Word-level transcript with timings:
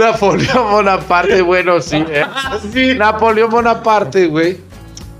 Napoleón 0.00 0.70
Bonaparte, 0.70 1.42
bueno, 1.42 1.80
sí. 1.80 2.04
¿eh? 2.08 2.24
Napoleón 2.96 3.50
Bonaparte, 3.50 4.26
güey. 4.26 4.58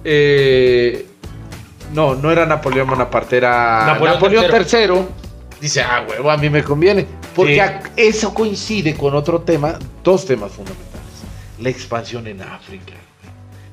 eh, 0.04 1.06
no, 1.94 2.14
no 2.14 2.30
era 2.30 2.46
Napoleón 2.46 2.88
Bonaparte, 2.88 3.36
era 3.36 3.84
Napoleón 3.86 4.14
Napoleón, 4.14 4.44
III. 4.44 4.78
III. 4.94 5.02
Dice, 5.60 5.82
ah, 5.82 6.06
huevo, 6.08 6.30
a 6.30 6.36
mí 6.36 6.48
me 6.48 6.62
conviene. 6.64 7.06
Porque 7.34 7.56
Sí. 7.56 7.90
eso 7.96 8.32
coincide 8.34 8.94
con 8.96 9.14
otro 9.14 9.40
tema, 9.42 9.78
dos 10.02 10.24
temas 10.24 10.52
fundamentales. 10.52 10.88
La 11.60 11.68
expansión 11.68 12.26
en 12.26 12.40
África. 12.42 12.94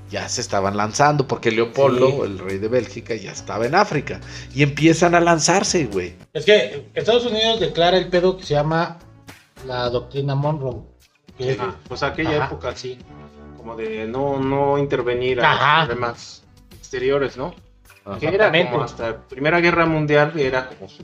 Ya 0.09 0.27
se 0.29 0.41
estaban 0.41 0.77
lanzando, 0.77 1.27
porque 1.27 1.51
Leopoldo, 1.51 2.07
Sí. 2.09 2.21
el 2.25 2.39
rey 2.39 2.57
de 2.59 2.67
Bélgica, 2.69 3.13
ya 3.15 3.31
estaba 3.31 3.65
en 3.65 3.75
África. 3.75 4.19
Y 4.53 4.63
empiezan 4.63 5.15
a 5.15 5.19
lanzarse, 5.19 5.85
güey. 5.85 6.15
Es 6.33 6.45
que 6.45 6.89
Estados 6.93 7.25
Unidos 7.25 7.59
declara 7.59 7.97
el 7.97 8.07
pedo 8.07 8.37
que 8.37 8.43
se 8.43 8.53
llama 8.53 8.97
la 9.65 9.89
doctrina 9.89 10.33
Monroe. 10.35 10.81
Que- 11.37 11.57
pues 11.87 12.03
aquella 12.03 12.37
Ajá. 12.37 12.45
época 12.47 12.75
sí, 12.75 12.97
como 13.57 13.75
de 13.75 14.07
no, 14.07 14.39
no 14.39 14.77
intervenir 14.77 15.41
Ajá. 15.41 15.75
a 15.75 15.79
los 15.79 15.87
problemas 15.87 16.43
exteriores, 16.77 17.37
¿no? 17.37 17.53
Que 18.19 18.27
era 18.27 18.51
como 18.69 18.83
hasta 18.83 19.17
Primera 19.17 19.59
Guerra 19.59 19.85
Mundial 19.85 20.31
era 20.39 20.69
como 20.69 20.87
su, 20.89 21.03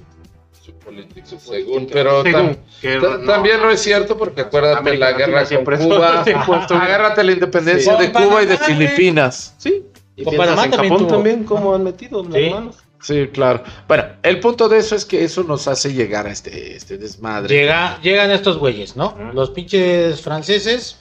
su 0.61 0.73
política. 0.79 1.25
su 1.25 1.37
Según, 1.37 1.73
política. 1.73 1.93
pero 1.93 2.23
Según, 2.23 2.41
tam- 2.51 2.57
que 2.81 2.97
no, 2.97 3.19
también 3.25 3.61
no 3.61 3.69
es 3.69 3.81
cierto, 3.81 4.17
porque 4.17 4.41
acuérdate 4.41 4.79
América 4.79 5.11
la 5.11 5.17
guerra 5.17 5.45
siempre 5.45 5.77
con 5.77 5.87
Cuba. 5.89 6.23
Agárrate 6.81 7.23
la 7.25 7.31
independencia 7.33 7.97
Sí. 7.97 8.03
de 8.05 8.11
Cuba 8.13 8.41
y 8.43 8.45
de. 8.45 8.57
Filipinas. 8.57 9.53
Sí. 9.57 9.83
Y 10.15 10.23
Panamá 10.23 10.65
en 10.65 10.71
también 10.71 10.93
Japón 10.93 11.07
tuvo. 11.07 11.15
también 11.17 11.43
cómo 11.43 11.73
han 11.75 11.83
metido 11.83 12.23
las 12.23 12.33
Sí. 12.33 12.49
manos. 12.51 12.77
Sí, 13.03 13.27
claro. 13.33 13.63
Bueno, 13.87 14.05
el 14.23 14.39
punto 14.39 14.69
de 14.69 14.77
eso 14.77 14.95
es 14.95 15.03
que 15.03 15.25
eso 15.25 15.43
nos 15.43 15.67
hace 15.67 15.93
llegar 15.93 16.25
a 16.25 16.31
este, 16.31 16.75
este 16.77 16.97
desmadre. 16.97 17.53
Llega, 17.53 17.99
llegan 18.01 18.31
estos 18.31 18.57
güeyes, 18.57 18.95
¿no? 18.95 19.17
Los 19.33 19.49
pinches 19.51 20.21
franceses 20.21 20.97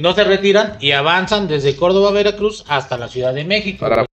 no 0.00 0.12
se 0.12 0.24
retiran 0.24 0.76
y 0.80 0.90
avanzan 0.90 1.46
desde 1.46 1.76
Córdoba, 1.76 2.10
Veracruz 2.10 2.64
hasta 2.66 2.98
la 2.98 3.06
Ciudad 3.08 3.32
de 3.32 3.44
México. 3.44 3.78
Para- 3.80 4.06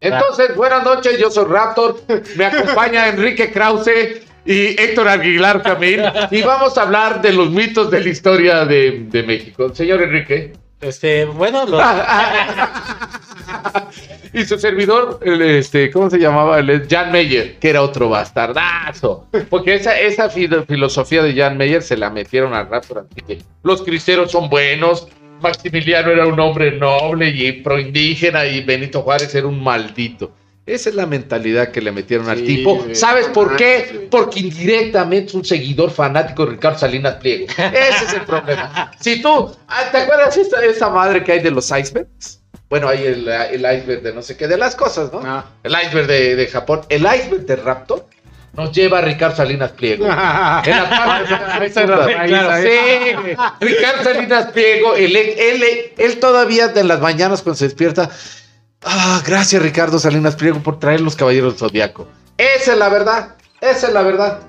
Entonces, 0.00 0.54
buenas 0.54 0.84
noches, 0.84 1.18
yo 1.18 1.30
soy 1.30 1.46
Raptor, 1.46 2.00
me 2.36 2.44
acompaña 2.44 3.08
Enrique 3.08 3.50
Krause 3.52 4.22
y 4.44 4.80
Héctor 4.80 5.08
Aguilar 5.08 5.62
Camil 5.62 6.02
y 6.30 6.42
vamos 6.42 6.78
a 6.78 6.82
hablar 6.82 7.20
de 7.20 7.32
los 7.32 7.50
mitos 7.50 7.90
de 7.90 8.00
la 8.02 8.08
historia 8.08 8.64
de, 8.64 9.06
de 9.10 9.22
México. 9.24 9.74
Señor 9.74 10.02
Enrique. 10.02 10.52
Este, 10.80 11.24
bueno, 11.24 11.66
los- 11.66 11.82
y 14.32 14.44
su 14.44 14.58
servidor, 14.58 15.18
el, 15.24 15.42
este, 15.42 15.90
¿cómo 15.90 16.08
se 16.08 16.18
llamaba? 16.18 16.60
Jan 16.88 17.10
Meyer, 17.10 17.58
que 17.58 17.70
era 17.70 17.82
otro 17.82 18.08
bastardazo. 18.08 19.26
Porque 19.50 19.74
esa, 19.74 19.98
esa 19.98 20.30
filo- 20.30 20.64
filosofía 20.66 21.22
de 21.22 21.34
Jan 21.34 21.56
Meyer 21.56 21.82
se 21.82 21.96
la 21.96 22.10
metieron 22.10 22.54
al 22.54 22.68
que 23.26 23.38
Los 23.62 23.82
cristeros 23.82 24.30
son 24.30 24.48
buenos, 24.48 25.08
Maximiliano 25.40 26.10
era 26.10 26.26
un 26.26 26.38
hombre 26.40 26.72
noble 26.78 27.28
y 27.28 27.52
proindígena 27.62 28.46
y 28.46 28.62
Benito 28.62 29.02
Juárez 29.02 29.34
era 29.34 29.46
un 29.46 29.62
maldito. 29.62 30.32
Esa 30.68 30.90
es 30.90 30.94
la 30.94 31.06
mentalidad 31.06 31.70
que 31.70 31.80
le 31.80 31.90
metieron 31.92 32.28
al 32.28 32.44
tipo. 32.44 32.86
¿Sabes 32.92 33.26
por 33.28 33.56
qué? 33.56 34.06
Porque 34.10 34.40
indirectamente 34.40 35.28
es 35.28 35.34
un 35.34 35.44
seguidor 35.44 35.90
fanático 35.90 36.44
de 36.44 36.52
Ricardo 36.52 36.78
Salinas 36.78 37.14
Pliego. 37.14 37.46
Ese 37.48 38.04
es 38.04 38.12
el 38.12 38.22
problema. 38.22 38.92
Si 39.00 39.22
tú, 39.22 39.50
ah, 39.66 39.84
¿te 39.90 39.98
acuerdas 39.98 40.36
esta, 40.36 40.62
esta 40.64 40.90
madre 40.90 41.24
que 41.24 41.32
hay 41.32 41.40
de 41.40 41.50
los 41.50 41.70
icebergs? 41.70 42.40
Bueno, 42.68 42.88
hay 42.88 43.02
el, 43.02 43.26
el 43.26 43.60
iceberg 43.60 44.02
de 44.02 44.12
no 44.12 44.20
sé 44.20 44.36
qué, 44.36 44.46
de 44.46 44.58
las 44.58 44.76
cosas, 44.76 45.10
¿no? 45.10 45.22
Ah. 45.24 45.46
El 45.62 45.72
iceberg 45.72 46.06
de, 46.06 46.36
de 46.36 46.46
Japón. 46.48 46.82
El 46.90 47.02
iceberg 47.02 47.46
de 47.46 47.56
Raptor 47.56 48.06
nos 48.52 48.72
lleva 48.72 48.98
a 48.98 49.00
Ricardo 49.02 49.36
Salinas 49.36 49.72
Pliego. 49.72 50.04
En 50.06 50.10
la 50.10 50.90
parte 50.90 51.66
Esa 51.66 51.82
era 51.84 51.96
la 51.96 52.06
raíz, 52.08 52.30
Claro, 52.30 52.62
sí. 52.62 53.44
Ricardo 53.60 54.04
Salinas 54.04 54.46
Pliego, 54.52 54.94
él, 54.96 55.16
él, 55.16 55.64
él 55.96 56.20
todavía 56.20 56.68
de 56.68 56.84
las 56.84 57.00
mañanas 57.00 57.40
cuando 57.40 57.56
se 57.56 57.64
despierta. 57.64 58.10
Ah, 58.84 59.22
gracias 59.26 59.62
Ricardo 59.62 59.98
Salinas 59.98 60.36
Pliego 60.36 60.60
por 60.60 60.78
traer 60.78 61.00
los 61.00 61.16
caballeros 61.16 61.54
del 61.54 61.58
zodiaco. 61.58 62.08
Esa 62.36 62.72
es 62.72 62.78
la 62.78 62.88
verdad. 62.88 63.34
Esa 63.60 63.88
es 63.88 63.92
la 63.92 64.02
verdad. 64.02 64.40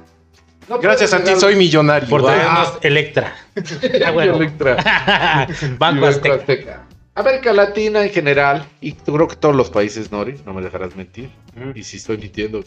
No 0.68 0.78
Gracias 0.80 1.14
a 1.14 1.24
ti 1.24 1.32
soy 1.40 1.56
millonario. 1.56 2.08
por 2.08 2.22
Wow. 2.22 2.30
traernos 2.30 2.74
Electra. 2.82 3.36
Ah, 4.06 4.12
bueno. 4.12 4.36
Electra. 4.36 5.48
Banco 5.80 6.06
Azteca. 6.06 6.36
Azteca. 6.36 6.84
América 7.16 7.52
Latina 7.52 8.04
en 8.04 8.12
general, 8.12 8.66
y 8.80 8.94
creo 8.94 9.28
que 9.28 9.36
todos 9.36 9.54
los 9.56 9.70
países, 9.72 10.10
Nori, 10.12 10.40
no 10.46 10.54
me 10.54 10.62
dejarás 10.62 10.96
mentir. 10.96 11.30
Ujú. 11.60 11.72
Y 11.76 11.84
si 11.84 11.98
estoy 11.98 12.18
mintiendo, 12.18 12.64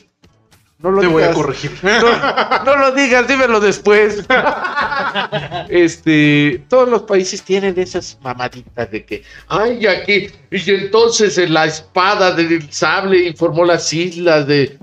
no 0.83 0.91
lo 0.91 1.01
Te 1.01 1.07
voy 1.07 1.23
a 1.23 1.29
digas. 1.29 1.37
corregir. 1.37 1.71
No, 1.83 2.65
no 2.65 2.77
lo 2.77 2.93
digas, 2.93 3.27
dímelo 3.29 3.61
después. 3.61 4.25
este, 5.69 6.65
todos 6.69 6.89
los 6.89 7.03
países 7.03 7.43
tienen 7.43 7.79
esas 7.79 8.19
mamaditas 8.23 8.91
de 8.91 9.05
que, 9.05 9.23
ay, 9.49 9.87
aquí, 9.87 10.29
y 10.51 10.71
entonces 10.71 11.39
en 11.39 11.55
la 11.55 11.67
espada 11.67 12.33
del 12.33 12.71
sable 12.73 13.27
informó 13.27 13.65
las 13.65 13.93
islas 13.93 14.47
de 14.47 14.79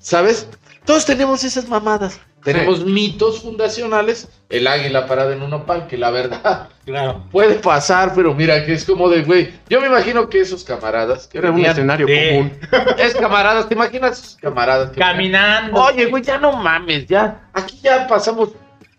¿sabes? 0.00 0.46
Todos 0.84 1.04
tenemos 1.06 1.44
esas 1.44 1.68
mamadas. 1.68 2.18
Tenemos 2.42 2.84
mitos 2.84 3.40
fundacionales, 3.40 4.28
el 4.48 4.66
águila 4.66 5.06
parada 5.06 5.32
en 5.32 5.42
un 5.42 5.52
opal, 5.52 5.86
que 5.86 5.96
la 5.96 6.10
verdad 6.10 6.68
Claro. 6.84 7.24
puede 7.30 7.54
pasar, 7.56 8.12
pero 8.14 8.34
mira, 8.34 8.66
que 8.66 8.72
es 8.72 8.84
como 8.84 9.08
de, 9.08 9.22
güey, 9.22 9.52
yo 9.68 9.80
me 9.80 9.86
imagino 9.86 10.28
que 10.28 10.40
esos 10.40 10.64
camaradas, 10.64 11.28
que 11.28 11.38
Era 11.38 11.50
un 11.50 11.64
escenario 11.64 12.06
común. 12.06 12.52
es 12.98 13.14
camaradas, 13.14 13.68
¿te 13.68 13.74
imaginas 13.74 14.18
esos 14.18 14.36
camaradas? 14.36 14.90
que? 14.90 14.98
Caminando. 15.00 15.80
Oye, 15.80 16.06
güey, 16.06 16.22
ya 16.22 16.38
no 16.38 16.52
mames, 16.52 17.06
ya. 17.06 17.48
Aquí 17.52 17.78
ya 17.82 18.06
pasamos. 18.08 18.50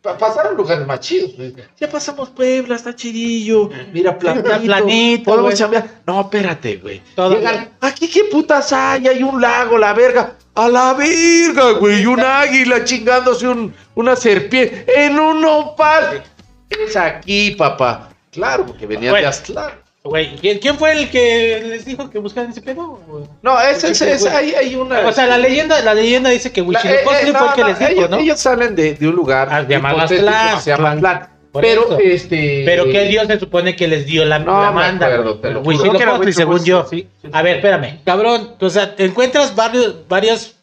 Pa- 0.03 0.17
pasaron 0.17 0.55
lugares 0.55 0.85
más 0.85 0.99
chidos. 0.99 1.31
güey. 1.35 1.55
Ya 1.79 1.89
pasamos 1.89 2.29
Puebla, 2.29 2.75
está 2.75 2.93
chidillo. 2.95 3.69
Mira, 3.91 4.19
planito. 4.19 4.61
planito, 4.61 5.23
Podemos. 5.23 5.59
No, 6.05 6.21
espérate, 6.21 6.75
güey. 6.77 7.01
Todo 7.15 7.35
Llegan, 7.37 7.71
Aquí 7.81 8.07
qué 8.07 8.25
putas 8.25 8.71
hay, 8.73 9.07
hay 9.07 9.23
un 9.23 9.41
lago, 9.41 9.77
la 9.79 9.93
verga. 9.93 10.35
A 10.55 10.69
la 10.69 10.93
verga, 10.93 11.71
güey. 11.79 12.05
Un 12.05 12.19
águila 12.23 12.83
chingándose 12.83 13.47
un, 13.47 13.73
una 13.95 14.15
serpiente 14.15 14.85
en 14.95 15.17
un 15.19 15.41
nopal. 15.41 16.21
Es 16.69 16.95
aquí, 16.95 17.51
papá. 17.51 18.09
Claro, 18.31 18.65
porque 18.65 18.85
Bueno. 18.85 19.13
de 19.13 19.25
Aztlán. 19.25 19.82
Güey, 20.03 20.35
¿quién, 20.35 20.59
quién 20.59 20.77
fue 20.77 20.91
el 20.91 21.09
que 21.09 21.63
les 21.65 21.85
dijo 21.85 22.09
que 22.09 22.19
buscaran 22.19 22.51
ese 22.51 22.61
pedo? 22.61 22.99
No, 23.41 23.61
ese, 23.61 23.91
ese, 23.91 24.11
ese, 24.11 24.29
hay, 24.29 24.53
hay 24.53 24.75
una. 24.75 24.99
O 25.07 25.11
sea, 25.13 25.25
la 25.27 25.37
leyenda, 25.37 25.81
la 25.81 25.93
leyenda 25.93 26.29
dice 26.29 26.51
que 26.51 26.59
La- 26.61 26.67
Huitzilopochtli 26.67 26.91
eh, 26.91 27.31
eh, 27.31 27.33
fue 27.33 27.47
el 27.47 27.53
que 27.55 27.61
no, 27.61 27.67
les 27.69 27.79
dijo, 27.79 27.91
ellos, 27.91 28.09
¿no? 28.09 28.17
ellos 28.17 28.39
salen 28.39 28.75
de, 28.75 28.95
de 28.95 29.07
un 29.07 29.15
lugar 29.15 29.47
Ah, 29.49 29.65
llamado 29.65 30.01
Aztlán. 30.01 30.55
que 30.55 30.61
se 30.61 30.69
llama 30.71 30.91
Aztlán. 30.91 31.29
Pero 31.53 31.83
eso. 31.83 31.99
este. 31.99 32.63
Pero 32.65 32.85
qué 32.85 33.05
dios 33.05 33.27
se 33.27 33.39
supone 33.39 33.75
que 33.77 33.87
les 33.87 34.05
dio 34.05 34.25
la, 34.25 34.39
No 34.39 34.61
la 34.61 34.71
manda. 34.71 35.05
acuerdo. 35.07 35.39
Huitzilopochtli, 35.63 35.97
que 35.97 36.03
era 36.03 36.33
según 36.33 36.65
yo. 36.65 36.85
Sí. 36.89 37.07
A 37.31 37.41
ver, 37.41 37.57
espérame. 37.57 37.99
Cabrón, 38.03 38.55
o 38.59 38.69
sea, 38.69 38.95
te 38.97 39.05
encuentras 39.05 39.55
varios, 39.55 40.07
varias 40.09 40.55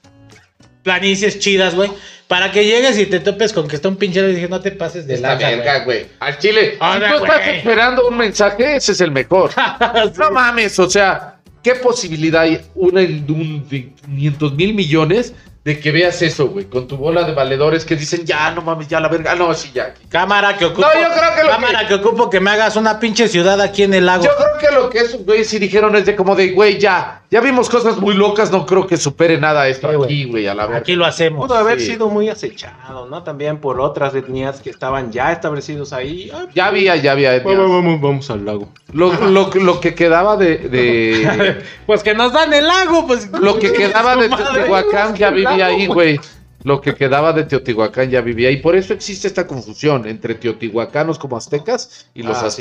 planicies 0.83 1.39
chidas, 1.39 1.75
güey, 1.75 1.91
para 2.31 2.53
que 2.53 2.65
llegues 2.65 2.97
y 2.97 3.07
te 3.07 3.19
topes 3.19 3.53
con 3.53 3.67
que 3.67 3.75
está 3.75 3.89
un 3.89 3.97
pinche 3.97 4.21
y 4.21 4.35
dije, 4.37 4.49
no 4.49 4.61
te 4.61 4.71
pases 4.71 5.05
de 5.05 5.19
lanza, 5.19 5.49
verga, 5.49 5.81
güey. 5.81 6.07
Al 6.21 6.39
chile. 6.39 6.77
Ahora, 6.79 7.11
si 7.11 7.19
tú 7.19 7.25
estás 7.25 7.49
esperando 7.49 8.07
un 8.07 8.17
mensaje, 8.17 8.77
ese 8.77 8.93
es 8.93 9.01
el 9.01 9.11
mejor. 9.11 9.51
No 10.17 10.31
mames, 10.31 10.79
o 10.79 10.89
sea, 10.89 11.41
¿qué 11.61 11.75
posibilidad 11.75 12.43
hay? 12.43 12.61
Una 12.77 13.01
de 13.01 13.91
500 14.05 14.55
mil 14.55 14.75
millones 14.75 15.35
de 15.65 15.81
que 15.81 15.91
veas 15.91 16.23
eso, 16.23 16.47
güey, 16.47 16.67
con 16.67 16.87
tu 16.87 16.97
bola 16.97 17.25
de 17.25 17.33
valedores 17.33 17.85
que 17.85 17.97
dicen, 17.97 18.25
ya, 18.25 18.53
no 18.53 18.63
mames, 18.63 18.87
ya 18.87 19.01
la 19.01 19.09
verga. 19.09 19.33
Ah, 19.33 19.35
no, 19.35 19.53
sí, 19.53 19.73
ya. 19.75 19.93
Cámara 20.09 20.57
que 20.57 20.67
ocupo. 20.67 20.83
No, 20.83 21.01
yo 21.01 21.09
creo 21.13 21.35
que 21.35 21.43
lo 21.43 21.51
cámara 21.51 21.89
que... 21.89 21.95
ocupo 21.95 22.31
que 22.31 22.39
me 22.39 22.53
hagas 22.53 22.77
una 22.77 23.01
pinche 23.01 23.27
ciudad 23.27 23.61
aquí 23.61 23.83
en 23.83 23.95
el 23.95 24.07
lago. 24.07 24.23
Yo 24.23 24.31
creo 24.37 24.57
que 24.57 24.75
lo 24.77 24.89
que 24.89 25.01
esos 25.01 25.25
güeyes 25.25 25.49
sí 25.49 25.59
dijeron 25.59 25.97
es 25.97 26.07
de 26.07 26.15
como 26.15 26.37
de, 26.37 26.53
güey, 26.53 26.79
ya, 26.79 27.20
ya 27.31 27.41
vimos 27.41 27.71
cosas 27.71 27.99
muy 27.99 28.15
locas, 28.15 28.51
no 28.51 28.67
creo 28.67 28.87
que 28.87 28.97
supere 28.97 29.39
nada 29.39 29.69
esto 29.69 29.89
Sí, 29.89 30.05
aquí, 30.05 30.25
güey, 30.25 30.47
a 30.49 30.55
la 30.55 30.65
verga. 30.67 30.79
Aquí 30.81 30.97
lo 30.97 31.05
hacemos. 31.07 31.47
Pudo 31.47 31.57
haber 31.57 31.79
Sí. 31.81 31.93
sido 31.93 32.09
muy 32.09 32.29
acechado, 32.29 33.07
¿no? 33.07 33.23
También 33.23 33.59
por 33.59 33.81
otras 33.81 34.15
etnias 34.15 34.61
que 34.61 34.71
estaban 34.71 35.13
ya 35.13 35.31
establecidos 35.31 35.93
ahí. 35.93 36.31
Ah, 36.35 36.47
Ya 36.55 36.67
había, 36.67 36.97
ya 36.97 37.13
había. 37.13 37.39
Vamos, 37.41 37.71
vamos, 37.71 38.01
vamos 38.01 38.31
al 38.31 38.45
lago. 38.45 38.69
Lo, 38.93 39.13
lo, 39.31 39.51
lo 39.55 39.81
que 39.81 39.95
quedaba 39.95 40.37
de, 40.37 40.57
de- 40.59 41.63
Pues 41.87 42.03
que 42.03 42.15
nos 42.15 42.33
dan 42.33 42.53
el 42.53 42.67
lago, 42.67 43.07
pues. 43.07 43.31
lo 43.31 43.59
que 43.59 43.73
quedaba 43.73 44.17
de. 44.17 44.29
Teotihuacán 44.37 45.15
ya 45.15 45.31
vivía 45.31 45.67
ahí, 45.67 45.87
güey. 45.87 46.19
Lo 46.63 46.81
que 46.83 46.95
quedaba 46.95 47.33
de 47.33 47.45
Teotihuacán 47.45 48.11
ya 48.11 48.21
vivía 48.21 48.49
ahí. 48.51 48.59
Por 48.59 48.77
eso 48.77 48.93
existe 48.93 49.27
esta 49.29 49.47
confusión 49.47 50.07
entre 50.07 50.35
teotihuacanos 50.35 51.19
como 51.19 51.37
aztecas 51.39 52.09
y 52.13 52.23
los 52.23 52.37
Ah, 52.37 52.41
sí. 52.51 52.61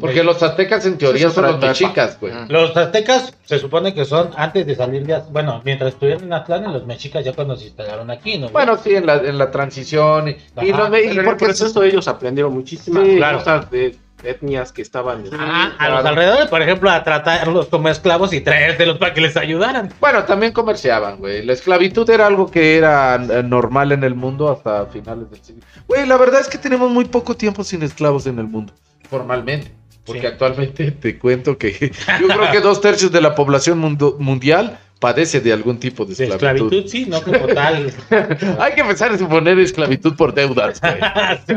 Porque 0.00 0.22
los 0.22 0.42
aztecas 0.42 0.86
en 0.86 0.98
teoría 0.98 1.30
son 1.30 1.44
los 1.44 1.60
mexicas, 1.60 2.18
güey. 2.20 2.32
Los 2.48 2.76
aztecas 2.76 3.34
se 3.44 3.58
supone 3.58 3.94
que 3.94 4.04
son 4.04 4.30
antes 4.36 4.66
de 4.66 4.74
salir 4.74 5.06
de. 5.06 5.20
Bueno, 5.30 5.60
mientras 5.64 5.94
estuvieron 5.94 6.24
en 6.24 6.32
Aztlán, 6.32 6.64
y 6.68 6.72
los 6.72 6.86
mexicas 6.86 7.24
ya 7.24 7.32
cuando 7.32 7.56
se 7.56 7.66
instalaron 7.66 8.10
aquí, 8.10 8.38
¿no? 8.38 8.48
Bueno, 8.48 8.76
sí, 8.76 8.94
en 8.94 9.06
la, 9.06 9.16
en 9.16 9.38
la 9.38 9.50
transición. 9.50 10.28
Y, 10.28 10.36
y 10.62 10.68
y 10.68 11.20
porque 11.24 11.46
por 11.46 11.50
eso 11.50 11.82
ellos 11.82 12.08
aprendieron 12.08 12.52
muchísimas 12.52 13.04
Sí, 13.04 13.20
cosas 13.20 13.70
de, 13.70 13.96
etnias 14.24 14.72
que 14.72 14.82
estaban. 14.82 15.24
Ah, 15.32 15.72
a 15.78 15.88
los 15.88 16.04
alrededores, 16.04 16.46
por 16.48 16.62
ejemplo, 16.62 16.90
a 16.90 17.02
tratarlos 17.04 17.66
como 17.68 17.88
esclavos 17.88 18.32
y 18.32 18.40
traérselos 18.40 18.98
para 18.98 19.14
que 19.14 19.20
les 19.20 19.36
ayudaran. 19.36 19.92
Bueno, 20.00 20.24
también 20.24 20.52
comerciaban, 20.52 21.18
güey. 21.18 21.44
La 21.44 21.52
esclavitud 21.52 22.08
era 22.08 22.26
algo 22.26 22.50
que 22.50 22.76
era 22.76 23.16
eh, 23.16 23.42
normal 23.42 23.92
en 23.92 24.04
el 24.04 24.14
mundo 24.14 24.50
hasta 24.50 24.86
finales 24.86 25.30
del 25.30 25.42
siglo. 25.42 25.62
Güey, 25.86 26.06
la 26.06 26.16
verdad 26.16 26.40
es 26.40 26.48
que 26.48 26.58
tenemos 26.58 26.90
muy 26.90 27.04
poco 27.04 27.36
tiempo 27.36 27.64
sin 27.64 27.82
esclavos 27.82 28.26
en 28.26 28.38
el 28.38 28.46
mundo, 28.46 28.72
formalmente. 29.08 29.72
Porque 30.04 30.20
Sí. 30.22 30.26
actualmente 30.26 30.90
te 31.00 31.18
cuento 31.18 31.56
que 31.58 31.72
yo 32.20 32.28
creo 32.28 32.50
que 32.52 32.60
dos 32.60 32.80
tercios 32.80 33.10
de 33.12 33.20
la 33.20 33.34
población 33.34 33.78
mundo- 33.78 34.16
mundial 34.18 34.78
padece 35.00 35.40
de 35.40 35.52
algún 35.52 35.78
tipo 35.78 36.06
de 36.06 36.14
De 36.14 36.24
esclavitud. 36.28 36.66
esclavitud, 36.72 36.90
sí, 36.90 37.04
no 37.06 37.20
como 37.22 37.46
tal. 37.48 37.92
Hay 38.58 38.72
que 38.74 38.80
empezar 38.80 39.12
a 39.12 39.18
suponer 39.18 39.58
esclavitud 39.58 40.14
por 40.16 40.32
deudas. 40.32 40.80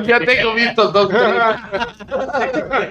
Ya 0.06 0.20
tengo 0.20 0.54
vistos 0.54 0.92
dos, 0.92 1.10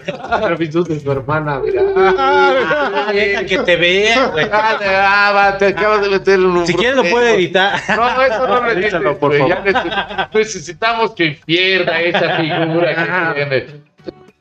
esclavitud 0.07 0.89
de 0.89 1.01
su 1.01 1.13
hermana, 1.13 1.61
mira. 1.61 1.83
Ah, 1.97 3.11
deja 3.13 3.45
que 3.45 3.59
te 3.59 3.77
vean, 3.77 4.31
güey. 4.33 4.47
Ah, 4.51 4.79
ah, 4.83 5.33
va, 5.35 5.59
te 5.59 5.67
acabas 5.67 6.03
de 6.03 6.09
meter 6.11 6.35
en 6.35 6.47
un 6.47 6.67
Si 6.67 6.75
quieres 6.75 6.97
lo 6.97 7.05
puede 7.05 7.35
editar. 7.35 7.79
No, 7.95 8.23
eso 8.23 8.47
no 8.47 8.61
lo 8.63 8.71
Edítalo, 8.71 9.11
edites, 9.11 9.19
por 9.19 9.33
ya 9.33 9.39
favor. 9.39 9.65
neces- 9.65 10.29
necesitamos 10.33 11.11
que 11.13 11.39
pierda 11.45 12.01
esa 12.01 12.37
figura 12.37 12.95
que 13.35 13.35
tiene. 13.47 13.86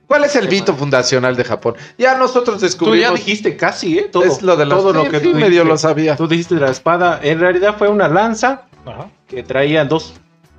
¿Cuál 0.07 0.23
es 0.23 0.35
el 0.35 0.47
mito 0.49 0.75
fundacional 0.75 1.35
de 1.35 1.43
Japón? 1.43 1.75
Ya 1.97 2.17
nosotros 2.17 2.57
Tú 2.57 2.61
ya 2.61 2.65
descubrimos. 2.67 3.15
dijiste 3.15 3.57
casi, 3.57 3.97
¿eh? 3.99 4.09
Todo, 4.11 4.23
es 4.23 4.41
lo 4.41 4.55
de 4.55 4.65
la 4.65 4.75
todo 4.75 4.93
lo 4.93 5.09
que 5.09 5.17
sí, 5.19 5.23
tú 5.23 5.33
medio 5.33 5.47
dijiste. 5.47 5.65
lo 5.65 5.77
sabía. 5.77 6.15
Tú 6.15 6.27
dijiste 6.27 6.55
de 6.55 6.61
la 6.61 6.71
espada. 6.71 7.19
En 7.23 7.39
realidad 7.39 7.75
fue 7.77 7.89
una 7.89 8.07
lanza 8.07 8.65
Ajá. 8.85 9.09
que 9.27 9.41
traían 9.43 9.87
dos 9.89 10.13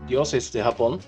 dioses 0.09 0.53
de 0.53 0.63
Japón. 0.63 0.99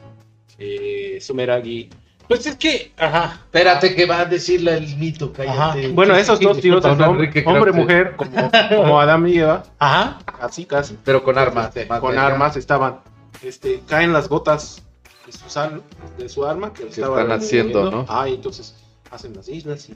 Eh, 0.58 1.18
Sumeragi. 1.20 1.90
Pues 2.28 2.46
es 2.46 2.56
que, 2.56 2.92
ajá. 2.98 3.40
Espérate 3.44 3.94
que 3.94 4.04
va 4.04 4.20
a 4.20 4.24
decirle 4.26 4.76
el 4.76 4.96
mito, 4.98 5.32
cállate. 5.32 5.88
Bueno, 5.88 6.14
esos 6.14 6.38
dos 6.38 6.58
Enrique 6.58 7.42
hombre, 7.46 7.70
Krause. 7.72 7.74
mujer, 7.76 8.16
como, 8.16 8.50
como 8.68 9.00
Adán 9.00 9.26
y 9.26 9.38
Eva, 9.38 9.62
Ajá. 9.78 10.18
así 10.40 10.66
casi. 10.66 10.98
Pero 11.04 11.24
con 11.24 11.38
armas. 11.38 11.72
más 11.88 12.00
con 12.00 12.18
armas 12.18 12.56
estaban. 12.56 13.00
Este, 13.42 13.80
caen 13.86 14.12
las 14.12 14.28
gotas 14.28 14.82
de 15.28 15.32
su, 15.38 15.48
sal- 15.50 15.82
de 16.16 16.28
su 16.28 16.46
arma 16.46 16.72
que, 16.72 16.84
estaban 16.88 17.20
están 17.20 17.38
haciendo. 17.38 17.90
¿no? 17.90 18.06
Ah, 18.08 18.28
y 18.28 18.34
entonces 18.34 18.74
hacen 19.10 19.34
las 19.36 19.48
islas 19.48 19.88
y. 19.90 19.94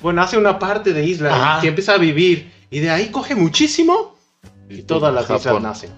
Bueno, 0.00 0.20
hace 0.22 0.36
una 0.36 0.58
parte 0.58 0.92
de 0.92 1.04
isla 1.04 1.34
Ajá. 1.34 1.60
que 1.60 1.68
empieza 1.68 1.94
a 1.94 1.98
vivir 1.98 2.52
y 2.70 2.80
de 2.80 2.90
ahí 2.90 3.10
coge 3.10 3.34
muchísimo 3.34 4.16
y 4.68 4.82
todas 4.82 5.14
las 5.14 5.30
islas 5.30 5.62
nacen. 5.62 5.90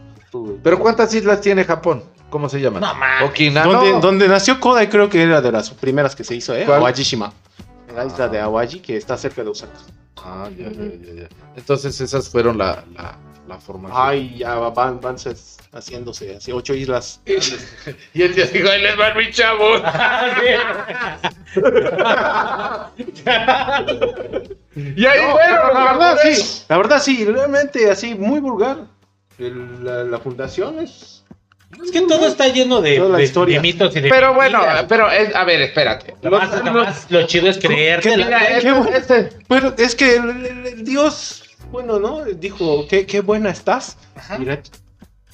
Pero 0.62 0.78
¿cuántas 0.78 1.12
islas 1.14 1.40
tiene 1.40 1.64
Japón? 1.64 2.04
¿Cómo 2.30 2.48
se 2.48 2.60
llama? 2.60 2.80
No 2.80 2.94
mames. 2.94 3.30
Okinawa. 3.30 3.72
donde, 3.72 3.92
no. 3.92 4.00
donde 4.00 4.28
nació 4.28 4.60
Kodai 4.60 4.88
creo 4.88 5.08
que 5.08 5.22
era 5.22 5.40
de 5.40 5.52
las 5.52 5.70
primeras 5.70 6.14
que 6.16 6.24
se 6.24 6.34
hizo, 6.34 6.54
¿eh? 6.54 6.64
¿Cuál? 6.66 6.78
Awajishima. 6.80 7.32
En 7.88 7.96
la 7.96 8.06
isla 8.06 8.28
de 8.28 8.40
Awaji 8.40 8.80
que 8.80 8.96
está 8.96 9.16
cerca 9.16 9.42
de 9.42 9.50
Osaka. 9.50 9.78
Ah, 10.16 10.48
ya, 10.56 10.70
ya, 10.70 10.82
ya, 10.84 11.22
ya. 11.22 11.28
Entonces 11.56 12.00
esas 12.00 12.28
fueron 12.28 12.58
la, 12.58 12.84
la, 12.94 13.16
la 13.48 13.58
formación. 13.58 14.00
Ay, 14.02 14.36
ya 14.38 14.54
van, 14.54 15.00
van 15.00 15.18
se- 15.18 15.34
haciéndose 15.72 16.36
así 16.36 16.52
ocho 16.52 16.74
islas. 16.74 17.20
Y 18.14 18.22
el 18.22 18.34
día 18.34 18.46
dijo, 18.46 18.68
ahí 18.70 18.82
les 18.82 18.96
van 18.96 19.16
mis 19.16 19.30
chavos. 19.36 19.82
y 24.76 25.06
ahí 25.06 25.20
No, 25.22 25.32
fueron, 25.32 25.74
la 25.74 25.92
verdad 25.92 26.18
sí, 26.22 26.62
la 26.68 26.76
verdad 26.78 27.02
sí, 27.02 27.24
realmente 27.24 27.90
así 27.90 28.14
muy 28.14 28.40
vulgar. 28.40 28.78
El- 29.38 29.84
la, 29.84 30.04
la 30.04 30.18
fundación 30.18 30.78
es 30.78 31.24
Es 31.82 31.90
que 31.90 32.02
todo 32.02 32.26
está 32.28 32.46
lleno 32.48 32.80
de, 32.80 33.00
de- 33.00 33.22
historia. 33.24 33.56
de 33.56 33.62
mitos 33.62 33.94
y 33.96 34.00
de 34.00 34.08
Pero 34.08 34.32
bueno, 34.34 34.58
mentiras. 34.60 34.86
pero 34.88 35.10
es- 35.10 35.34
a 35.34 35.44
ver, 35.44 35.60
espérate. 35.62 36.14
Lo, 36.22 36.30
más, 36.30 36.64
lo 36.64 36.72
más- 36.72 37.10
lo 37.10 37.26
chido 37.26 37.48
es 37.48 37.58
creerte. 37.58 38.10
Este- 38.14 38.70
bueno. 38.72 38.88
este- 38.94 39.28
Bueno, 39.48 39.74
es 39.76 39.94
que 39.96 40.16
el, 40.16 40.28
el- 40.46 40.66
el 40.66 40.84
Dios, 40.84 41.42
bueno, 41.74 41.98
¿no? 41.98 42.24
Dijo, 42.24 42.86
qué, 42.88 43.04
qué 43.04 43.20
buena 43.20 43.50
estás. 43.50 43.96
Y 44.38 44.44
la, 44.44 44.60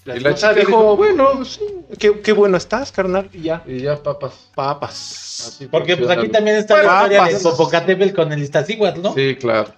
la 0.06 0.16
Y 0.16 0.20
la 0.20 0.34
chica 0.34 0.54
dijo, 0.54 0.70
dijo, 0.70 0.96
bueno, 0.96 1.44
sí, 1.44 1.60
qué, 1.98 2.20
qué 2.20 2.32
bueno 2.32 2.56
estás, 2.56 2.90
carnal. 2.90 3.28
Y 3.32 3.42
ya, 3.42 3.62
Y 3.66 3.80
ya, 3.80 4.02
papas. 4.02 4.48
papas. 4.54 5.46
Así 5.48 5.66
Porque 5.66 5.96
pues 5.96 6.08
aquí 6.10 6.28
también 6.28 6.56
está 6.56 6.74
Bueno, 6.76 6.88
la 6.90 7.02
historia 7.02 7.38
de. 7.38 7.42
Popocatépetl 7.44 8.14
con 8.14 8.32
el 8.32 8.42
Iztaccíhuatl, 8.42 9.02
¿no? 9.02 9.14
Sí, 9.14 9.36
claro. 9.36 9.72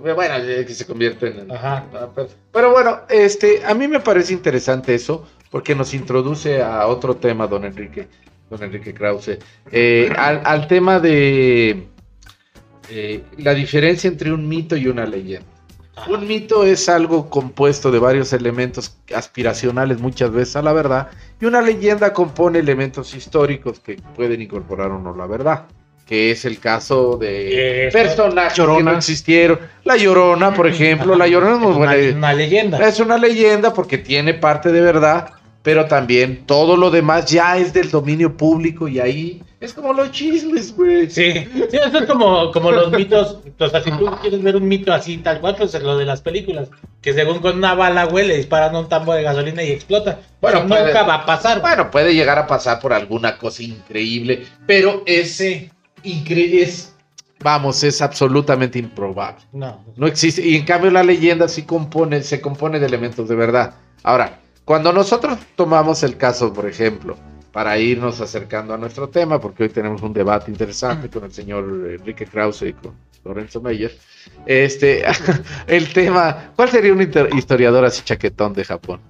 Bueno, 0.00 0.34
que 0.66 0.74
se 0.74 0.86
convierten 0.86 1.40
en... 1.40 1.52
Ajá. 1.52 1.84
Ah, 1.92 2.08
pero- 2.14 2.28
Pero 2.50 2.72
bueno, 2.72 3.00
este, 3.10 3.62
a 3.66 3.74
mí 3.74 3.86
me 3.86 4.00
parece 4.00 4.32
interesante 4.32 4.94
eso, 4.94 5.26
porque 5.50 5.74
nos 5.74 5.92
introduce 5.92 6.62
a 6.62 6.86
otro 6.86 7.16
tema, 7.16 7.46
don 7.46 7.64
Enrique, 7.66 8.08
don 8.48 8.62
Enrique 8.62 8.94
Krause, 8.94 9.38
eh, 9.70 10.10
al, 10.16 10.40
al 10.44 10.66
tema 10.68 11.00
de 11.00 11.86
eh, 12.88 13.22
la 13.36 13.52
diferencia 13.52 14.08
entre 14.08 14.32
un 14.32 14.48
mito 14.48 14.74
y 14.74 14.88
una 14.88 15.04
leyenda. 15.04 15.46
Un 16.08 16.26
mito 16.26 16.64
es 16.64 16.88
algo 16.88 17.30
compuesto 17.30 17.90
de 17.90 17.98
varios 17.98 18.32
elementos 18.32 18.96
aspiracionales 19.14 20.00
muchas 20.00 20.30
veces 20.32 20.56
a 20.56 20.62
la 20.62 20.72
verdad, 20.72 21.08
y 21.40 21.44
una 21.46 21.62
leyenda 21.62 22.12
compone 22.12 22.58
elementos 22.58 23.14
históricos 23.14 23.80
que 23.80 23.96
pueden 24.16 24.42
incorporar 24.42 24.90
o 24.90 24.98
no 24.98 25.14
la 25.14 25.26
verdad, 25.26 25.66
que 26.06 26.30
es 26.32 26.44
el 26.44 26.58
caso 26.58 27.16
de 27.16 27.86
Eso. 27.88 27.96
personajes 27.96 28.52
que 28.54 28.58
Llorona. 28.60 28.92
no 28.92 28.98
existieron. 28.98 29.60
La 29.84 29.96
Llorona, 29.96 30.52
por 30.52 30.66
ejemplo, 30.74 31.14
la 31.16 31.26
Llorona 31.28 31.54
es 31.54 31.60
muy 31.60 31.72
una 32.16 32.32
leyenda. 32.34 32.86
Es 32.86 33.00
una 33.00 33.16
leyenda 33.16 33.72
porque 33.72 33.98
tiene 33.98 34.34
parte 34.34 34.72
de 34.72 34.80
verdad, 34.80 35.30
pero 35.64 35.86
también 35.86 36.44
todo 36.46 36.76
lo 36.76 36.90
demás 36.92 37.24
ya 37.26 37.56
es 37.56 37.72
del 37.72 37.90
dominio 37.90 38.36
público 38.36 38.86
y 38.86 39.00
ahí 39.00 39.42
es 39.60 39.72
como 39.72 39.94
los 39.94 40.10
chismes, 40.12 40.76
güey. 40.76 41.08
Sí, 41.08 41.32
sí, 41.32 41.78
eso 41.82 41.98
es 42.00 42.06
como, 42.06 42.52
como 42.52 42.70
los 42.70 42.92
mitos. 42.92 43.38
O 43.58 43.68
sea, 43.70 43.82
si 43.82 43.90
tú 43.92 44.06
quieres 44.20 44.42
ver 44.42 44.56
un 44.56 44.68
mito 44.68 44.92
así, 44.92 45.16
tal 45.16 45.40
cual, 45.40 45.56
pues 45.56 45.74
es 45.74 45.82
lo 45.82 45.96
de 45.96 46.04
las 46.04 46.20
películas. 46.20 46.68
Que 47.00 47.14
según 47.14 47.38
con 47.38 47.56
una 47.56 47.74
bala, 47.74 48.04
güey, 48.04 48.26
le 48.28 48.36
disparan 48.36 48.76
un 48.76 48.90
tambo 48.90 49.14
de 49.14 49.22
gasolina 49.22 49.62
y 49.62 49.70
explota. 49.72 50.20
Bueno, 50.42 50.66
puede- 50.68 50.84
nunca 50.84 51.02
va 51.04 51.14
a 51.14 51.24
pasar. 51.24 51.62
Bueno, 51.62 51.90
puede 51.90 52.14
llegar 52.14 52.38
a 52.38 52.46
pasar 52.46 52.78
por 52.78 52.92
alguna 52.92 53.38
cosa 53.38 53.62
increíble, 53.62 54.44
pero 54.66 55.02
ese 55.06 55.70
incre 56.02 56.60
es, 56.62 56.94
vamos, 57.42 57.82
es 57.84 58.02
absolutamente 58.02 58.78
improbable. 58.78 59.42
No. 59.52 59.82
No 59.96 60.06
existe. 60.06 60.46
Y 60.46 60.56
en 60.56 60.66
cambio 60.66 60.90
la 60.90 61.02
leyenda 61.02 61.48
sí 61.48 61.62
compone, 61.62 62.22
se 62.22 62.42
compone 62.42 62.78
de 62.80 62.84
elementos 62.86 63.30
de 63.30 63.34
verdad. 63.34 63.72
Ahora, 64.02 64.40
cuando 64.64 64.92
nosotros 64.92 65.38
tomamos 65.56 66.02
el 66.02 66.16
caso, 66.16 66.52
por 66.52 66.66
ejemplo, 66.66 67.16
para 67.52 67.78
irnos 67.78 68.20
acercando 68.20 68.74
a 68.74 68.78
nuestro 68.78 69.08
tema, 69.08 69.40
porque 69.40 69.64
hoy 69.64 69.68
tenemos 69.68 70.02
un 70.02 70.12
debate 70.12 70.50
interesante 70.50 71.08
con 71.08 71.24
el 71.24 71.32
señor 71.32 71.64
Enrique 71.88 72.26
Krause 72.26 72.62
y 72.62 72.72
con 72.72 72.94
Lorenzo 73.24 73.60
Meyer, 73.60 73.96
este, 74.46 75.04
el 75.66 75.92
tema, 75.92 76.52
¿cuál 76.56 76.68
sería 76.70 76.92
un 76.92 77.02
historiador 77.02 77.84
así 77.84 78.02
chaquetón 78.02 78.54
de 78.54 78.64
Japón? 78.64 79.00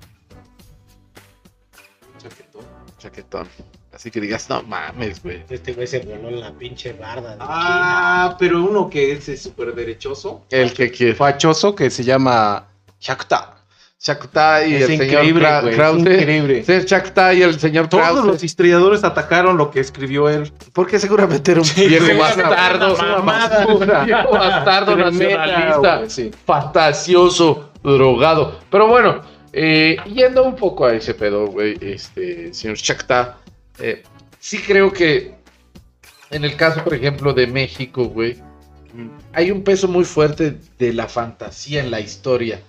Chaquetón. 2.98 3.48
Así 3.92 4.10
que 4.10 4.20
digas, 4.20 4.48
no 4.50 4.62
mames, 4.64 5.22
güey. 5.22 5.44
Este 5.48 5.72
güey 5.72 5.86
se 5.86 6.00
voló 6.00 6.30
la 6.30 6.52
pinche 6.52 6.92
barda. 6.94 7.36
de 7.36 7.36
Ah, 7.40 8.36
pero 8.38 8.64
uno 8.64 8.90
que 8.90 9.12
es 9.12 9.28
eh, 9.28 9.36
súper 9.36 9.74
derechoso, 9.74 10.44
El 10.50 10.72
que 10.72 10.90
quiere. 10.90 11.14
fachoso, 11.14 11.74
que 11.74 11.90
se 11.90 12.02
llama 12.02 12.66
Shakuta. 12.98 13.63
Shakuta 14.06 14.66
y 14.66 14.74
Es 14.74 14.82
el 14.90 14.98
señor 14.98 15.24
Kra- 15.24 15.66
es 15.70 15.76
Krause. 15.76 15.98
increíble. 16.00 16.62
Shakuta 16.86 17.32
y 17.32 17.42
el 17.42 17.58
señor 17.58 17.88
Todos 17.88 18.04
Krause. 18.10 18.26
los 18.26 18.44
historiadores 18.44 19.02
atacaron 19.02 19.56
lo 19.56 19.70
que 19.70 19.80
escribió 19.80 20.28
él. 20.28 20.52
Porque 20.74 20.98
seguramente 20.98 21.52
era 21.52 21.60
un 21.60 21.66
Sí, 21.66 21.88
viejo 21.88 22.18
bastardo. 22.18 22.96
bastardo 22.96 24.94
Tremenda, 24.96 25.46
nacionalista. 25.46 26.10
sí. 26.10 26.30
Fantasioso, 26.44 27.70
drogado. 27.82 28.58
Pero 28.70 28.88
bueno, 28.88 29.22
eh, 29.52 29.96
yendo 30.12 30.44
un 30.44 30.56
poco 30.56 30.84
a 30.86 30.94
ese 30.94 31.14
pedo, 31.14 31.46
güey, 31.46 31.78
este, 31.80 32.52
señor 32.52 32.76
Shakhtar, 32.76 33.36
eh, 33.78 34.02
sí 34.38 34.58
creo 34.58 34.92
que 34.92 35.34
en 36.30 36.44
el 36.44 36.56
caso, 36.56 36.84
por 36.84 36.92
ejemplo, 36.94 37.32
de 37.32 37.46
México, 37.46 38.04
güey, 38.04 38.36
hay 39.32 39.50
un 39.50 39.62
peso 39.64 39.88
muy 39.88 40.04
fuerte 40.04 40.58
de 40.78 40.92
la 40.92 41.08
fantasía 41.08 41.80
en 41.82 41.90
la 41.90 42.00
historia. 42.00 42.60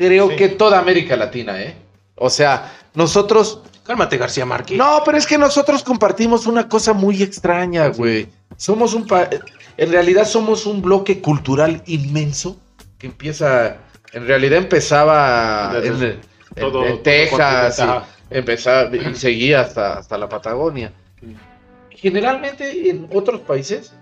Creo 0.00 0.30
Sí. 0.30 0.36
que 0.36 0.48
toda 0.48 0.78
América 0.78 1.14
Latina, 1.14 1.60
¿eh? 1.60 1.76
O 2.16 2.30
sea, 2.30 2.72
nosotros 2.94 3.60
Cálmate, 3.84 4.16
García 4.16 4.46
Márquez. 4.46 4.78
no, 4.78 5.02
pero 5.04 5.18
es 5.18 5.26
que 5.26 5.36
nosotros 5.36 5.82
compartimos 5.82 6.46
una 6.46 6.68
cosa 6.68 6.94
muy 6.94 7.22
extraña, 7.22 7.88
güey. 7.88 8.28
Somos 8.56 8.94
un 8.94 9.06
pa- 9.06 9.28
en 9.76 9.90
realidad 9.92 10.24
somos 10.26 10.64
un 10.64 10.80
bloque 10.80 11.20
cultural 11.20 11.82
inmenso 11.86 12.56
que 12.98 13.08
empieza, 13.08 13.76
en 14.14 14.26
realidad 14.26 14.58
empezaba 14.58 15.72
en, 15.76 15.82
Desde 15.82 16.10
en- 16.12 16.20
todo- 16.56 16.84
en 16.86 16.92
todo 16.92 17.00
Texas 17.02 17.78
y 18.30 18.36
empezaba 18.38 18.96
y 18.96 19.14
seguía 19.14 19.60
hasta, 19.60 19.98
hasta 19.98 20.16
la 20.16 20.28
Patagonia. 20.30 20.92
Generalmente 21.90 22.88
en 22.90 23.08
otros 23.12 23.40
países 23.42 23.92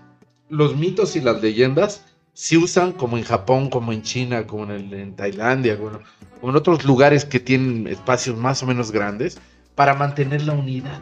los 0.49 0.75
mitos 0.75 1.15
y 1.15 1.21
las 1.21 1.41
leyendas 1.41 2.05
se 2.39 2.57
usan 2.57 2.93
como 2.93 3.17
en 3.17 3.25
Japón, 3.25 3.69
como 3.69 3.91
en 3.91 4.01
China, 4.01 4.47
como 4.47 4.71
en, 4.71 5.13
Tailandia, 5.13 5.75
bueno, 5.75 5.99
como 6.39 6.53
en 6.53 6.55
otros 6.55 6.85
lugares 6.85 7.25
que 7.25 7.41
tienen 7.41 7.85
espacios 7.85 8.37
más 8.37 8.63
o 8.63 8.65
menos 8.65 8.91
grandes 8.91 9.37
para 9.75 9.93
mantener 9.93 10.43
la 10.43 10.53
unidad. 10.53 11.01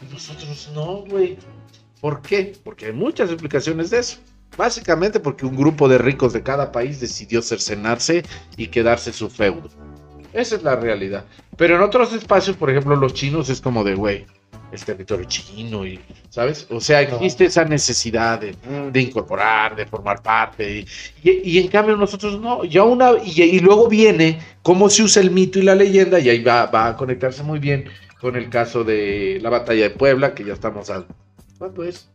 Y 0.00 0.14
nosotros 0.14 0.70
no, 0.72 0.98
güey. 1.06 1.38
¿Por 2.00 2.22
qué? 2.22 2.52
Porque 2.62 2.86
hay 2.86 2.92
muchas 2.92 3.30
explicaciones 3.30 3.90
de 3.90 3.98
eso. 3.98 4.18
Básicamente 4.56 5.18
porque 5.18 5.44
un 5.44 5.56
grupo 5.56 5.88
de 5.88 5.98
ricos 5.98 6.32
de 6.32 6.44
cada 6.44 6.70
país 6.70 7.00
decidió 7.00 7.42
cercenarse 7.42 8.22
y 8.56 8.68
quedarse 8.68 9.12
su 9.12 9.28
feudo. 9.28 9.70
Esa 10.32 10.54
es 10.54 10.62
la 10.62 10.76
realidad. 10.76 11.24
Pero 11.56 11.74
en 11.74 11.82
otros 11.82 12.12
espacios, 12.12 12.56
por 12.56 12.70
ejemplo, 12.70 12.94
los 12.94 13.12
chinos 13.12 13.48
es 13.48 13.60
como 13.60 13.82
de, 13.82 13.96
güey, 13.96 14.24
el 14.72 14.84
territorio 14.84 15.26
chino 15.26 15.84
y, 15.84 15.98
¿sabes? 16.28 16.66
O 16.70 16.80
sea, 16.80 17.00
existe 17.02 17.44
esa 17.46 17.64
necesidad 17.64 18.38
de, 18.40 18.54
de 18.92 19.00
incorporar, 19.00 19.74
de 19.74 19.84
formar 19.86 20.22
parte. 20.22 20.86
Y, 21.22 21.28
y- 21.28 21.40
y 21.44 21.58
en 21.58 21.68
cambio 21.68 21.96
nosotros 21.96 22.40
no. 22.40 22.62
Ya 22.64 22.84
una, 22.84 23.12
y, 23.24 23.42
y 23.42 23.58
luego 23.60 23.88
viene 23.88 24.38
cómo 24.62 24.88
se 24.88 25.02
usa 25.02 25.22
el 25.22 25.30
mito 25.32 25.58
y 25.58 25.62
la 25.62 25.74
leyenda 25.74 26.20
y 26.20 26.28
ahí 26.28 26.42
va, 26.42 26.66
va 26.66 26.86
a 26.88 26.96
conectarse 26.96 27.42
muy 27.42 27.58
bien 27.58 27.86
con 28.20 28.36
el 28.36 28.48
caso 28.48 28.84
de 28.84 29.38
la 29.42 29.50
batalla 29.50 29.82
de 29.84 29.90
Puebla, 29.90 30.34
que 30.34 30.44
ya 30.44 30.52
estamos 30.52 30.88
al... 30.90 31.06
¿Cuándo 31.58 31.82
es? 31.84 32.08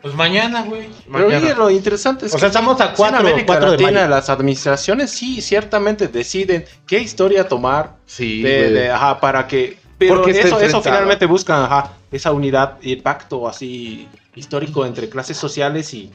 Pues 0.00 0.14
mañana, 0.14 0.62
güey. 0.64 0.88
Pero 1.12 1.28
Mañana. 1.28 1.46
oye, 1.46 1.54
lo 1.54 1.70
interesante 1.70 2.26
es 2.26 2.34
O 2.34 2.38
sea, 2.38 2.48
estamos 2.48 2.80
a 2.80 2.86
en 2.86 2.94
cuatro- 2.96 3.18
América 3.18 3.46
cuatro 3.46 3.70
de 3.70 3.78
Latina, 3.78 4.08
las 4.08 4.28
administraciones 4.30 5.12
sí 5.12 5.40
ciertamente 5.40 6.08
deciden 6.08 6.64
qué 6.88 6.98
historia 6.98 7.46
tomar 7.46 7.96
Sí, 8.06 8.42
de, 8.42 8.70
de- 8.72 8.90
ajá, 8.90 9.20
para 9.20 9.46
que 9.46 9.76
pero 10.08 10.22
Porque 10.22 10.38
eso, 10.40 10.60
eso 10.60 10.82
finalmente 10.82 11.26
buscan 11.26 11.62
ajá, 11.62 11.92
esa 12.10 12.32
unidad 12.32 12.78
y 12.82 12.96
pacto 12.96 13.48
así 13.48 14.08
histórico 14.34 14.84
entre 14.86 15.08
clases 15.08 15.36
sociales 15.36 15.92
y 15.94 16.10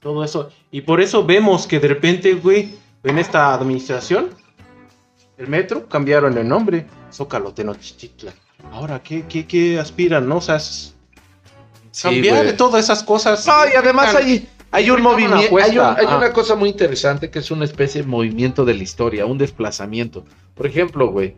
todo 0.00 0.22
eso. 0.24 0.50
Y 0.70 0.82
por 0.82 1.00
eso 1.00 1.24
vemos 1.24 1.66
que 1.66 1.80
de 1.80 1.88
repente 1.88 2.34
güey 2.34 2.74
en 3.02 3.18
esta 3.18 3.52
administración 3.54 4.30
el 5.36 5.48
metro 5.48 5.88
cambiaron 5.88 6.38
el 6.38 6.46
nombre 6.48 6.86
Zócalo 7.12 7.52
Tenochtitlan 7.52 8.34
ahora 8.72 9.02
qué, 9.02 9.24
qué, 9.28 9.46
qué 9.46 9.78
aspiran 9.78 10.28
no 10.28 10.36
o 10.36 10.40
sea 10.40 10.56
es 10.56 10.94
Sí, 11.90 12.02
cambiar 12.08 12.42
güey. 12.44 12.56
todas 12.56 12.82
esas 12.82 13.04
cosas. 13.04 13.46
No, 13.46 13.52
y 13.72 13.76
además 13.76 14.12
hay, 14.16 14.48
hay 14.72 14.90
un 14.90 15.00
movimiento, 15.00 15.36
hay, 15.36 15.46
apuesta, 15.46 15.90
un- 15.92 15.96
hay 16.00 16.06
ah. 16.08 16.16
una 16.16 16.32
cosa 16.32 16.56
muy 16.56 16.68
interesante 16.70 17.30
que 17.30 17.38
es 17.38 17.52
una 17.52 17.64
especie 17.64 18.02
de 18.02 18.08
movimiento 18.08 18.64
de 18.64 18.74
la 18.74 18.82
historia, 18.82 19.26
un 19.26 19.38
desplazamiento. 19.38 20.24
Por 20.56 20.66
ejemplo, 20.66 21.06
güey, 21.12 21.36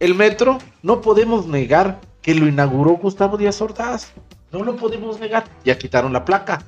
el 0.00 0.14
metro 0.14 0.58
no 0.82 1.00
podemos 1.00 1.46
negar 1.46 2.00
que 2.22 2.34
lo 2.34 2.48
inauguró 2.48 2.92
Gustavo 2.92 3.36
Díaz 3.36 3.60
Ordaz. 3.60 4.12
No 4.50 4.64
lo 4.64 4.76
podemos 4.76 5.20
negar. 5.20 5.44
Ya 5.64 5.76
quitaron 5.76 6.12
la 6.12 6.24
placa. 6.24 6.62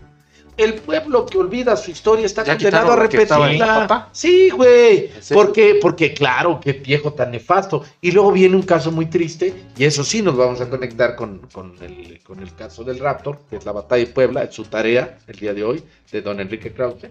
El 0.57 0.75
pueblo 0.75 1.27
que 1.27 1.37
olvida 1.37 1.77
su 1.77 1.91
historia 1.91 2.25
está 2.25 2.43
Ya 2.43 2.55
condenado 2.55 2.93
a 2.93 2.97
repetirla. 2.97 4.09
Sí, 4.13 4.49
güey. 4.49 5.11
Porque, 5.33 5.79
porque, 5.83 6.15
claro, 6.15 6.59
qué 6.61 6.73
viejo 6.73 7.13
tan 7.13 7.31
nefasto. 7.31 7.85
Y 8.01 8.11
luego 8.11 8.33
viene 8.33 8.57
un 8.57 8.63
caso 8.63 8.91
muy 8.91 9.07
triste, 9.07 9.55
y 9.77 9.85
eso 9.85 10.03
sí 10.03 10.23
nos 10.23 10.35
vamos 10.35 10.61
a 10.63 10.71
conectar 10.71 11.15
con, 11.15 11.41
con 11.53 11.75
el, 11.83 12.21
con 12.23 12.41
el 12.41 12.55
caso 12.55 12.85
del 12.85 12.99
Raptor, 12.99 13.41
que 13.51 13.57
es 13.57 13.67
la 13.67 13.73
batalla 13.73 14.07
de 14.07 14.13
Puebla, 14.13 14.45
es 14.45 14.55
su 14.55 14.65
tarea 14.65 15.19
el 15.27 15.37
día 15.37 15.53
de 15.53 15.63
hoy, 15.63 15.85
de 16.11 16.23
don 16.23 16.41
Enrique 16.41 16.73
Krause, 16.73 17.09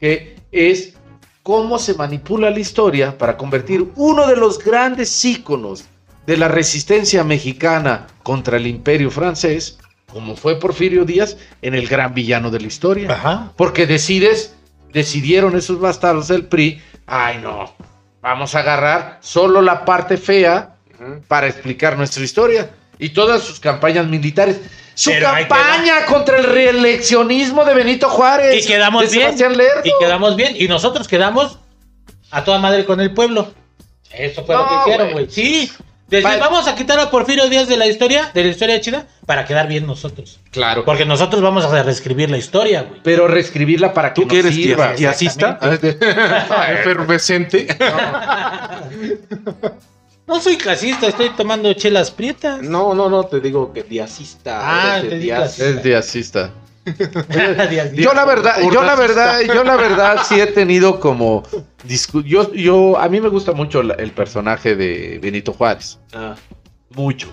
que 0.00 0.36
es 0.50 0.94
cómo 1.48 1.78
se 1.78 1.94
manipula 1.94 2.50
la 2.50 2.60
historia 2.60 3.16
para 3.16 3.38
convertir 3.38 3.90
uno 3.96 4.26
de 4.26 4.36
los 4.36 4.62
grandes 4.62 5.24
íconos 5.24 5.86
de 6.26 6.36
la 6.36 6.46
resistencia 6.46 7.24
mexicana 7.24 8.06
contra 8.22 8.58
el 8.58 8.66
imperio 8.66 9.10
francés, 9.10 9.78
como 10.12 10.36
fue 10.36 10.60
Porfirio 10.60 11.06
Díaz, 11.06 11.38
en 11.62 11.74
el 11.74 11.88
gran 11.88 12.12
villano 12.12 12.50
de 12.50 12.60
la 12.60 12.66
historia. 12.66 13.10
Ajá. 13.10 13.52
Porque 13.56 13.86
decides, 13.86 14.56
decidieron 14.92 15.56
esos 15.56 15.80
bastardos 15.80 16.28
del 16.28 16.44
PRI, 16.44 16.82
ay 17.06 17.38
no, 17.42 17.72
vamos 18.20 18.54
a 18.54 18.58
agarrar 18.58 19.16
solo 19.22 19.62
la 19.62 19.86
parte 19.86 20.18
fea 20.18 20.76
para 21.28 21.46
explicar 21.46 21.96
nuestra 21.96 22.22
historia 22.24 22.68
y 22.98 23.08
todas 23.08 23.42
sus 23.42 23.58
campañas 23.58 24.06
militares. 24.06 24.60
Su 24.98 25.10
Pero 25.10 25.30
campaña 25.30 26.06
contra 26.06 26.38
el 26.38 26.44
reeleccionismo 26.44 27.64
de 27.64 27.72
Benito 27.72 28.08
Juárez. 28.08 28.64
Y 28.64 28.66
quedamos 28.66 29.08
de 29.08 29.16
bien. 29.16 29.56
Lerdo. 29.56 29.80
Y 29.84 29.92
quedamos 30.00 30.34
bien. 30.34 30.56
Y 30.58 30.66
nosotros 30.66 31.06
quedamos 31.06 31.60
a 32.32 32.42
toda 32.42 32.58
madre 32.58 32.84
con 32.84 33.00
el 33.00 33.14
pueblo. 33.14 33.52
Eso 34.10 34.44
fue 34.44 34.56
lo 34.56 34.66
que 34.66 34.74
hicieron, 34.82 35.12
güey. 35.12 35.30
Sí. 35.30 35.70
Decir, 36.08 36.40
vamos 36.40 36.66
a 36.66 36.74
quitar 36.74 36.98
a 36.98 37.10
Porfirio 37.10 37.48
Díaz 37.48 37.68
de 37.68 37.76
la 37.76 37.86
historia, 37.86 38.32
de 38.34 38.42
la 38.42 38.50
historia 38.50 38.80
chida, 38.80 39.06
para 39.24 39.44
quedar 39.44 39.68
bien 39.68 39.86
nosotros. 39.86 40.40
Claro. 40.50 40.84
Porque 40.84 41.04
nosotros 41.04 41.42
vamos 41.42 41.64
a 41.66 41.82
reescribir 41.84 42.28
la 42.28 42.38
historia, 42.38 42.82
güey. 42.82 43.00
Pero 43.04 43.28
reescribirla 43.28 43.94
para 43.94 44.12
que 44.14 44.22
tú 44.22 44.26
que 44.26 44.38
nos 44.38 44.46
eres 44.46 44.54
sirva. 44.56 44.86
dia- 44.94 44.96
diasista 44.96 45.60
efervescente 46.72 47.68
No 50.28 50.40
soy 50.40 50.56
clasista, 50.58 51.08
estoy 51.08 51.30
tomando 51.30 51.72
chelas 51.72 52.10
prietas. 52.10 52.60
no 52.62 52.94
no 52.94 53.08
no 53.08 53.24
te 53.24 53.40
digo 53.40 53.72
que 53.72 53.82
diasista 53.82 54.60
Ah, 54.62 55.00
de 55.00 55.08
te 55.08 55.14
di 55.16 55.22
dias- 55.24 55.38
clasista. 55.56 55.68
Es 55.70 55.82
diasista. 55.82 56.50
Yo 57.94 58.14
la 58.14 58.24
verdad, 58.24 58.54
yo 58.72 58.82
la 58.82 58.94
verdad, 58.94 59.40
yo 59.42 59.62
la 59.62 59.76
verdad 59.76 60.22
sí 60.26 60.40
he 60.40 60.46
tenido 60.46 60.98
como 61.00 61.42
yo, 62.24 62.50
yo 62.54 62.98
a 62.98 63.08
mí 63.10 63.20
me 63.20 63.28
gusta 63.28 63.52
mucho 63.52 63.82
la- 63.82 63.92
el 63.94 64.10
personaje 64.12 64.74
de 64.74 65.18
Benito 65.20 65.52
Juárez, 65.52 65.98
Ah, 66.14 66.34
mucho. 66.90 67.28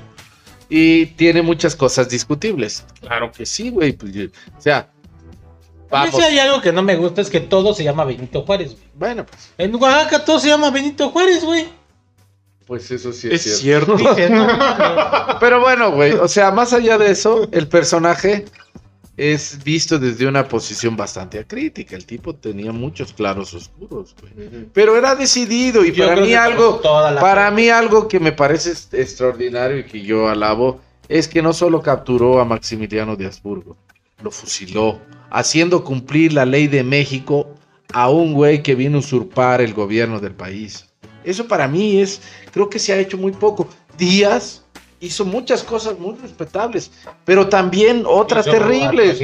Y 0.67 1.05
tiene 1.05 1.41
muchas 1.41 1.73
cosas 1.75 2.09
discutibles. 2.09 2.85
Claro 2.99 3.31
que 3.31 3.45
sí, 3.45 3.69
güey, 3.69 3.93
pues, 3.93 4.11
o 4.57 4.61
sea, 4.61 4.77
A 4.79 6.03
mí 6.03 6.09
vamos. 6.11 6.15
sí 6.15 6.21
hay 6.23 6.39
algo 6.39 6.59
que 6.61 6.73
no 6.73 6.81
me 6.83 6.95
gusta, 6.97 7.21
es 7.21 7.29
que 7.29 7.39
todo 7.39 7.73
se 7.73 7.83
llama 7.85 8.03
Benito 8.03 8.41
Juárez, 8.41 8.71
güey. 8.73 8.83
Bueno, 8.95 9.25
pues, 9.25 9.53
En 9.57 9.73
Oaxaca 9.75 10.25
todo 10.25 10.37
se 10.39 10.49
llama 10.49 10.69
Benito 10.69 11.09
Juárez, 11.11 11.45
güey. 11.45 11.65
Pues 12.65 12.89
eso 12.91 13.13
sí 13.13 13.27
es, 13.31 13.45
es 13.45 13.59
cierto. 13.59 13.97
cierto 13.97 14.15
Dije, 14.15 14.29
no, 14.29 14.45
mames. 14.45 15.35
Pero 15.39 15.59
bueno, 15.61 15.91
güey, 15.91 16.13
o 16.13 16.27
sea, 16.27 16.51
más 16.51 16.73
allá 16.73 16.97
de 16.97 17.11
eso, 17.11 17.47
el 17.51 17.67
personaje 17.67 18.45
es 19.17 19.63
visto 19.63 19.97
desde 19.97 20.27
una 20.27 20.47
posición 20.47 20.97
bastante 20.97 21.45
crítica. 21.45 21.95
El 21.95 22.05
tipo 22.05 22.35
tenía 22.35 22.71
muchos 22.71 23.13
claros 23.13 23.53
oscuros, 23.53 24.15
güey. 24.19 24.67
Pero 24.73 24.97
era 24.97 25.15
decidido 25.15 25.85
y 25.85 25.93
Yo 25.93 26.07
para 26.07 26.21
mí 26.21 26.33
algo, 26.33 26.81
para 26.81 27.51
mí 27.51 27.69
algo 27.69 28.07
que 28.07 28.19
me 28.19 28.31
parece 28.31 28.71
extraordinario 28.91 29.79
y 29.79 29.85
que 29.85 30.01
yo 30.01 30.27
alabo 30.27 30.81
es 31.07 31.27
que 31.27 31.41
no 31.41 31.53
solo 31.53 31.81
capturó 31.81 32.39
a 32.39 32.45
Maximiliano 32.45 33.15
de 33.15 33.27
Habsburgo, 33.27 33.77
lo 34.23 34.31
fusiló, 34.31 34.99
haciendo 35.29 35.83
cumplir 35.83 36.33
la 36.33 36.45
ley 36.45 36.67
de 36.67 36.83
México 36.83 37.55
a 37.93 38.09
un 38.09 38.33
güey 38.33 38.63
que 38.63 38.75
vino 38.75 38.97
a 38.97 38.99
usurpar 38.99 39.61
el 39.61 39.73
gobierno 39.73 40.19
del 40.19 40.33
país. 40.33 40.84
Eso 41.25 41.47
para 41.47 41.67
mí 41.67 41.99
es, 42.01 42.21
creo 42.51 42.69
que 42.69 42.79
se 42.79 42.93
ha 42.93 42.97
hecho 42.97 43.17
muy 43.17 43.31
poco. 43.31 43.67
Díaz 43.97 44.63
hizo 44.99 45.25
muchas 45.25 45.63
cosas 45.63 45.99
muy 45.99 46.15
respetables, 46.15 46.91
pero 47.25 47.47
también 47.47 48.03
otras 48.07 48.45
terribles. 48.59 49.19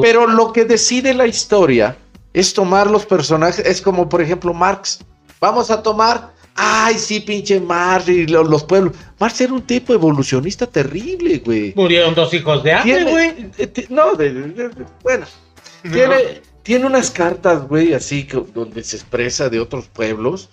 Pero 0.00 0.26
lo 0.26 0.52
que 0.52 0.64
decide 0.64 1.14
la 1.14 1.26
historia 1.26 1.96
es 2.32 2.52
tomar 2.54 2.90
los 2.90 3.06
personajes, 3.06 3.64
es 3.66 3.80
como 3.82 4.08
por 4.08 4.20
ejemplo 4.22 4.52
Marx. 4.54 5.00
Vamos 5.40 5.70
a 5.70 5.82
tomar, 5.82 6.32
ay 6.54 6.98
sí, 6.98 7.20
pinche 7.20 7.60
Marx 7.60 8.08
y 8.08 8.26
lo- 8.26 8.44
los 8.44 8.64
pueblos. 8.64 8.94
Marx 9.18 9.40
era 9.40 9.52
un 9.52 9.62
tipo 9.62 9.92
evolucionista 9.94 10.66
terrible, 10.66 11.38
güey. 11.44 11.72
Murieron 11.76 12.14
dos 12.14 12.32
hijos 12.34 12.62
de 12.62 12.72
hambre, 12.72 13.04
güey. 13.10 13.50
eh, 13.58 13.86
no, 13.88 14.14
de- 14.14 14.32
de- 14.32 14.68
de- 14.68 14.84
bueno, 15.02 15.26
tiene, 15.82 16.42
tiene 16.62 16.86
unas 16.86 17.10
cartas, 17.10 17.66
güey, 17.68 17.94
así 17.94 18.24
que, 18.26 18.42
donde 18.54 18.82
se 18.84 18.96
expresa 18.96 19.48
de 19.48 19.60
otros 19.60 19.86
pueblos, 19.88 20.48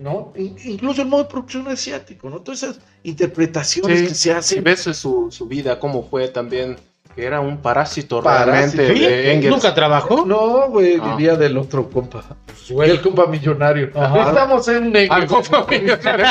¿no? 0.00 0.32
In- 0.36 0.56
incluso 0.64 1.02
el 1.02 1.08
modo 1.08 1.24
de 1.24 1.28
producción 1.30 1.68
asiático, 1.68 2.28
¿no? 2.30 2.40
Todas 2.40 2.62
esas 2.62 2.80
interpretaciones 3.02 3.98
Sí, 4.00 4.04
que 4.06 4.10
se 4.10 4.14
si 4.16 4.30
hacen. 4.30 4.64
ves 4.64 4.80
su, 4.80 5.28
su 5.30 5.46
vida 5.46 5.78
cómo 5.80 6.02
fue 6.08 6.28
también 6.28 6.76
que 7.14 7.24
era 7.26 7.40
un 7.40 7.56
parásito, 7.58 8.22
Parásito. 8.22 8.52
realmente 8.76 8.94
Sí, 8.94 9.00
de 9.00 9.32
Engels 9.32 9.50
Nunca 9.56 9.74
trabajó. 9.74 10.24
No, 10.24 10.68
güey, 10.68 10.98
Ah. 11.02 11.16
vivía 11.16 11.34
del 11.34 11.56
otro 11.58 11.90
compa. 11.90 12.22
Güey. 12.70 12.90
El 12.90 13.00
compa 13.00 13.26
millonario. 13.26 13.90
Ajá. 13.94 14.28
Estamos 14.28 14.68
en 14.68 14.92
negro. 14.92 15.14
Al 15.16 15.26
compa 15.26 15.66
millonario. 15.68 16.26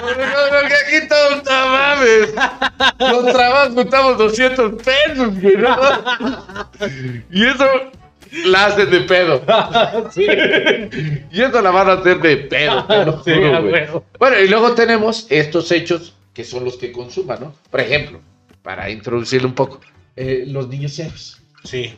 Porque 0.00 0.74
aquí 0.98 1.08
todo 1.08 1.36
está 1.36 1.66
mames. 1.66 2.34
Los 2.98 3.32
trabajos 3.32 3.74
juntamos 3.74 4.18
200 4.18 4.82
pesos, 4.82 5.40
güey. 5.40 5.56
¿no? 5.56 5.76
Y 7.30 7.46
eso 7.46 7.64
la 8.46 8.66
hacen 8.66 8.90
de 8.90 9.00
pedo. 9.00 9.42
Sí. 10.10 10.26
Y 11.32 11.40
eso 11.42 11.60
la 11.62 11.70
van 11.70 11.88
a 11.88 11.92
hacer 11.94 12.20
de 12.20 12.36
pedo. 12.36 12.86
Sí, 13.24 13.32
juro. 13.32 14.04
Bueno, 14.18 14.40
y 14.40 14.48
luego 14.48 14.72
tenemos 14.74 15.26
estos 15.30 15.70
hechos 15.72 16.14
que 16.32 16.44
son 16.44 16.64
los 16.64 16.76
que 16.76 16.92
consuman, 16.92 17.38
¿no? 17.40 17.54
Por 17.70 17.80
ejemplo, 17.80 18.20
para 18.62 18.90
introducirle 18.90 19.46
un 19.46 19.54
poco, 19.54 19.80
eh, 20.16 20.44
los 20.46 20.68
niños 20.68 20.98
héroes. 20.98 21.40
Sí. 21.64 21.94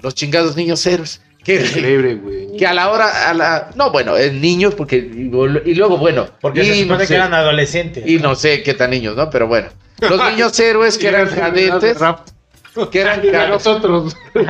Los 0.00 0.14
chingados 0.14 0.56
niños 0.56 0.84
héroes. 0.86 1.20
Que, 1.42 1.56
Increíble, 1.56 2.14
güey. 2.14 2.56
que 2.56 2.64
a 2.68 2.72
la 2.72 2.88
hora, 2.90 3.28
a 3.28 3.34
la, 3.34 3.70
no, 3.74 3.90
bueno, 3.90 4.16
en 4.16 4.40
niños, 4.40 4.76
porque, 4.76 4.96
y, 4.98 5.74
luego, 5.74 5.98
bueno, 5.98 6.28
Porque 6.40 6.64
se 6.64 6.74
supone 6.74 6.86
no 6.86 6.98
que 6.98 7.06
sé, 7.06 7.14
eran 7.16 7.34
adolescentes. 7.34 8.06
y 8.06 8.18
no 8.18 8.36
sé 8.36 8.62
qué 8.62 8.74
tan 8.74 8.90
niños, 8.90 9.16
¿no? 9.16 9.28
Pero 9.28 9.48
bueno, 9.48 9.68
los 10.00 10.20
niños 10.30 10.58
héroes 10.60 10.96
que 10.98 11.08
eran 11.08 11.28
cadetes, 11.28 11.98
que 12.90 13.00
eran 13.00 13.20
A 13.34 13.46
nosotros. 13.48 14.16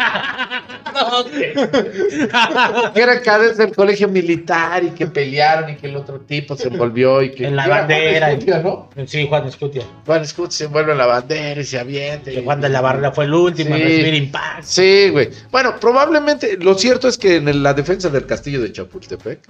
Que 2.94 3.00
eran 3.00 3.20
cadets 3.24 3.56
del 3.56 3.74
colegio 3.74 4.08
militar 4.08 4.84
y 4.84 4.90
que 4.90 5.06
pelearon 5.06 5.70
y 5.70 5.76
que 5.76 5.86
el 5.88 5.96
otro 5.96 6.20
tipo 6.20 6.56
se 6.56 6.68
envolvió 6.68 7.22
y 7.22 7.32
que 7.32 7.46
En 7.46 7.56
la 7.56 7.62
y 7.62 7.66
era 7.66 7.78
bandera. 7.80 8.26
Juan 8.26 8.32
Escutia, 8.38 8.58
¿no? 8.62 8.90
Sí, 9.06 9.26
Juan 9.28 9.46
Escutia. 9.46 9.82
Juan 10.06 10.22
Escutia 10.22 10.50
se 10.58 10.64
envuelve 10.64 10.92
en 10.92 10.98
la 10.98 11.06
bandera 11.06 11.60
y 11.60 11.64
se 11.64 11.78
avienta. 11.78 12.30
y- 12.30 12.34
Que 12.36 12.42
Juan 12.42 12.60
de 12.60 12.68
la 12.68 12.80
Barrera 12.80 13.12
fue 13.12 13.24
el 13.24 13.34
último 13.34 13.74
Sí. 13.74 13.80
en 13.82 13.88
recibir 13.88 14.14
impacto. 14.14 14.62
Sí, 14.64 15.08
güey. 15.10 15.30
Bueno, 15.50 15.74
probablemente, 15.80 16.56
lo 16.58 16.74
cierto 16.74 17.08
es 17.08 17.18
que 17.18 17.36
en 17.36 17.62
la 17.62 17.74
defensa 17.74 18.08
del 18.10 18.26
castillo 18.26 18.60
de 18.60 18.72
Chapultepec, 18.72 19.40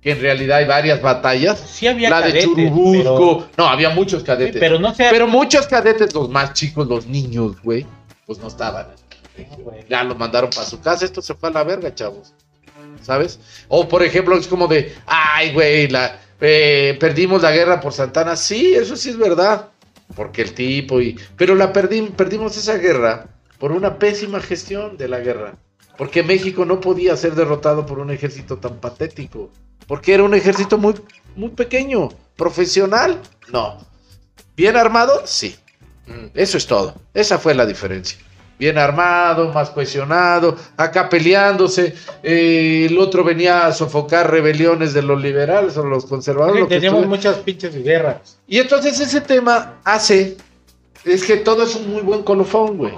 que 0.00 0.12
en 0.12 0.20
realidad 0.20 0.58
hay 0.58 0.64
varias 0.66 1.02
batallas, 1.02 1.58
Sí 1.58 1.86
había 1.86 2.08
la 2.10 2.20
de 2.22 2.40
Churubusco, 2.42 3.48
no, 3.56 3.66
había 3.66 3.90
muchos 3.90 4.22
cadetes, 4.22 4.54
sí, 4.54 4.60
pero 4.60 4.78
no 4.78 4.94
sé. 4.94 5.08
pero 5.10 5.26
muchos 5.26 5.66
cadetes, 5.66 6.14
los 6.14 6.28
más 6.28 6.52
chicos, 6.52 6.86
los 6.86 7.06
niños, 7.06 7.60
güey, 7.62 7.86
pues 8.26 8.38
no 8.38 8.48
estaban. 8.48 8.86
güey. 9.62 9.84
Ya 9.88 10.04
los 10.04 10.16
mandaron 10.18 10.50
para 10.50 10.66
su 10.66 10.80
casa, 10.80 11.04
esto 11.04 11.20
se 11.22 11.34
fue 11.34 11.48
a 11.48 11.52
la 11.52 11.64
verga, 11.64 11.94
chavos. 11.94 12.32
¿Sabes? 13.02 13.38
O 13.68 13.88
por 13.88 14.02
ejemplo, 14.02 14.36
es 14.36 14.46
como 14.48 14.66
de, 14.66 14.94
ay, 15.06 15.52
güey, 15.52 15.88
la, 15.88 16.18
eh, 16.40 16.96
perdimos 17.00 17.42
la 17.42 17.52
guerra 17.52 17.80
por 17.80 17.92
Santana. 17.92 18.36
Sí, 18.36 18.74
eso 18.74 18.96
sí 18.96 19.10
es 19.10 19.16
verdad. 19.16 19.68
Porque 20.16 20.42
el 20.42 20.52
tipo 20.54 21.00
y. 21.00 21.16
Pero 21.36 21.54
la 21.54 21.72
perdim- 21.72 22.10
perdimos 22.12 22.56
esa 22.56 22.76
guerra 22.78 23.26
por 23.58 23.72
una 23.72 23.98
pésima 23.98 24.40
gestión 24.40 24.96
de 24.96 25.06
la 25.08 25.20
guerra. 25.20 25.54
Porque 25.98 26.22
México 26.22 26.64
no 26.64 26.80
podía 26.80 27.16
ser 27.16 27.34
derrotado 27.34 27.84
por 27.84 27.98
un 27.98 28.10
ejército 28.10 28.56
tan 28.56 28.76
patético. 28.76 29.50
Porque 29.86 30.14
era 30.14 30.22
un 30.22 30.32
ejército 30.32 30.78
muy, 30.78 30.94
muy 31.36 31.50
pequeño. 31.50 32.08
Profesional, 32.36 33.20
no. 33.52 33.78
Bien 34.56 34.76
armado, 34.76 35.22
sí. 35.24 35.56
Eso 36.34 36.56
es 36.56 36.66
todo. 36.66 36.94
Esa 37.12 37.38
fue 37.38 37.54
la 37.54 37.66
diferencia. 37.66 38.18
Bien 38.58 38.78
armado, 38.78 39.52
más 39.52 39.70
cohesionado, 39.70 40.56
acá 40.76 41.08
peleándose. 41.08 41.94
eh, 42.22 42.86
el 42.88 42.98
otro 42.98 43.22
venía 43.22 43.66
a 43.66 43.72
sofocar 43.72 44.30
rebeliones 44.30 44.92
de 44.94 45.02
los 45.02 45.20
liberales 45.20 45.76
o 45.76 45.84
los 45.84 46.06
conservadores. 46.06 46.60
lo 46.62 46.68
que 46.68 46.76
Teníamos 46.76 47.02
estuviera. 47.02 47.30
muchas 47.30 47.44
pinches 47.44 47.84
guerras. 47.84 48.38
Y 48.48 48.58
entonces 48.58 48.98
ese 49.00 49.20
tema 49.20 49.80
hace, 49.84 50.36
es 51.04 51.24
que 51.24 51.36
todo 51.36 51.62
es 51.64 51.74
un 51.76 51.92
muy 51.92 52.02
buen 52.02 52.22
colofón, 52.22 52.78
güey. 52.78 52.94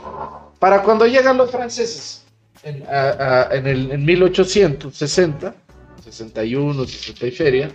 Para 0.58 0.82
cuando 0.82 1.06
llegan 1.06 1.36
los 1.36 1.50
franceses 1.50 2.19
en, 2.62 2.84
a- 2.88 3.48
a- 3.50 3.56
en 3.56 3.66
el, 3.66 3.90
en 3.92 4.04
1860, 4.04 5.54
61, 6.04 6.84
60 6.86 7.26
y 7.26 7.30
feria, 7.30 7.70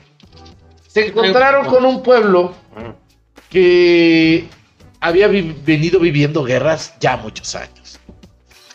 se 0.88 1.08
encontraron 1.08 1.66
con 1.66 1.86
un 1.86 2.02
pueblo 2.04 2.56
que 3.50 4.48
había 5.00 5.28
venido 5.28 6.00
viviendo 6.00 6.44
guerras 6.44 6.94
ya 7.00 7.18
muchos 7.18 7.56
años. 7.56 8.00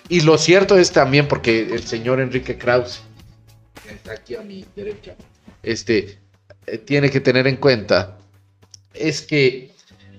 Y 0.09 0.21
lo 0.23 0.39
cierto 0.39 0.77
es 0.77 0.91
también 0.93 1.29
porque 1.29 1.61
el 1.63 1.83
señor 1.85 2.21
Enrique 2.21 2.59
Krause, 2.59 3.03
que 3.87 3.95
está 3.95 4.13
aquí 4.13 4.35
a 4.35 4.41
mi 4.43 4.65
derecha, 4.75 5.15
este, 5.63 6.19
eh, 6.67 6.79
tiene 6.79 7.11
que 7.11 7.21
tener 7.21 7.47
en 7.47 7.57
cuenta 7.57 8.17
es 8.93 9.23
que 9.23 9.71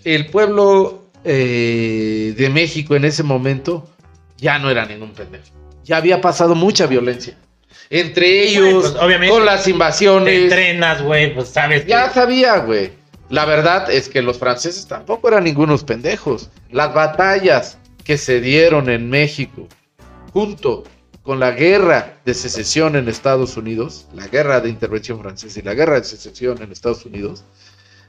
el 0.06 0.28
pueblo 0.28 1.10
eh, 1.26 2.34
de 2.38 2.50
México 2.50 2.96
en 2.96 3.04
ese 3.06 3.22
momento 3.24 3.90
ya 4.38 4.58
no 4.60 4.70
era 4.70 4.86
ningún 4.86 5.12
pendejo. 5.14 5.46
Ya 5.84 5.98
había 5.98 6.22
pasado 6.22 6.56
mucha 6.56 6.86
violencia. 6.88 7.38
Entre 7.90 8.44
ellos, 8.48 8.92
pues, 8.92 9.04
obviamente, 9.04 9.34
con 9.36 9.46
las 9.46 9.64
Te 9.66 9.72
invasiones. 9.72 10.44
entrenas, 10.44 11.02
güey, 11.02 11.34
pues 11.36 11.50
sabes. 11.50 11.86
Ya 11.86 12.08
que- 12.08 12.14
sabía, 12.14 12.58
güey. 12.60 12.92
La 13.30 13.46
verdad 13.46 13.90
es 13.92 14.10
que 14.10 14.22
los 14.22 14.38
franceses 14.38 14.88
tampoco 14.88 15.28
eran 15.28 15.44
ningunos 15.46 15.84
pendejos. 15.84 16.50
Las 16.70 16.94
batallas 16.94 17.78
que 18.04 18.18
se 18.18 18.42
dieron 18.42 18.90
en 18.90 19.10
México, 19.10 19.68
junto 20.34 20.84
con 21.24 21.40
la 21.40 21.52
guerra 21.52 22.18
de 22.26 22.34
secesión 22.34 22.96
en 22.96 23.08
Estados 23.08 23.56
Unidos, 23.58 24.08
la 24.14 24.28
guerra 24.28 24.60
de 24.60 24.70
intervención 24.70 25.20
francesa 25.22 25.60
y 25.60 25.64
la 25.64 25.74
guerra 25.74 25.96
de 26.00 26.04
secesión 26.04 26.62
en 26.62 26.72
Estados 26.72 27.06
Unidos, 27.06 27.44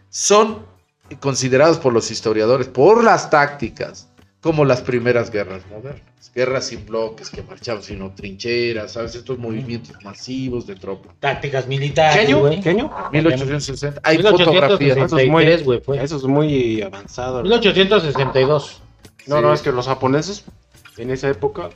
son 0.09 0.65
considerados 1.21 1.79
por 1.79 1.93
los 1.93 2.11
historiadores, 2.11 2.69
por 2.69 3.05
las 3.05 3.29
tácticas, 3.31 4.09
como 4.43 4.65
las 4.65 4.83
primeras 4.83 5.31
guerras 5.31 5.63
modernas. 5.71 6.03
Guerras 6.35 6.67
sin 6.67 6.85
bloques, 6.85 7.31
que 7.31 7.43
marchaban 7.43 7.83
sino 7.83 8.11
trincheras, 8.15 8.93
¿sabes? 8.93 9.15
Estos 9.15 9.39
movimientos 9.39 9.95
masivos 10.03 10.67
de 10.67 10.75
tropas. 10.75 11.15
Tácticas 11.21 11.67
militares, 11.69 12.15
¿Qué 12.27 12.33
año? 12.33 12.63
¿Qué 12.63 12.71
año? 12.71 12.91
1860. 13.13 14.01
Hay 14.03 14.17
1863, 14.19 14.61
fotografías. 14.61 14.97
Eso 14.97 15.19
es 15.19 15.29
muy- 15.29 15.63
güey, 15.63 15.81
fue. 15.81 16.03
Eso 16.03 16.17
es 16.17 16.25
muy 16.25 16.83
avanzado. 16.83 17.43
1862. 17.43 18.81
No, 19.27 19.37
Sí. 19.37 19.43
no, 19.43 19.53
es 19.53 19.63
que 19.63 19.71
los 19.73 19.87
japoneses 19.87 20.45
en 20.97 21.11
esa 21.11 21.29
época 21.29 21.69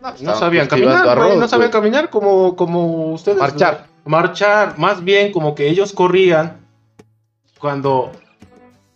No, 0.00 0.34
sabían 0.36 0.68
cultivando 0.68 0.68
caminar, 0.68 1.02
güey, 1.04 1.10
arroz, 1.30 1.38
no 1.40 1.48
sabían 1.48 1.70
caminar 1.70 2.08
como, 2.08 2.56
como 2.56 3.12
ustedes. 3.12 3.38
Marchar. 3.38 3.86
Marchar, 4.04 4.78
más 4.78 5.04
bien 5.04 5.32
como 5.32 5.54
que 5.54 5.68
ellos 5.68 5.92
corrían 5.92 6.58
cuando, 7.58 8.12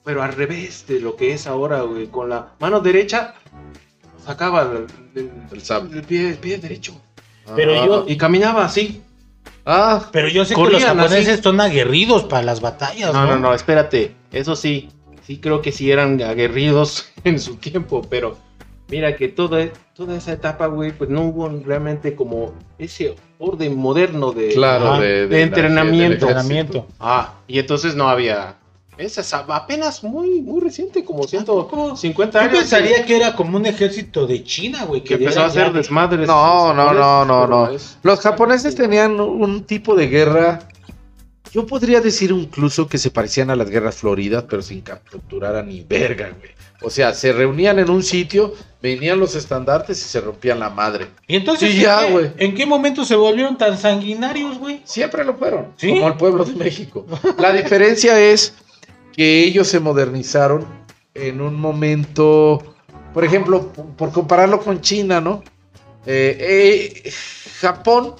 pero 0.04 0.22
al 0.22 0.32
revés 0.32 0.86
de 0.86 1.00
lo 1.00 1.16
que 1.16 1.32
es 1.32 1.46
ahora, 1.46 1.82
güey, 1.82 2.06
con 2.08 2.28
la 2.28 2.48
mano 2.60 2.80
derecha 2.80 3.34
sacaba 4.24 4.62
el, 4.62 4.86
el- 5.20 5.30
El 5.92 6.02
pie, 6.02 6.28
el 6.30 6.36
pie 6.38 6.58
derecho 6.58 7.00
Pero 7.56 7.72
Ah, 7.80 7.86
yo- 7.86 8.04
y 8.08 8.16
caminaba 8.16 8.64
así. 8.64 9.02
Ah, 9.64 10.08
Pero 10.12 10.28
yo 10.28 10.44
sé 10.44 10.54
que 10.54 10.60
los 10.60 10.84
japoneses 10.84 11.28
así. 11.34 11.42
son 11.42 11.60
aguerridos 11.60 12.24
para 12.24 12.42
las 12.42 12.60
batallas, 12.60 13.12
No, 13.12 13.26
no, 13.26 13.36
no, 13.38 13.54
espérate, 13.54 14.14
eso 14.32 14.56
sí, 14.56 14.88
sí 15.24 15.38
creo 15.38 15.60
que 15.62 15.70
sí 15.72 15.90
eran 15.90 16.20
aguerridos 16.22 17.06
en 17.24 17.38
su 17.38 17.56
tiempo, 17.56 18.02
pero 18.08 18.36
mira 18.88 19.14
que 19.16 19.28
toda, 19.28 19.68
toda 19.94 20.16
esa 20.16 20.32
etapa, 20.32 20.66
güey, 20.66 20.90
pues 20.92 21.10
no 21.10 21.22
hubo 21.22 21.48
realmente 21.64 22.14
como 22.16 22.54
ese 22.78 23.14
orden 23.38 23.76
moderno 23.76 24.32
de... 24.32 24.48
claro, 24.48 25.00
de. 25.00 25.42
Entrenamiento. 26.14 26.86
Ah, 26.98 27.34
y 27.46 27.58
entonces 27.60 27.94
no 27.94 28.08
había... 28.08 28.56
Esa 28.98 29.22
es 29.22 29.32
apenas 29.32 30.04
muy, 30.04 30.42
muy 30.42 30.60
reciente, 30.60 31.04
como 31.04 31.24
150 31.26 32.38
Yo 32.38 32.44
años. 32.48 32.58
pensaría 32.60 33.04
que 33.06 33.16
era 33.16 33.34
como 33.34 33.56
un 33.56 33.64
ejército 33.66 34.26
de 34.26 34.44
China, 34.44 34.84
güey. 34.84 35.00
que 35.02 35.16
Que 35.16 35.24
empezó 35.24 35.40
a 35.40 35.46
hacer 35.46 35.66
ya 35.68 35.70
desmadres. 35.72 36.26
No, 36.26 36.74
no, 36.74 36.92
no, 36.92 37.24
no, 37.24 37.46
no. 37.46 37.70
Es- 37.70 37.96
Los 38.02 38.20
japoneses 38.20 38.74
tenían 38.74 39.18
un 39.18 39.64
tipo 39.64 39.94
de 39.94 40.08
guerra. 40.08 40.68
Yo 41.52 41.66
podría 41.66 42.00
decir 42.00 42.30
incluso 42.30 42.86
que 42.86 42.98
se 42.98 43.10
parecían 43.10 43.50
a 43.50 43.56
las 43.56 43.68
guerras 43.70 43.96
floridas, 43.96 44.44
pero 44.48 44.62
sin 44.62 44.82
capturar 44.82 45.56
a 45.56 45.62
ni 45.62 45.82
verga, 45.82 46.30
güey. 46.38 46.50
O 46.84 46.90
sea, 46.90 47.14
se 47.14 47.32
reunían 47.32 47.78
en 47.78 47.90
un 47.90 48.02
sitio, 48.02 48.54
venían 48.82 49.20
los 49.20 49.36
estandartes 49.36 49.98
y 50.04 50.08
se 50.08 50.20
rompían 50.20 50.58
la 50.58 50.68
madre. 50.68 51.06
Y 51.28 51.36
entonces, 51.36 51.70
Sí, 51.72 51.80
ya, 51.80 52.00
¿en 52.00 52.06
qué- 52.06 52.12
güey. 52.12 52.30
¿en 52.38 52.54
qué 52.54 52.66
momento 52.66 53.04
se 53.04 53.14
volvieron 53.16 53.56
tan 53.56 53.78
sanguinarios, 53.78 54.58
güey? 54.58 54.80
Siempre 54.84 55.24
lo 55.24 55.34
fueron, 55.36 55.68
¿Sí? 55.76 55.90
como 55.90 56.08
el 56.08 56.14
pueblo 56.14 56.44
de 56.44 56.54
México. 56.54 57.06
La 57.38 57.52
diferencia 57.52 58.18
es 58.18 58.54
que 59.12 59.44
ellos 59.44 59.68
se 59.68 59.80
modernizaron 59.80 60.66
en 61.14 61.40
un 61.40 61.54
momento, 61.60 62.74
por 63.12 63.24
ejemplo, 63.24 63.68
por 63.96 64.12
compararlo 64.12 64.60
con 64.60 64.80
China, 64.80 65.20
¿no? 65.20 65.42
Eh, 66.06 66.36
eh, 67.04 67.12
Japón 67.60 68.14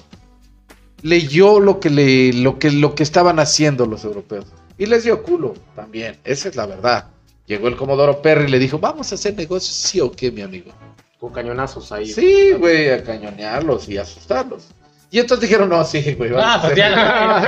leyó 1.01 1.59
lo 1.59 1.79
que, 1.79 1.89
le, 1.89 2.33
lo, 2.33 2.59
que, 2.59 2.71
lo 2.71 2.95
que 2.95 3.03
estaban 3.03 3.39
haciendo 3.39 3.85
los 3.85 4.03
europeos 4.05 4.45
y 4.77 4.85
les 4.85 5.03
dio 5.03 5.21
culo 5.23 5.53
también, 5.75 6.17
esa 6.23 6.49
es 6.49 6.55
la 6.55 6.65
verdad. 6.65 7.07
Llegó 7.45 7.67
el 7.67 7.75
Comodoro 7.75 8.21
Perry 8.21 8.45
y 8.45 8.49
le 8.51 8.59
dijo, 8.59 8.79
vamos 8.79 9.11
a 9.11 9.15
hacer 9.15 9.35
negocios, 9.35 9.75
sí 9.75 9.99
o 9.99 10.11
qué, 10.11 10.31
mi 10.31 10.41
amigo. 10.41 10.71
Con 11.19 11.33
cañonazos 11.33 11.91
ahí. 11.91 12.05
Sí, 12.11 12.53
güey, 12.57 12.89
a 12.89 13.03
cañonearlos 13.03 13.89
y 13.89 13.97
asustarlos. 13.97 14.67
Y 15.11 15.19
entonces 15.19 15.47
dijeron, 15.49 15.69
no, 15.69 15.83
sí, 15.83 16.13
güey. 16.17 16.31
vamos 16.31 16.45
Ah, 16.47 16.55
a 16.55 16.61
pues 16.61 16.71
hacer- 16.73 16.77
ya 16.77 17.41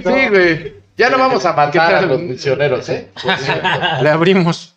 pensando. 0.00 0.10
Sí, 0.16 0.28
güey. 0.28 0.81
Ya 1.02 1.10
no 1.10 1.18
vamos 1.18 1.44
a 1.44 1.52
matar 1.52 1.72
¿Qué 1.72 1.80
a 1.80 2.02
los 2.02 2.20
misioneros, 2.20 2.88
¿eh? 2.88 3.08
Le 4.02 4.08
abrimos. 4.08 4.76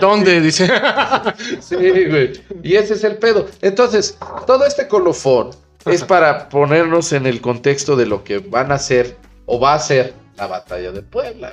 ¿Dónde? 0.00 0.40
Dice. 0.40 0.70
Sí, 1.60 1.74
güey. 1.74 2.32
Y 2.62 2.76
ese 2.76 2.94
es 2.94 3.02
el 3.02 3.16
pedo. 3.16 3.48
Entonces, 3.60 4.16
todo 4.46 4.64
este 4.64 4.86
colofón 4.86 5.50
es 5.84 6.04
para 6.04 6.48
ponernos 6.48 7.12
en 7.12 7.26
el 7.26 7.40
contexto 7.40 7.96
de 7.96 8.06
lo 8.06 8.22
que 8.22 8.38
van 8.38 8.70
a 8.70 8.76
hacer 8.76 9.16
o 9.46 9.58
va 9.58 9.74
a 9.74 9.80
ser 9.80 10.14
la 10.36 10.46
batalla 10.46 10.92
de 10.92 11.02
Puebla, 11.02 11.50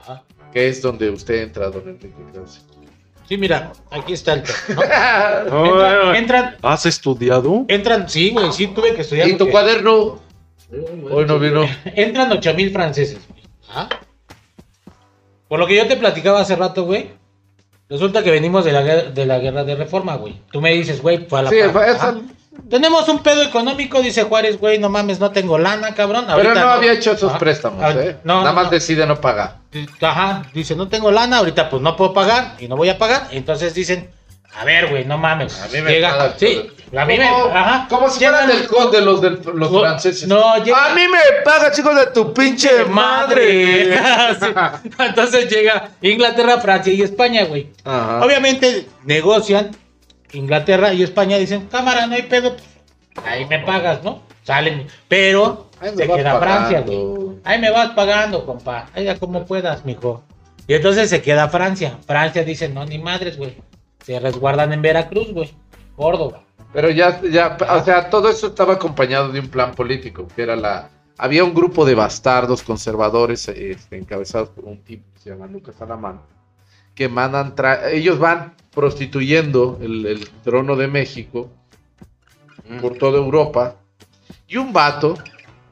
Ajá. 0.00 0.22
que 0.52 0.68
es 0.68 0.80
donde 0.80 1.10
usted 1.10 1.42
entra, 1.42 1.70
don 1.70 1.88
Enrique. 1.88 2.14
Sí, 3.28 3.36
mira, 3.36 3.72
aquí 3.90 4.12
está 4.12 4.34
el... 4.34 4.44
¿no? 5.48 5.64
Entran, 5.66 6.14
entran, 6.16 6.56
¿Has 6.62 6.86
estudiado? 6.86 7.64
entran, 7.66 8.08
sí, 8.08 8.30
güey, 8.30 8.52
sí 8.52 8.68
tuve 8.68 8.94
que 8.94 9.02
estudiar. 9.02 9.28
¿Y 9.28 9.32
tu 9.32 9.38
porque- 9.38 9.52
cuaderno? 9.52 10.20
Hoy 11.10 11.24
no 11.26 11.38
vino. 11.40 11.64
Entran 11.84 12.30
8000 12.30 12.70
franceses, 12.72 13.18
Por 15.48 15.58
lo 15.58 15.66
que 15.66 15.76
yo 15.76 15.86
te 15.86 15.96
platicaba 15.96 16.40
hace 16.40 16.56
rato, 16.56 16.84
güey. 16.84 17.10
Resulta 17.88 18.22
que 18.22 18.30
venimos 18.30 18.64
de 18.64 18.72
la, 18.72 18.82
guerra, 18.82 19.10
de 19.10 19.26
la 19.26 19.38
guerra 19.40 19.64
de 19.64 19.74
reforma, 19.74 20.14
güey. 20.14 20.40
Tú 20.52 20.60
me 20.60 20.70
dices, 20.72 21.02
güey, 21.02 21.26
fue 21.26 21.40
a 21.40 21.42
la 21.42 21.50
Sí, 21.50 21.56
par. 21.72 22.14
Tenemos 22.68 23.08
un 23.08 23.20
pedo 23.20 23.42
económico, 23.42 24.00
dice 24.00 24.24
Juárez, 24.24 24.60
güey, 24.60 24.78
no 24.78 24.88
mames, 24.88 25.18
no 25.18 25.30
tengo 25.32 25.58
lana, 25.58 25.94
cabrón. 25.94 26.26
Pero 26.36 26.54
no 26.54 26.70
había 26.70 26.92
hecho 26.92 27.12
esos 27.12 27.32
préstamos, 27.34 27.82
Ah, 27.82 27.92
¿eh? 27.92 28.16
No, 28.22 28.40
Nada 28.40 28.50
no, 28.50 28.56
más 28.56 28.64
no. 28.66 28.70
decide 28.70 29.06
no 29.06 29.20
pagar. 29.20 29.56
Ajá, 30.00 30.42
dice, 30.52 30.76
no 30.76 30.86
tengo 30.88 31.10
lana, 31.10 31.38
ahorita 31.38 31.68
pues 31.70 31.82
no 31.82 31.96
puedo 31.96 32.12
pagar 32.12 32.56
y 32.60 32.68
no 32.68 32.76
voy 32.76 32.88
a 32.90 32.98
pagar. 32.98 33.28
Entonces 33.32 33.74
dicen, 33.74 34.10
A 34.54 34.64
ver, 34.64 34.88
güey, 34.88 35.04
no 35.04 35.16
mames. 35.16 35.60
A 35.62 35.68
mí 35.68 35.80
me 35.80 35.92
llega, 35.92 36.10
pagan 36.10 36.34
sí, 36.36 36.70
a 36.96 37.04
mí 37.04 37.16
me, 37.16 37.24
ajá. 37.28 37.86
Como 37.88 38.10
si 38.10 38.18
fueran 38.24 38.48
del 38.48 38.66
conde 38.66 39.00
los, 39.00 39.20
del, 39.20 39.40
los 39.54 39.70
No, 39.70 39.80
franceses. 39.80 40.28
no, 40.28 40.56
llega- 40.62 40.86
A 40.90 40.94
mí 40.94 41.02
me 41.08 41.42
paga, 41.44 41.70
chicos, 41.70 41.94
de 41.94 42.06
tu 42.08 42.34
pinche 42.34 42.84
madre. 42.84 43.96
Sí. 44.40 44.46
Entonces 44.98 45.48
llega 45.48 45.90
Inglaterra, 46.02 46.58
Francia 46.60 46.92
y 46.92 47.02
España, 47.02 47.44
güey. 47.44 47.70
Ajá. 47.84 48.24
Obviamente 48.24 48.86
negocian 49.04 49.70
Inglaterra 50.32 50.92
y 50.92 51.02
España 51.02 51.36
dicen, 51.38 51.66
cámara, 51.66 52.06
no 52.06 52.14
hay 52.14 52.22
pedo, 52.22 52.56
pues, 52.56 53.26
ahí 53.26 53.44
me 53.46 53.60
pagas, 53.60 54.02
¿no? 54.02 54.22
Salen, 54.44 54.86
pero 55.08 55.70
se 55.96 56.06
queda 56.08 56.38
Francia, 56.40 56.80
güey. 56.80 57.36
Ahí 57.44 57.58
me 57.60 57.70
vas 57.70 57.90
pagando, 57.90 58.44
compa. 58.46 58.88
Ahí 58.94 59.04
ya 59.04 59.18
como 59.18 59.44
puedas, 59.46 59.84
mijo. 59.84 60.22
Y 60.66 60.74
entonces 60.74 61.08
se 61.10 61.20
queda 61.22 61.48
Francia. 61.48 61.98
Francia 62.06 62.42
dice, 62.44 62.68
no, 62.68 62.84
ni 62.84 62.98
madres, 62.98 63.36
güey. 63.36 63.56
Se 64.10 64.18
resguardan 64.18 64.72
en 64.72 64.82
Veracruz, 64.82 65.32
güey. 65.32 65.54
Córdoba. 65.94 66.42
Pero 66.72 66.90
ya, 66.90 67.20
ya, 67.22 67.56
o 67.70 67.84
sea, 67.84 68.10
todo 68.10 68.28
eso 68.28 68.48
estaba 68.48 68.74
acompañado 68.74 69.30
de 69.30 69.38
un 69.38 69.46
plan 69.48 69.72
político, 69.72 70.26
que 70.34 70.42
era 70.42 70.56
la... 70.56 70.90
Había 71.16 71.44
un 71.44 71.54
grupo 71.54 71.84
de 71.84 71.94
bastardos 71.94 72.64
conservadores 72.64 73.46
este, 73.46 73.96
encabezados 73.96 74.48
por 74.48 74.64
un 74.64 74.82
tipo 74.82 75.04
que 75.14 75.20
se 75.20 75.30
llama 75.30 75.46
Lucas 75.46 75.80
Alamán, 75.80 76.22
que 76.92 77.08
mandan, 77.08 77.54
tra- 77.54 77.88
ellos 77.92 78.18
van 78.18 78.56
prostituyendo 78.74 79.78
el, 79.80 80.28
trono 80.42 80.74
de 80.74 80.88
México 80.88 81.48
por 82.80 82.98
toda 82.98 83.18
Europa, 83.18 83.76
y 84.48 84.56
un 84.56 84.72
vato, 84.72 85.14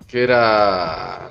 que 0.07 0.23
era 0.23 1.29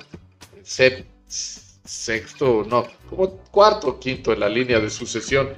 sexto, 1.84 2.66
no, 2.68 2.84
como 3.08 3.30
cuarto 3.50 3.88
o 3.88 3.98
quinto 3.98 4.30
en 4.34 4.40
la 4.40 4.48
línea 4.50 4.78
de 4.78 4.90
sucesión, 4.90 5.48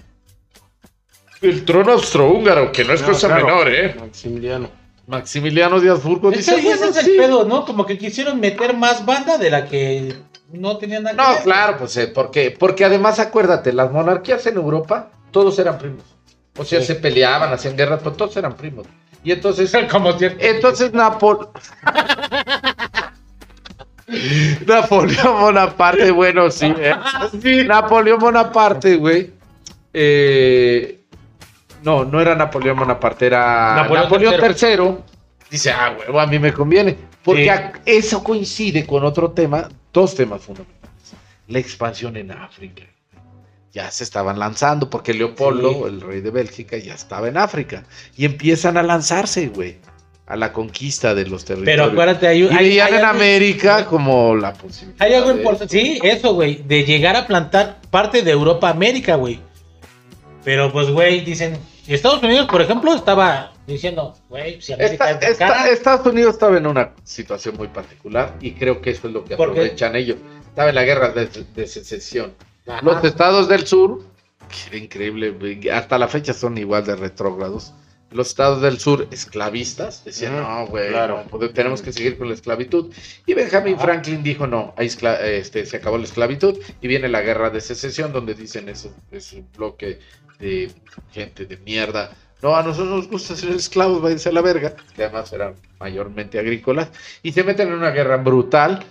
el 1.43 1.65
trono 1.65 1.93
austrohúngaro, 1.93 2.71
que 2.73 2.85
no 2.85 2.93
es 2.93 3.01
No, 3.03 3.09
cosa 3.09 3.29
claro. 3.29 3.47
menor, 3.47 3.69
¿eh? 3.73 3.95
Maximiliano. 3.99 4.69
Maximiliano 5.07 5.81
de 5.81 5.91
Habsburgo 5.91 6.31
Es 6.31 6.39
dice, 6.39 6.55
que 6.55 6.61
ese 6.61 6.69
bueno, 6.79 6.91
es 6.93 6.97
el 6.99 7.05
sí. 7.05 7.13
pedo, 7.19 7.45
¿no? 7.45 7.65
Como 7.65 7.85
que 7.87 7.99
quisieron 7.99 8.39
meter 8.39 8.77
más 8.77 9.05
banda 9.05 9.39
de 9.39 9.51
la 9.51 9.67
que 9.67 10.15
no 10.53 10.77
tenían 10.79 11.03
nada 11.05 11.17
que 11.17 11.23
No, 11.39 11.43
claro, 11.45 11.77
pues 11.79 11.97
eh, 11.97 12.07
porque, 12.09 12.55
porque 12.57 12.85
además 12.85 13.19
acuérdate, 13.19 13.73
las 13.73 13.91
monarquías 13.91 14.47
en 14.47 14.57
Europa, 14.57 15.11
todos 15.33 15.59
eran 15.59 15.79
primos. 15.79 16.05
O 16.57 16.65
sea, 16.65 16.81
Sí. 16.81 16.87
se 16.89 16.95
peleaban, 16.97 17.53
hacían 17.53 17.77
guerras, 17.77 18.01
pero 18.05 18.15
todos 18.15 18.37
eran 18.37 18.55
primos. 18.55 18.87
Y 19.25 19.33
entonces, 19.33 19.73
Como 19.91 20.13
cierto. 20.13 20.39
entonces 20.45 20.93
Napol... 20.93 21.49
Napoleón 24.67 25.41
Bonaparte, 25.41 26.11
bueno, 26.11 26.51
sí, 26.51 26.73
eh. 26.79 26.95
Napoleón 27.67 28.19
Bonaparte, 28.19 28.97
güey. 28.97 29.31
eh, 29.93 31.00
no, 31.83 32.05
no 32.05 32.21
era 32.21 32.35
Napoleón 32.35 32.79
Bonaparte, 32.79 33.27
era 33.27 33.75
Napoleón 33.77 34.05
Napoleón, 34.05 34.35
III. 34.35 34.75
III. 34.75 34.97
Dice, 35.51 35.71
ah, 35.73 35.95
güey, 36.09 36.19
a 36.23 36.27
mí 36.27 36.39
me 36.39 36.53
conviene. 36.53 36.97
Porque 37.25 37.45
Sí. 37.45 37.81
eso 37.87 38.23
coincide 38.25 38.87
con 38.87 39.05
otro 39.05 39.31
tema, 39.33 39.69
dos 39.93 40.15
temas 40.15 40.41
fundamentales. 40.43 40.91
La 41.49 41.59
expansión 41.59 42.17
en 42.17 42.31
África. 42.31 42.83
Ya 43.73 43.91
se 43.91 44.05
estaban 44.05 44.39
lanzando, 44.39 44.89
porque 44.91 45.15
Leopoldo, 45.15 45.71
Sí. 45.73 45.81
el 45.87 46.01
rey 46.01 46.21
de 46.21 46.31
Bélgica, 46.31 46.77
ya 46.77 46.95
estaba 46.95 47.29
en 47.29 47.37
África. 47.37 47.85
Y 48.17 48.25
empiezan 48.25 48.77
a 48.77 48.83
lanzarse, 48.83 49.49
güey, 49.49 49.79
a 50.27 50.37
la 50.37 50.53
conquista 50.53 51.15
de 51.15 51.27
los 51.27 51.45
territorios. 51.45 51.77
Pero 51.77 51.85
acuérdate, 51.93 52.27
hay, 52.29 52.43
Y 52.45 52.49
hay- 52.49 52.81
hay 52.81 52.95
en 52.95 53.05
algo- 53.05 53.07
América 53.09 53.85
como 53.87 54.35
la 54.37 54.53
posibilidad. 54.55 54.97
Hay 55.07 55.15
algo 55.15 55.31
importante. 55.33 55.79
Sí, 55.79 55.99
eso, 56.03 56.35
güey. 56.35 56.63
De 56.67 56.85
llegar 56.85 57.17
a 57.17 57.27
plantar 57.27 57.81
parte 57.91 58.23
de 58.23 58.31
Europa 58.31 58.69
a 58.69 58.71
América, 58.73 59.15
güey. 59.17 59.41
Pero 60.45 60.73
pues, 60.73 60.89
güey, 60.91 61.21
dicen. 61.21 61.59
Y 61.91 61.95
Estados 61.95 62.23
Unidos, 62.23 62.47
por 62.47 62.63
ejemplo, 62.63 62.95
estaba 62.95 63.53
diciendo, 63.67 64.15
güey, 64.29 64.63
si 64.63 64.73
América 64.73 65.11
Esta- 65.11 65.11
es 65.11 65.21
de 65.21 65.27
esta- 65.33 65.47
cara, 65.49 65.69
Estados 65.71 66.07
Unidos 66.07 66.35
estaba 66.35 66.57
en 66.57 66.67
una 66.69 66.93
situación 67.03 67.57
muy 67.57 67.67
particular 67.67 68.37
y 68.41 68.53
creo 68.53 68.81
que 68.81 68.91
eso 68.91 69.09
es 69.09 69.13
lo 69.13 69.25
que 69.25 69.35
aprovechan 69.35 69.97
ellos. 69.97 70.17
Estaba 70.49 70.69
en 70.69 70.77
la 70.77 70.85
guerra 70.85 71.09
de, 71.11 71.27
de 71.27 71.67
secesión. 71.67 72.33
Ajá. 72.67 72.81
Los 72.83 73.03
estados 73.03 73.49
del 73.49 73.67
sur, 73.67 74.05
que 74.49 74.69
era 74.77 74.85
increíble, 74.85 75.35
hasta 75.73 75.99
la 75.99 76.07
fecha 76.07 76.33
son 76.33 76.57
igual 76.59 76.85
de 76.85 76.95
retrógrados. 76.95 77.73
Los 78.13 78.29
estados 78.29 78.61
del 78.61 78.81
sur 78.81 79.07
esclavistas 79.13 80.05
decían, 80.05 80.37
no, 80.37 80.67
güey, 80.67 80.89
claro. 80.89 81.23
no, 81.23 81.39
pues, 81.39 81.55
tenemos 81.55 81.81
que 81.81 81.93
seguir 81.93 82.19
con 82.19 82.29
la 82.29 82.35
esclavitud. 82.35 82.93
Y 83.25 83.35
Benjamin. 83.35 83.79
Franklin 83.79 84.23
dijo, 84.23 84.49
no, 84.49 84.75
hay 84.77 84.89
este, 85.23 85.65
se 85.65 85.77
acabó 85.77 85.97
la 85.97 86.05
esclavitud 86.05 86.59
y 86.81 86.89
viene 86.89 87.09
la 87.09 87.21
guerra 87.21 87.51
de 87.51 87.61
secesión 87.61 88.13
donde 88.13 88.35
dicen 88.35 88.69
eso, 88.69 88.93
es 89.13 89.33
un 89.33 89.47
bloque 89.57 90.01
de 90.41 90.73
gente 91.13 91.47
de 91.47 91.57
mierda. 91.59 92.11
No, 92.43 92.57
a 92.57 92.63
nosotros 92.63 92.97
nos 92.97 93.09
gusta 93.09 93.37
ser 93.37 93.51
esclavos, 93.51 94.01
váyanse 94.01 94.31
a 94.31 94.33
la 94.33 94.41
verga, 94.41 94.75
que 94.97 95.05
además 95.05 95.33
eran 95.33 95.55
mayormente 95.79 96.39
agrícolas, 96.39 96.89
y 97.23 97.33
se 97.33 97.45
meten 97.45 97.69
en 97.69 97.75
una 97.75 97.91
guerra 97.91 98.17
brutal. 98.17 98.85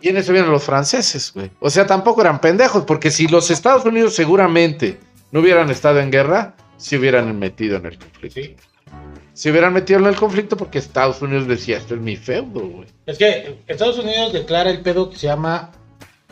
Y 0.00 0.10
en 0.10 0.16
eso 0.16 0.32
vienen 0.32 0.50
los 0.50 0.62
franceses, 0.62 1.32
güey. 1.34 1.50
O 1.60 1.70
sea, 1.70 1.86
tampoco 1.86 2.20
eran 2.20 2.40
pendejos, 2.40 2.84
porque 2.84 3.10
si 3.10 3.26
los 3.26 3.50
Estados 3.50 3.84
Unidos 3.84 4.14
seguramente 4.14 4.98
no 5.32 5.40
hubieran 5.40 5.70
estado 5.70 5.98
en 6.00 6.10
guerra, 6.10 6.54
se 6.78 6.96
hubieran 6.96 7.38
metido 7.38 7.76
en 7.76 7.84
el 7.86 7.98
conflicto. 7.98 8.40
Sí. 8.40 8.56
Se 9.34 9.50
hubieran 9.50 9.74
metido 9.74 10.00
en 10.00 10.06
el 10.06 10.16
conflicto 10.16 10.56
porque 10.56 10.78
Estados 10.78 11.20
Unidos 11.20 11.46
decía, 11.46 11.76
esto 11.76 11.94
es 11.94 12.00
mi 12.00 12.16
feudo, 12.16 12.60
güey. 12.66 12.88
Es 13.04 13.18
que 13.18 13.58
Estados 13.66 13.98
Unidos 13.98 14.32
declara 14.32 14.70
el 14.70 14.80
pedo 14.80 15.10
que 15.10 15.16
se 15.16 15.26
llama 15.26 15.70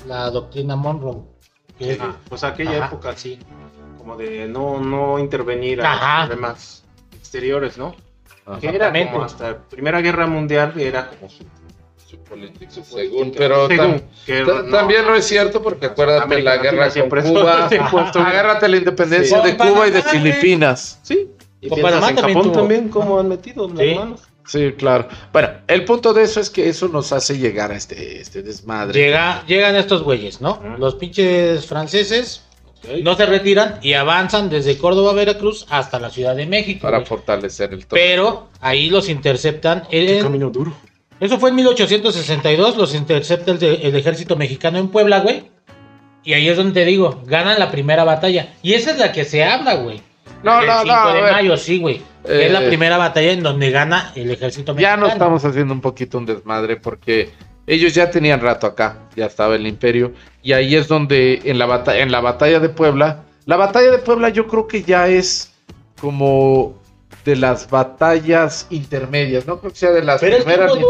la 0.07 0.31
doctrina 0.31 0.75
Monroe. 0.75 1.23
que- 1.79 1.99
Ah, 2.01 2.17
pues 2.29 2.43
aquella 2.43 2.79
Ajá. 2.79 2.87
época 2.87 3.15
sí, 3.17 3.39
como 3.99 4.17
de 4.17 4.49
no, 4.49 4.81
no 4.81 5.19
intervenir 5.19 5.83
Ajá. 5.83 6.23
a 6.23 6.27
problemas 6.27 6.85
exteriores, 7.15 7.77
¿no? 7.77 7.95
Que 8.61 8.69
era 8.69 8.91
como 9.11 9.25
hasta 9.25 9.59
Primera 9.69 10.01
Guerra 10.01 10.27
Mundial 10.27 10.73
era 10.81 11.11
como 11.11 11.29
su, 11.29 11.45
Su 12.17 12.31
política, 12.31 12.71
su 12.71 12.83
según, 12.85 13.19
política. 13.19 13.39
pero 13.39 13.69
Según, 13.69 13.87
tam- 13.87 14.03
que 14.27 14.43
ta- 14.45 14.63
no, 14.63 14.65
también 14.77 15.05
no 15.07 15.15
es 15.15 15.25
cierto 15.27 15.63
porque 15.63 15.87
acuérdate 15.87 16.25
América 16.25 16.57
la 16.57 16.63
guerra 16.63 16.91
con 16.91 17.23
Cuba, 17.23 17.69
agárrate 18.27 18.69
la 18.69 18.77
independencia 18.79 19.43
Sí. 19.43 19.49
de 19.51 19.57
Cuba 19.57 19.89
y 19.89 19.91
de. 19.91 20.03
Filipinas. 20.03 20.99
Sí, 21.03 21.29
y 21.61 21.69
Panamá 21.81 22.11
en 22.11 22.17
Japón 22.17 22.53
también, 22.53 22.89
cómo 22.89 23.19
han 23.21 23.29
metido 23.29 23.69
las 23.69 23.79
Sí. 23.79 23.95
manos. 23.95 24.21
Sí, 24.47 24.73
claro. 24.79 25.09
Bueno, 25.33 25.49
el 25.67 25.85
punto 25.85 26.13
de 26.15 26.23
eso 26.23 26.39
es 26.39 26.51
que 26.51 26.69
eso 26.69 26.87
nos 26.89 27.13
hace 27.13 27.37
llegar 27.37 27.73
a 27.73 27.77
este, 27.77 28.21
este 28.21 28.43
desmadre. 28.45 28.99
Llega, 29.01 29.45
llegan 29.47 29.75
estos 29.75 30.05
güeyes, 30.05 30.41
¿no? 30.41 30.63
Los 30.79 30.95
pinches 30.95 31.67
franceses 31.67 32.43
no 33.03 33.17
se 33.17 33.27
retiran 33.27 33.81
y 33.83 33.95
avanzan 33.95 34.49
desde 34.49 34.79
Córdoba, 34.79 35.13
Veracruz 35.15 35.67
hasta 35.69 35.99
la 35.99 36.11
Ciudad 36.11 36.37
de 36.37 36.47
México. 36.47 36.83
para 36.83 36.99
güey. 36.99 37.09
fortalecer 37.09 37.73
el 37.73 37.81
todo. 37.87 37.97
Pero 37.99 38.49
ahí 38.61 38.89
los 38.89 39.09
interceptan. 39.09 39.83
Qué 39.91 40.19
en- 40.19 40.23
camino 40.23 40.49
duro. 40.51 40.73
Eso 41.21 41.39
fue 41.39 41.51
en 41.51 41.57
1862, 41.57 42.77
los 42.77 42.95
intercepta 42.95 43.53
el, 43.53 43.95
ejército 43.97 44.37
mexicano 44.37 44.79
en 44.79 44.89
Puebla, 44.89 45.21
güey. 45.21 45.45
Y 46.25 46.33
ahí 46.35 46.49
es 46.49 46.57
donde 46.57 46.73
te 46.81 46.85
digo, 46.87 47.23
ganan 47.27 47.59
la 47.59 47.71
primera 47.71 48.05
batalla. 48.05 48.55
Y 48.63 48.75
esa 48.75 48.91
es 48.91 48.99
la 48.99 49.13
que 49.13 49.25
se 49.25 49.45
habla, 49.45 49.75
güey. 49.75 50.03
No, 50.43 50.61
el 50.61 50.67
no, 50.67 50.83
5 50.83 50.95
no. 50.95 51.13
de 51.15 51.23
mayo, 51.33 51.57
sí, 51.57 51.79
güey. 51.79 51.97
Eh, 52.25 52.47
es 52.47 52.53
la 52.53 52.67
primera 52.67 52.97
batalla 52.99 53.33
en 53.33 53.43
donde 53.43 53.71
gana 53.71 54.13
el 54.17 54.31
ejército 54.31 54.73
ya 54.73 54.75
mexicano. 54.75 55.07
no 55.07 55.13
estamos 55.13 55.45
haciendo 55.45 55.73
un 55.73 55.81
poquito 55.81 56.19
un 56.19 56.27
desmadre 56.27 56.77
porque 56.77 57.31
ellos 57.67 57.95
ya 57.95 58.11
tenían 58.11 58.41
rato 58.41 58.67
acá, 58.67 58.99
ya 59.15 59.27
estaba 59.27 59.55
el 59.55 59.67
imperio. 59.67 60.13
Y 60.43 60.53
ahí 60.53 60.75
es 60.75 60.89
donde 60.89 61.41
en 61.45 61.59
la, 61.59 61.67
bata- 61.67 61.97
en 61.99 62.11
la 62.11 62.21
batalla 62.21 62.59
de 62.61 62.69
Puebla, 62.69 63.23
la 63.45 63.57
batalla 63.57 63.91
de 63.93 63.99
Puebla 63.99 64.29
yo 64.31 64.47
creo 64.49 64.67
que 64.67 64.83
ya 64.83 65.07
es 65.09 65.53
como 66.01 66.75
de 67.27 67.37
las 67.37 67.69
batallas 67.69 68.67
intermedias, 68.71 69.47
no 69.47 69.59
creo 69.61 69.73
que 69.73 69.79
sea 69.79 69.91
de 69.91 70.03
las 70.03 70.21
Pero 70.21 70.37
es 70.37 70.45
que 70.45 70.51
primeras. 70.51 70.73
de 70.75 70.81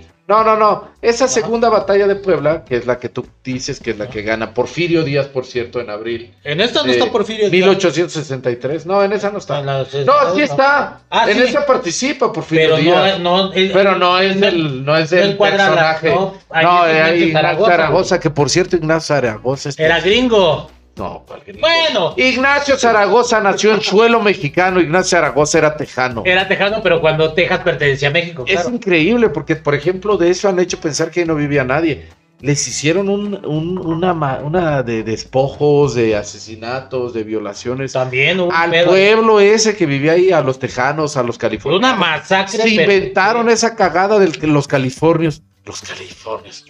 las-. 0.00 0.06
No, 0.28 0.42
no, 0.42 0.56
no. 0.56 0.88
Esa 1.02 1.26
Ajá. 1.26 1.34
segunda 1.34 1.68
batalla 1.68 2.08
de 2.08 2.16
Puebla, 2.16 2.64
que 2.64 2.76
es 2.76 2.84
la 2.86 2.98
que 2.98 3.08
tú 3.08 3.24
dices 3.44 3.78
que 3.78 3.92
es 3.92 3.98
la 3.98 4.08
que 4.10 4.22
gana 4.22 4.54
Porfirio 4.54 5.04
Díaz, 5.04 5.26
por 5.28 5.46
cierto, 5.46 5.80
en 5.80 5.88
abril. 5.88 6.34
En 6.42 6.60
esta 6.60 6.80
no 6.80 6.86
de 6.86 6.98
está 6.98 7.12
Porfirio. 7.12 7.48
Díaz. 7.48 7.68
1863. 7.68 8.86
No, 8.86 9.04
en 9.04 9.12
esa 9.12 9.30
no 9.30 9.38
está. 9.38 9.60
En 9.60 9.66
la- 9.66 9.78
No, 10.04 10.34
sí 10.34 10.42
está. 10.42 11.00
Ah, 11.10 11.30
en 11.30 11.36
sí. 11.36 11.42
esa 11.44 11.64
participa 11.64 12.32
Porfirio 12.32 12.74
Pero 12.74 12.76
no, 12.78 12.82
Díaz. 13.04 13.20
no, 13.20 13.52
el- 13.52 13.70
Pero 13.72 13.96
no 13.98 14.18
es 14.18 14.34
no- 14.34 14.40
del, 14.46 14.84
no 14.84 14.96
es 14.96 15.12
no 15.12 15.18
la- 15.18 15.36
personaje. 15.38 16.10
no, 16.10 16.34
ahí 16.50 16.64
no, 16.64 16.86
es 16.86 16.96
eh, 16.96 17.16
Ignacio 17.18 17.32
Zaragoza, 17.40 17.70
Zaragoza, 17.70 18.20
que 18.20 18.30
por 18.30 18.50
cierto, 18.50 18.76
Ignacio 18.76 19.14
Zaragoza 19.14 19.68
es- 19.68 19.78
Era 19.78 20.00
gringo. 20.00 20.70
No. 20.96 21.26
Bueno, 21.60 22.14
Ignacio 22.16 22.78
Zaragoza 22.78 23.40
nació 23.40 23.74
en 23.74 23.82
suelo 23.82 24.20
mexicano. 24.20 24.80
Ignacio 24.80 25.18
Zaragoza 25.18 25.58
era 25.58 25.76
tejano. 25.76 26.22
era 26.24 26.48
tejano, 26.48 26.80
pero 26.82 27.00
cuando 27.02 27.34
Texas 27.34 27.60
pertenecía 27.60 28.08
a 28.08 28.12
México, 28.12 28.44
Es 28.46 28.54
claro. 28.62 28.70
increíble 28.76 29.28
porque, 29.28 29.56
por 29.56 29.74
ejemplo, 29.74 30.16
de 30.16 30.30
eso 30.30 30.48
han 30.48 30.58
hecho 30.58 30.80
pensar 30.80 31.10
que 31.10 31.20
ahí 31.20 31.26
no 31.26 31.34
vivía 31.34 31.64
nadie. 31.64 32.06
Les 32.40 32.66
hicieron 32.68 33.08
un- 33.08 33.44
un- 33.46 33.78
una, 33.78 34.82
de 34.82 35.02
despojos, 35.02 35.94
de 35.94 36.16
asesinatos, 36.16 37.12
de 37.14 37.24
violaciones 37.24 37.92
También 37.92 38.40
un 38.40 38.52
al 38.52 38.70
pedo. 38.70 38.86
pueblo 38.88 39.40
ese 39.40 39.74
que 39.76 39.86
vivía 39.86 40.12
ahí, 40.12 40.30
a 40.32 40.40
los 40.42 40.58
tejanos, 40.58 41.16
a 41.16 41.22
los 41.22 41.36
Fue 41.36 41.40
californianos. 41.48 41.90
una 41.90 41.96
masacre. 41.98 42.58
Se 42.58 42.62
pero- 42.76 42.92
inventaron 42.92 43.48
esa 43.50 43.74
cagada 43.74 44.18
de 44.18 44.46
los 44.46 44.66
californios. 44.68 45.42
Los 45.64 45.80
californios. 45.82 46.64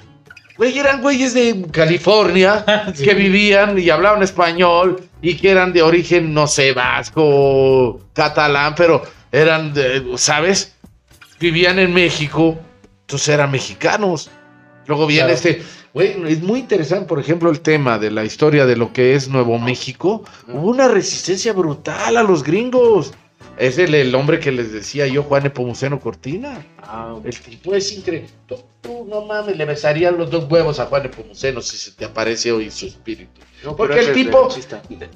Güey, 0.58 0.78
eran 0.78 1.02
güeyes 1.02 1.34
de 1.34 1.66
California 1.70 2.64
Sí. 2.94 3.04
que 3.04 3.14
vivían 3.14 3.78
y 3.78 3.90
hablaban 3.90 4.22
español 4.22 5.02
y 5.20 5.34
que 5.36 5.50
eran 5.50 5.72
de 5.72 5.82
origen, 5.82 6.32
no 6.32 6.46
sé, 6.46 6.72
vasco, 6.72 8.00
catalán, 8.12 8.74
pero 8.76 9.02
eran, 9.32 9.72
de- 9.74 10.12
¿sabes? 10.16 10.74
Vivían 11.38 11.78
en 11.78 11.92
México, 11.92 12.58
entonces 13.02 13.28
eran 13.28 13.50
mexicanos. 13.50 14.30
Luego 14.86 15.06
viene 15.06 15.32
Claro. 15.34 15.34
este, 15.34 15.62
güey, 15.92 16.14
es 16.32 16.42
muy 16.42 16.60
interesante, 16.60 17.06
por 17.06 17.18
ejemplo, 17.18 17.50
el 17.50 17.60
tema 17.60 17.98
de 17.98 18.10
la 18.10 18.24
historia 18.24 18.64
de 18.66 18.76
lo 18.76 18.92
que 18.92 19.14
es 19.14 19.28
Nuevo 19.28 19.58
México. 19.58 20.24
Hubo 20.48 20.70
una 20.70 20.88
resistencia 20.88 21.52
brutal 21.52 22.16
a 22.16 22.22
los 22.22 22.42
gringos. 22.42 23.12
Es 23.58 23.78
el, 23.78 23.94
el 23.94 24.14
hombre 24.14 24.38
que 24.40 24.52
les 24.52 24.72
decía 24.72 25.06
yo, 25.06 25.22
Juan 25.22 25.46
Epomuceno 25.46 25.98
Cortina. 26.00 26.64
Ah, 26.82 27.14
El 27.24 27.38
tipo 27.40 27.74
es 27.74 27.90
increíble. 27.92 28.28
Tú, 28.46 28.56
tú, 28.80 29.06
no 29.08 29.22
mames, 29.22 29.56
le 29.56 29.64
besarías 29.64 30.12
los 30.12 30.30
dos 30.30 30.46
huevos 30.50 30.78
a 30.78 30.86
Juan 30.86 31.04
Nepomuceno 31.04 31.60
si 31.62 31.76
se 31.76 31.92
te 31.92 32.04
aparece 32.04 32.52
hoy 32.52 32.70
su 32.70 32.86
espíritu. 32.86 33.40
no, 33.64 33.74
porque 33.74 34.00
el 34.00 34.12
tipo-. 34.12 34.48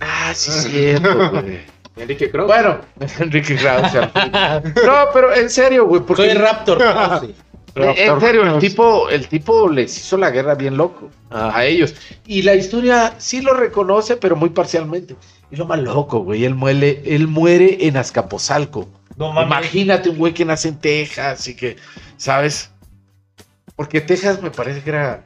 Ah, 0.01 0.33
sí, 0.35 0.51
es 0.51 0.65
cierto, 0.65 1.31
güey. 1.33 1.61
Enrique 1.97 2.31
Krause. 2.31 2.47
Bueno, 2.47 2.81
Enrique 3.19 3.57
Krause. 3.57 3.95
al 3.97 4.11
fin. 4.11 4.73
No, 4.87 5.05
pero 5.13 5.35
en 5.35 5.51
serio, 5.51 5.87
güey, 5.87 6.03
porque 6.03 6.25
Soy 6.31 6.35
Raptor. 6.35 6.79
Krause. 6.79 7.31
en 7.75 8.21
serio, 8.21 8.55
el 8.55 8.59
tipo, 8.59 9.09
el 9.11 9.29
tipo 9.29 9.69
les 9.69 9.97
hizo 9.99 10.17
la 10.17 10.31
guerra 10.31 10.55
bien 10.55 10.77
loco 10.77 11.11
Ah. 11.31 11.53
a 11.55 11.65
ellos. 11.67 11.95
Y 12.27 12.43
la 12.43 12.55
historia 12.55 13.15
sí 13.19 13.41
lo 13.43 13.53
reconoce, 13.55 14.17
pero 14.17 14.35
muy 14.35 14.49
parcialmente. 14.51 15.15
Y 15.51 15.57
lo 15.57 15.67
más 15.67 15.81
loco, 15.81 16.21
güey, 16.21 16.45
él 16.45 16.55
muere, 16.55 17.03
él 17.05 17.27
muere 17.27 17.87
en 17.87 17.97
Azcapotzalco. 17.97 18.89
No. 19.17 19.31
Imagínate 19.43 20.09
un 20.09 20.19
güey 20.19 20.33
que 20.33 20.45
nace 20.45 20.69
en 20.69 20.79
Texas 20.79 21.49
y 21.49 21.55
que, 21.55 21.77
¿sabes? 22.17 22.71
Porque 23.77 24.01
Texas 24.01 24.43
me 24.43 24.51
parece 24.51 24.83
que 24.83 24.91
era 24.91 25.25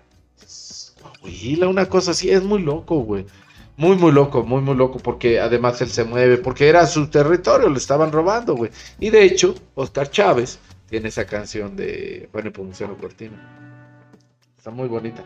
Coahuila, 1.20 1.68
una 1.68 1.86
cosa 1.86 2.12
así, 2.12 2.30
es 2.30 2.42
muy 2.42 2.62
loco, 2.62 2.96
güey. 3.00 3.26
Muy, 3.76 3.96
muy 3.96 4.12
loco, 4.12 4.44
muy, 4.44 4.62
muy 4.62 4.76
loco, 4.76 4.98
porque 4.98 5.40
además 5.40 5.80
él 5.80 5.88
se 5.88 6.04
mueve, 6.04 6.38
porque 6.38 6.68
era 6.68 6.86
su 6.86 7.08
territorio, 7.08 7.68
le 7.68 7.78
estaban 7.78 8.12
robando, 8.12 8.54
güey. 8.54 8.70
Y 9.00 9.10
de 9.10 9.24
hecho, 9.24 9.54
Oscar 9.74 10.10
Chávez 10.10 10.58
tiene 10.88 11.08
esa 11.08 11.26
canción 11.26 11.74
de 11.74 12.28
Juan 12.30 12.46
Epomuceno 12.46 12.96
Cortina. 12.96 13.36
Está 14.56 14.70
muy 14.70 14.86
bonita. 14.86 15.24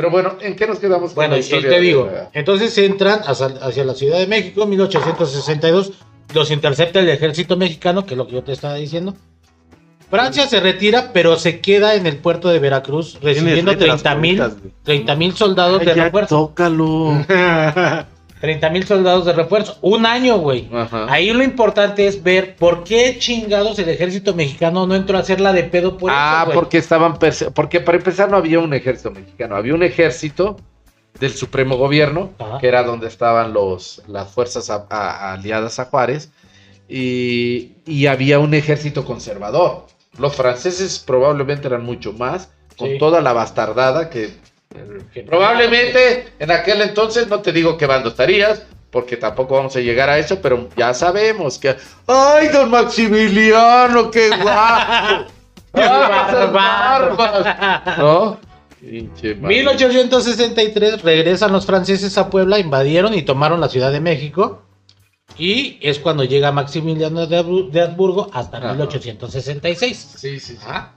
Pero 0.00 0.10
bueno, 0.10 0.36
¿en 0.40 0.56
qué 0.56 0.66
nos 0.66 0.78
quedamos 0.78 1.10
con 1.10 1.16
Bueno, 1.16 1.32
la 1.32 1.36
y 1.36 1.40
historia? 1.40 1.68
te 1.68 1.80
digo, 1.80 2.08
la- 2.10 2.30
entonces 2.32 2.78
entran 2.78 3.20
hacia, 3.26 3.48
hacia 3.60 3.84
la 3.84 3.92
Ciudad 3.92 4.18
de 4.18 4.26
México, 4.26 4.64
1862, 4.64 5.92
los 6.32 6.50
intercepta 6.50 7.00
el 7.00 7.10
ejército 7.10 7.54
mexicano, 7.58 8.06
que 8.06 8.14
es 8.14 8.18
lo 8.18 8.26
que 8.26 8.32
yo 8.32 8.42
te 8.42 8.52
estaba 8.52 8.76
diciendo. 8.76 9.14
Francia 10.08 10.46
se 10.46 10.58
retira, 10.58 11.10
pero 11.12 11.36
se 11.36 11.60
queda 11.60 11.96
en 11.96 12.06
el 12.06 12.16
puerto 12.16 12.48
de 12.48 12.60
Veracruz 12.60 13.18
recibiendo 13.20 13.72
rey 13.72 13.78
de 13.80 13.86
las 13.88 14.02
30 14.02 14.18
mil 14.20 14.38
bolitas, 14.38 14.58
güey. 14.58 14.72
30 14.84 15.14
mil 15.16 15.36
soldados 15.36 15.80
Ay, 15.80 15.86
de 15.88 15.92
refuerzo. 15.94 16.34
tócalo. 16.48 17.22
30 18.40 18.70
mil 18.70 18.86
soldados 18.86 19.26
de 19.26 19.32
refuerzo. 19.34 19.76
Un 19.82 20.06
año, 20.06 20.38
güey. 20.38 20.68
Ahí 21.08 21.30
lo 21.32 21.42
importante 21.44 22.06
es 22.06 22.22
ver 22.22 22.56
por 22.56 22.84
qué 22.84 23.18
chingados 23.18 23.78
el 23.78 23.88
ejército 23.90 24.34
mexicano 24.34 24.86
no 24.86 24.94
entró 24.94 25.18
a 25.18 25.20
hacerla 25.20 25.52
de 25.52 25.64
pedo 25.64 25.98
por 25.98 26.10
ah, 26.12 26.44
eso, 26.48 26.54
porque 26.54 26.78
estaban 26.78 27.18
porque 27.54 27.80
para 27.80 27.98
empezar 27.98 28.30
no 28.30 28.36
había 28.38 28.58
un 28.58 28.72
ejército 28.72 29.10
mexicano, 29.10 29.56
había 29.56 29.74
un 29.74 29.82
ejército 29.82 30.56
del 31.18 31.32
Supremo 31.34 31.76
Gobierno, 31.76 32.30
Ajá. 32.38 32.58
que 32.58 32.68
era 32.68 32.82
donde 32.82 33.08
estaban 33.08 33.52
los 33.52 34.02
las 34.06 34.30
fuerzas 34.30 34.70
a- 34.70 34.86
a- 34.88 35.32
aliadas 35.34 35.78
a 35.78 35.84
Juárez 35.86 36.30
y, 36.88 37.72
y 37.86 38.06
había 38.06 38.38
un 38.38 38.54
ejército 38.54 39.04
conservador. 39.04 39.86
Los 40.18 40.34
franceses 40.34 40.98
probablemente 40.98 41.68
eran 41.68 41.84
mucho 41.84 42.12
más 42.12 42.50
con 42.76 42.88
Sí. 42.88 42.98
toda 42.98 43.20
la 43.20 43.32
bastardada 43.32 44.08
Que- 44.10 44.30
probablemente 45.26 46.32
en 46.38 46.50
aquel 46.50 46.82
entonces 46.82 47.28
no 47.28 47.40
te 47.40 47.52
digo 47.52 47.76
qué 47.76 47.86
bando 47.86 48.10
estarías 48.10 48.62
porque 48.90 49.16
tampoco 49.16 49.54
vamos 49.54 49.76
a 49.76 49.80
llegar 49.80 50.08
a 50.08 50.18
eso, 50.18 50.40
pero 50.40 50.68
ya 50.76 50.94
sabemos 50.94 51.58
que 51.58 51.76
¡ay, 52.06 52.48
don 52.48 52.70
Maximiliano, 52.70 54.10
qué 54.10 54.28
guapo! 54.28 55.30
¡Qué 55.72 55.82
¡Ah, 55.82 56.50
barbas! 56.52 57.98
¿No? 57.98 58.38
Pinche 58.80 59.36
madre. 59.36 59.56
1863 59.56 61.02
regresan 61.02 61.52
los 61.52 61.66
franceses 61.66 62.18
a 62.18 62.28
Puebla, 62.28 62.58
invadieron 62.58 63.14
y 63.14 63.22
tomaron 63.22 63.60
la 63.60 63.68
Ciudad 63.68 63.92
de 63.92 64.00
México. 64.00 64.62
Y 65.38 65.78
es 65.80 66.00
cuando 66.00 66.24
llega 66.24 66.50
Maximiliano 66.50 67.26
de, 67.26 67.36
Habsburgo 67.36 68.30
hasta 68.32 68.58
Ajá. 68.58 68.72
1866. 68.72 70.14
Sí, 70.16 70.40
sí, 70.40 70.56
sí. 70.56 70.58
Ajá. 70.60 70.94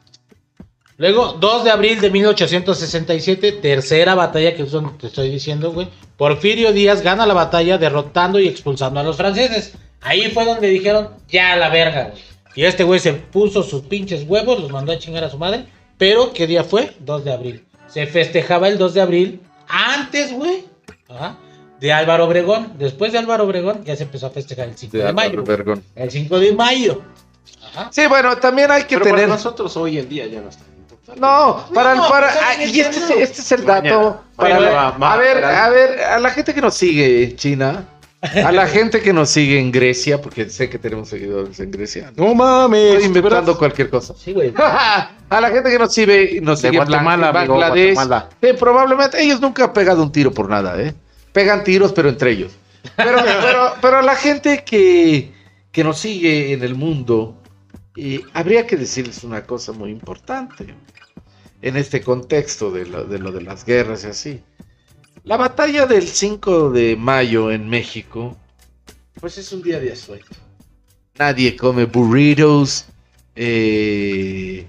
Luego, 1.03 1.33
2 1.33 1.65
de 1.65 1.69
abril 1.69 1.99
de 1.99 2.09
1867, 2.09 3.51
tercera 3.51 4.15
batalla, 4.15 4.55
que 4.55 4.61
es 4.63 4.71
donde 4.71 4.91
te 4.97 5.07
estoy 5.07 5.29
diciendo, 5.29 5.73
güey. 5.73 5.89
Porfirio 6.15 6.71
Díaz 6.71 7.01
gana 7.01 7.25
la 7.25 7.33
batalla 7.33 7.77
derrotando 7.77 8.39
y 8.39 8.47
expulsando 8.47 9.01
a 9.01 9.03
los 9.03 9.17
franceses. 9.17 9.73
Ahí 9.99 10.31
fue 10.31 10.45
donde 10.45 10.69
dijeron, 10.69 11.09
ya 11.27 11.51
a 11.51 11.55
la 11.57 11.67
verga, 11.67 12.11
güey. 12.11 12.23
Y 12.55 12.63
este 12.63 12.85
güey 12.85 13.01
se 13.01 13.11
puso 13.11 13.63
sus 13.63 13.81
pinches 13.81 14.23
huevos, 14.25 14.61
los 14.61 14.71
mandó 14.71 14.93
a 14.93 14.97
chingar 14.97 15.25
a 15.25 15.29
su 15.29 15.37
madre. 15.37 15.65
Pero, 15.97 16.31
¿qué 16.31 16.47
día 16.47 16.63
fue? 16.63 16.95
2 17.01 17.25
de 17.25 17.33
abril. 17.33 17.65
Se 17.87 18.07
festejaba 18.07 18.69
el 18.69 18.77
2 18.77 18.93
de 18.93 19.01
abril 19.01 19.41
antes, 19.67 20.31
güey. 20.31 20.63
Ajá. 21.09 21.37
De 21.81 21.91
Álvaro 21.91 22.27
Obregón. 22.27 22.75
Después 22.79 23.11
de 23.11 23.17
Álvaro 23.17 23.43
Obregón, 23.43 23.83
ya 23.83 23.97
se 23.97 24.03
empezó 24.03 24.27
a 24.27 24.29
festejar 24.29 24.69
el 24.69 24.77
5 24.77 24.95
de, 24.95 25.03
De 25.03 25.11
mayo. 25.11 25.43
El 25.95 26.11
5 26.11 26.39
de 26.39 26.53
mayo. 26.53 27.01
Ajá. 27.61 27.89
Sí, 27.91 28.07
bueno, 28.07 28.37
también 28.37 28.71
hay 28.71 28.83
que 28.83 28.95
Pero 28.95 29.03
tener. 29.03 29.21
para 29.23 29.33
nosotros 29.33 29.75
hoy 29.75 29.97
en 29.97 30.07
día 30.07 30.27
ya 30.27 30.39
no 30.39 30.47
está. 30.47 30.63
No, 31.17 31.65
para, 31.73 31.95
No, 31.95 32.07
para, 32.09 32.31
y 32.63 32.79
este, 32.79 32.97
es- 32.97 33.29
este 33.29 33.41
es 33.41 33.51
el 33.51 33.65
dato. 33.65 33.83
Mañana. 33.83 34.19
para 34.37 34.59
la- 34.59 34.69
va- 34.71 34.97
va- 34.97 35.13
a 35.13 35.17
ver, 35.17 35.43
a 35.43 35.69
ver, 35.69 35.99
a 36.01 36.19
la 36.19 36.29
gente 36.31 36.53
que 36.53 36.61
nos 36.61 36.73
sigue 36.75 37.23
en 37.25 37.35
China, 37.35 37.85
a 38.21 38.51
la 38.53 38.67
gente 38.67 39.01
que 39.01 39.11
nos 39.11 39.29
sigue 39.29 39.59
en 39.59 39.71
Grecia, 39.71 40.21
porque 40.21 40.49
sé 40.49 40.69
que 40.69 40.79
tenemos 40.79 41.09
seguidores 41.09 41.59
en 41.59 41.71
Grecia. 41.71 42.11
No 42.15 42.33
mames. 42.33 42.93
Estoy 42.93 43.05
inventando 43.07 43.57
cualquier 43.57 43.89
cosa. 43.89 44.13
Sí, 44.17 44.31
güey. 44.31 44.53
a 44.57 45.09
la 45.41 45.49
gente 45.49 45.69
que 45.69 45.77
nos 45.79 45.93
sigue, 45.93 46.39
nos 46.41 46.61
sigue 46.61 46.77
en 46.77 46.85
Bangladesh, 46.89 47.47
Guatemala. 47.95 48.29
eh, 48.41 48.53
probablemente 48.53 49.21
ellos 49.21 49.41
nunca 49.41 49.65
han 49.65 49.73
pegado 49.73 50.01
un 50.03 50.11
tiro 50.11 50.31
por 50.31 50.49
nada, 50.49 50.81
¿eh? 50.81 50.93
Pegan 51.33 51.63
tiros, 51.65 51.91
pero 51.91 52.07
entre 52.09 52.31
ellos. 52.31 52.53
Pero, 52.95 53.17
pero, 53.41 53.73
pero 53.81 54.01
la 54.01 54.15
gente 54.15 54.63
que, 54.65 55.33
que 55.71 55.83
nos 55.83 55.97
sigue 55.99 56.53
en 56.53 56.63
el 56.63 56.75
mundo, 56.75 57.41
eh, 57.95 58.21
habría 58.33 58.65
que 58.65 58.75
decirles 58.75 59.23
una 59.23 59.43
cosa 59.43 59.71
muy 59.71 59.91
importante 59.91 60.73
en 61.61 61.77
este 61.77 62.01
contexto 62.01 62.71
de 62.71 62.85
lo, 62.85 63.05
de 63.05 63.19
lo 63.19 63.31
de 63.31 63.41
las 63.41 63.65
guerras 63.65 64.03
y 64.03 64.07
así. 64.07 64.43
La 65.23 65.37
batalla 65.37 65.85
del 65.85 66.07
5 66.07 66.71
de 66.71 66.97
mayo 66.97 67.51
en 67.51 67.69
México, 67.69 68.37
pues 69.19 69.37
es 69.37 69.51
un 69.53 69.61
día 69.61 69.79
de 69.79 69.93
asueto. 69.93 70.35
Nadie 71.17 71.55
come 71.55 71.85
burritos, 71.85 72.87
eh, 73.35 74.67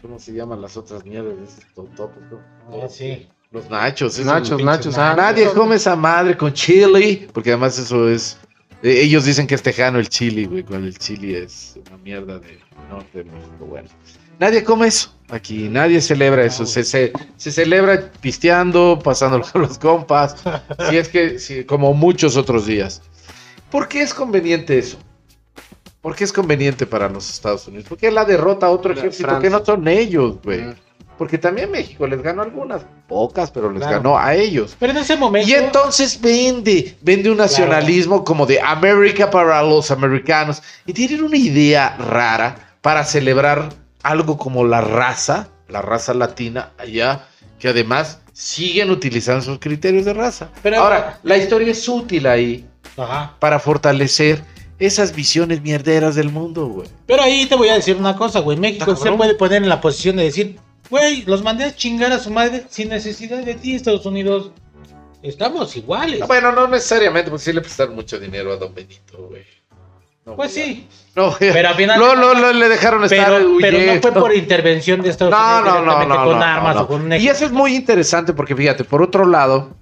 ¿cómo 0.00 0.18
se 0.18 0.32
llaman 0.32 0.62
las 0.62 0.76
otras 0.76 1.04
mierdas? 1.04 1.58
Ah, 1.76 2.88
sí. 2.88 3.28
Los 3.50 3.68
nachos. 3.68 4.18
Nachos, 4.20 4.56
pinches 4.56 4.64
nachos, 4.64 4.98
ah, 4.98 5.14
Nadie 5.14 5.52
come 5.52 5.76
esa 5.76 5.94
madre 5.94 6.36
con 6.36 6.52
chili, 6.54 7.28
porque 7.32 7.50
además 7.50 7.78
eso 7.78 8.08
es... 8.08 8.38
eh, 8.82 9.00
ellos 9.02 9.24
dicen 9.24 9.46
que 9.46 9.54
es 9.54 9.62
tejano 9.62 9.98
el 9.98 10.08
chili, 10.08 10.46
güey, 10.46 10.62
cuando 10.64 10.86
el 10.88 10.98
chili 10.98 11.34
es 11.34 11.78
una 11.88 11.96
mierda 11.98 12.38
de 12.38 12.58
norte 12.90 13.18
de 13.18 13.24
México, 13.24 13.64
bueno. 13.66 13.88
Nadie 14.38 14.64
come 14.64 14.88
eso 14.88 15.12
aquí, 15.30 15.68
nadie 15.68 16.00
celebra 16.00 16.44
eso. 16.44 16.66
Se, 16.66 16.82
se, 16.84 17.12
se 17.36 17.52
celebra 17.52 18.10
pisteando, 18.20 18.98
pasándolo 19.02 19.44
con 19.50 19.62
los 19.62 19.78
compas, 19.78 20.36
si 20.90 20.96
es 20.96 21.08
que, 21.08 21.38
si- 21.38 21.64
como 21.64 21.94
muchos 21.94 22.36
otros 22.36 22.66
días. 22.66 23.02
¿Por 23.70 23.88
qué 23.88 24.02
es 24.02 24.12
conveniente 24.12 24.78
eso? 24.78 24.98
¿Por 26.00 26.16
qué 26.16 26.24
es 26.24 26.32
conveniente 26.32 26.84
para 26.86 27.08
los 27.08 27.30
Estados 27.30 27.68
Unidos? 27.68 27.86
Porque 27.88 28.10
la 28.10 28.24
derrota 28.24 28.66
a 28.66 28.70
otro 28.70 28.92
La 28.92 28.98
ejército 28.98 29.28
Francia. 29.28 29.48
que 29.48 29.56
no 29.56 29.64
son 29.64 29.86
ellos, 29.86 30.38
güey. 30.42 30.64
Porque 31.22 31.38
también 31.38 31.70
México 31.70 32.04
les 32.08 32.20
ganó 32.20 32.42
algunas, 32.42 32.82
pocas, 33.06 33.52
pero 33.52 33.70
les 33.70 33.80
Claro. 33.80 33.98
ganó 33.98 34.18
a 34.18 34.34
ellos. 34.34 34.74
Pero 34.76 34.90
en 34.90 34.98
ese 34.98 35.16
momento. 35.16 35.48
Y 35.48 35.52
entonces 35.52 36.20
vende, 36.20 36.96
vende 37.00 37.30
un 37.30 37.36
nacionalismo 37.36 38.24
como 38.24 38.44
de 38.44 38.60
América 38.60 39.30
para 39.30 39.62
los 39.62 39.92
americanos. 39.92 40.60
Y 40.84 40.92
tienen 40.92 41.22
una 41.22 41.36
idea 41.36 41.96
rara 41.96 42.74
para 42.80 43.04
celebrar 43.04 43.68
algo 44.02 44.36
como 44.36 44.64
la 44.64 44.80
raza, 44.80 45.46
la 45.68 45.80
raza 45.80 46.12
latina 46.12 46.72
allá, 46.76 47.26
que 47.60 47.68
además 47.68 48.18
siguen 48.32 48.90
utilizando 48.90 49.42
sus 49.42 49.60
criterios 49.60 50.04
de 50.04 50.14
raza. 50.14 50.48
Pero- 50.60 50.78
Ahora, 50.80 51.20
la 51.22 51.36
historia 51.36 51.70
es 51.70 51.88
útil 51.88 52.26
ahí 52.26 52.66
Ajá. 52.96 53.36
para 53.38 53.60
fortalecer 53.60 54.42
esas 54.80 55.14
visiones 55.14 55.62
mierderas 55.62 56.16
del 56.16 56.30
mundo, 56.30 56.66
güey. 56.66 56.88
Pero 57.06 57.22
ahí 57.22 57.46
te 57.46 57.54
voy 57.54 57.68
a 57.68 57.74
decir 57.74 57.94
una 57.94 58.16
cosa, 58.16 58.40
güey. 58.40 58.58
México 58.58 58.96
se 58.96 59.12
puede 59.12 59.34
poner 59.36 59.62
en 59.62 59.68
la 59.68 59.80
posición 59.80 60.16
de 60.16 60.24
decir, 60.24 60.58
güey, 60.92 61.22
los 61.24 61.42
mandé 61.42 61.64
a 61.64 61.74
chingar 61.74 62.12
a 62.12 62.18
su 62.18 62.30
madre 62.30 62.64
sin 62.68 62.90
necesidad 62.90 63.38
de 63.38 63.54
ti, 63.54 63.74
Estados 63.74 64.04
Unidos. 64.04 64.50
Estamos 65.22 65.74
iguales. 65.74 66.20
Bueno, 66.26 66.52
no 66.52 66.68
necesariamente, 66.68 67.30
porque 67.30 67.44
sí 67.44 67.52
le 67.54 67.62
prestaron 67.62 67.94
mucho 67.94 68.18
dinero 68.20 68.52
a 68.52 68.56
Don 68.56 68.74
Benito, 68.74 69.26
güey. 69.30 69.42
No, 70.26 70.36
Pues 70.36 70.54
ya. 70.54 70.64
sí. 70.64 70.86
No, 71.16 71.34
Pero 71.38 71.68
al 71.70 71.74
final- 71.76 71.98
no, 71.98 72.14
no, 72.14 72.34
no, 72.34 72.52
le 72.52 72.68
dejaron 72.68 73.02
estar 73.04 73.26
Pero, 73.38 73.56
pero 73.60 73.78
no 73.78 74.00
fue 74.02 74.12
por 74.12 74.34
intervención 74.34 75.00
de 75.00 75.08
Estados 75.10 75.34
Unidos 75.34 75.64
no, 75.64 76.06
no, 76.06 76.24
con 76.24 76.38
no, 76.38 76.44
armas 76.44 76.76
no, 76.76 76.82
o 76.82 76.86
con 76.86 77.02
un 77.02 77.12
Y 77.14 77.26
eso 77.26 77.46
es 77.46 77.52
muy 77.52 77.74
interesante 77.74 78.32
porque 78.34 78.54
fíjate, 78.54 78.84
por 78.84 79.02
otro 79.02 79.24
lado, 79.26 79.74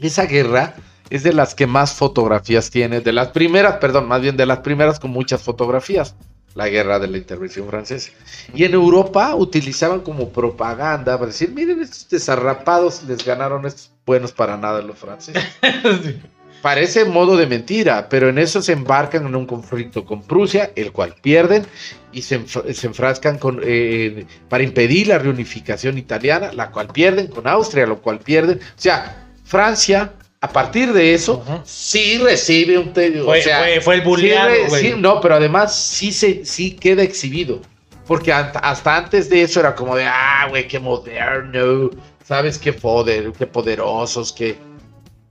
esa 0.00 0.24
guerra 0.24 0.74
es 1.10 1.22
de 1.22 1.32
las 1.34 1.54
que 1.54 1.66
más 1.66 1.92
fotografías 1.92 2.70
tiene, 2.70 3.00
de 3.00 3.12
las 3.12 3.28
primeras, 3.28 3.76
perdón, 3.76 4.08
más 4.08 4.22
bien 4.22 4.36
de 4.36 4.46
las 4.46 4.58
primeras 4.60 4.98
con 4.98 5.10
muchas 5.10 5.42
fotografías, 5.42 6.16
la 6.56 6.68
guerra 6.68 6.98
de 6.98 7.06
la 7.06 7.18
intervención 7.18 7.68
francesa. 7.68 8.10
Y 8.54 8.64
en 8.64 8.74
Europa 8.74 9.34
utilizaban 9.36 10.00
como 10.00 10.30
propaganda 10.30 11.16
para 11.16 11.26
decir, 11.28 11.52
miren, 11.52 11.80
estos 11.82 12.08
desarrapados 12.08 13.02
les 13.04 13.24
ganaron 13.24 13.66
estos 13.66 13.92
buenos 14.04 14.32
para 14.32 14.56
nada 14.56 14.80
los 14.82 14.98
franceses. 14.98 15.44
Parece 16.62 17.04
modo 17.04 17.36
de 17.36 17.46
mentira, 17.46 18.08
pero 18.08 18.30
en 18.30 18.38
eso 18.38 18.60
se 18.62 18.72
embarcan 18.72 19.26
en 19.26 19.36
un 19.36 19.46
conflicto 19.46 20.04
con 20.04 20.22
Prusia, 20.22 20.72
el 20.74 20.90
cual 20.90 21.14
pierden, 21.20 21.64
y 22.10 22.22
se, 22.22 22.40
enf- 22.40 22.72
se 22.72 22.86
enfrascan 22.86 23.38
con, 23.38 23.60
eh, 23.62 24.26
para 24.48 24.64
impedir 24.64 25.06
la 25.08 25.18
reunificación 25.18 25.98
italiana, 25.98 26.52
la 26.52 26.70
cual 26.70 26.88
pierden, 26.88 27.28
con 27.28 27.46
Austria, 27.46 27.86
lo 27.86 28.00
cual 28.00 28.18
pierden. 28.18 28.58
O 28.58 28.80
sea, 28.80 29.28
Francia, 29.44 30.14
a 30.40 30.48
partir 30.48 30.92
de 30.92 31.14
eso, 31.14 31.42
sí 31.64 32.18
recibe 32.18 32.78
un... 32.78 32.92
Fue, 32.92 33.40
o 33.40 33.42
sea, 33.42 33.60
fue, 33.60 33.80
fue 33.80 33.94
el 33.96 34.00
sí 34.02 34.06
bulleado, 34.06 34.48
re- 34.50 34.68
güey. 34.68 34.82
sí, 34.82 34.94
no, 34.96 35.20
pero 35.20 35.34
además 35.36 35.74
sí, 35.74 36.12
se, 36.12 36.44
sí 36.44 36.72
queda 36.72 37.02
exhibido. 37.02 37.60
Porque 38.06 38.32
hasta 38.32 38.96
antes 38.96 39.28
de 39.28 39.42
eso 39.42 39.60
era 39.60 39.74
como 39.74 39.96
de, 39.96 40.04
ah, 40.04 40.46
güey, 40.48 40.68
qué 40.68 40.78
moderno, 40.78 41.90
¿sabes? 42.24 42.58
Qué 42.58 42.72
poder, 42.72 43.32
qué 43.32 43.46
poderosos, 43.46 44.32
qué... 44.32 44.56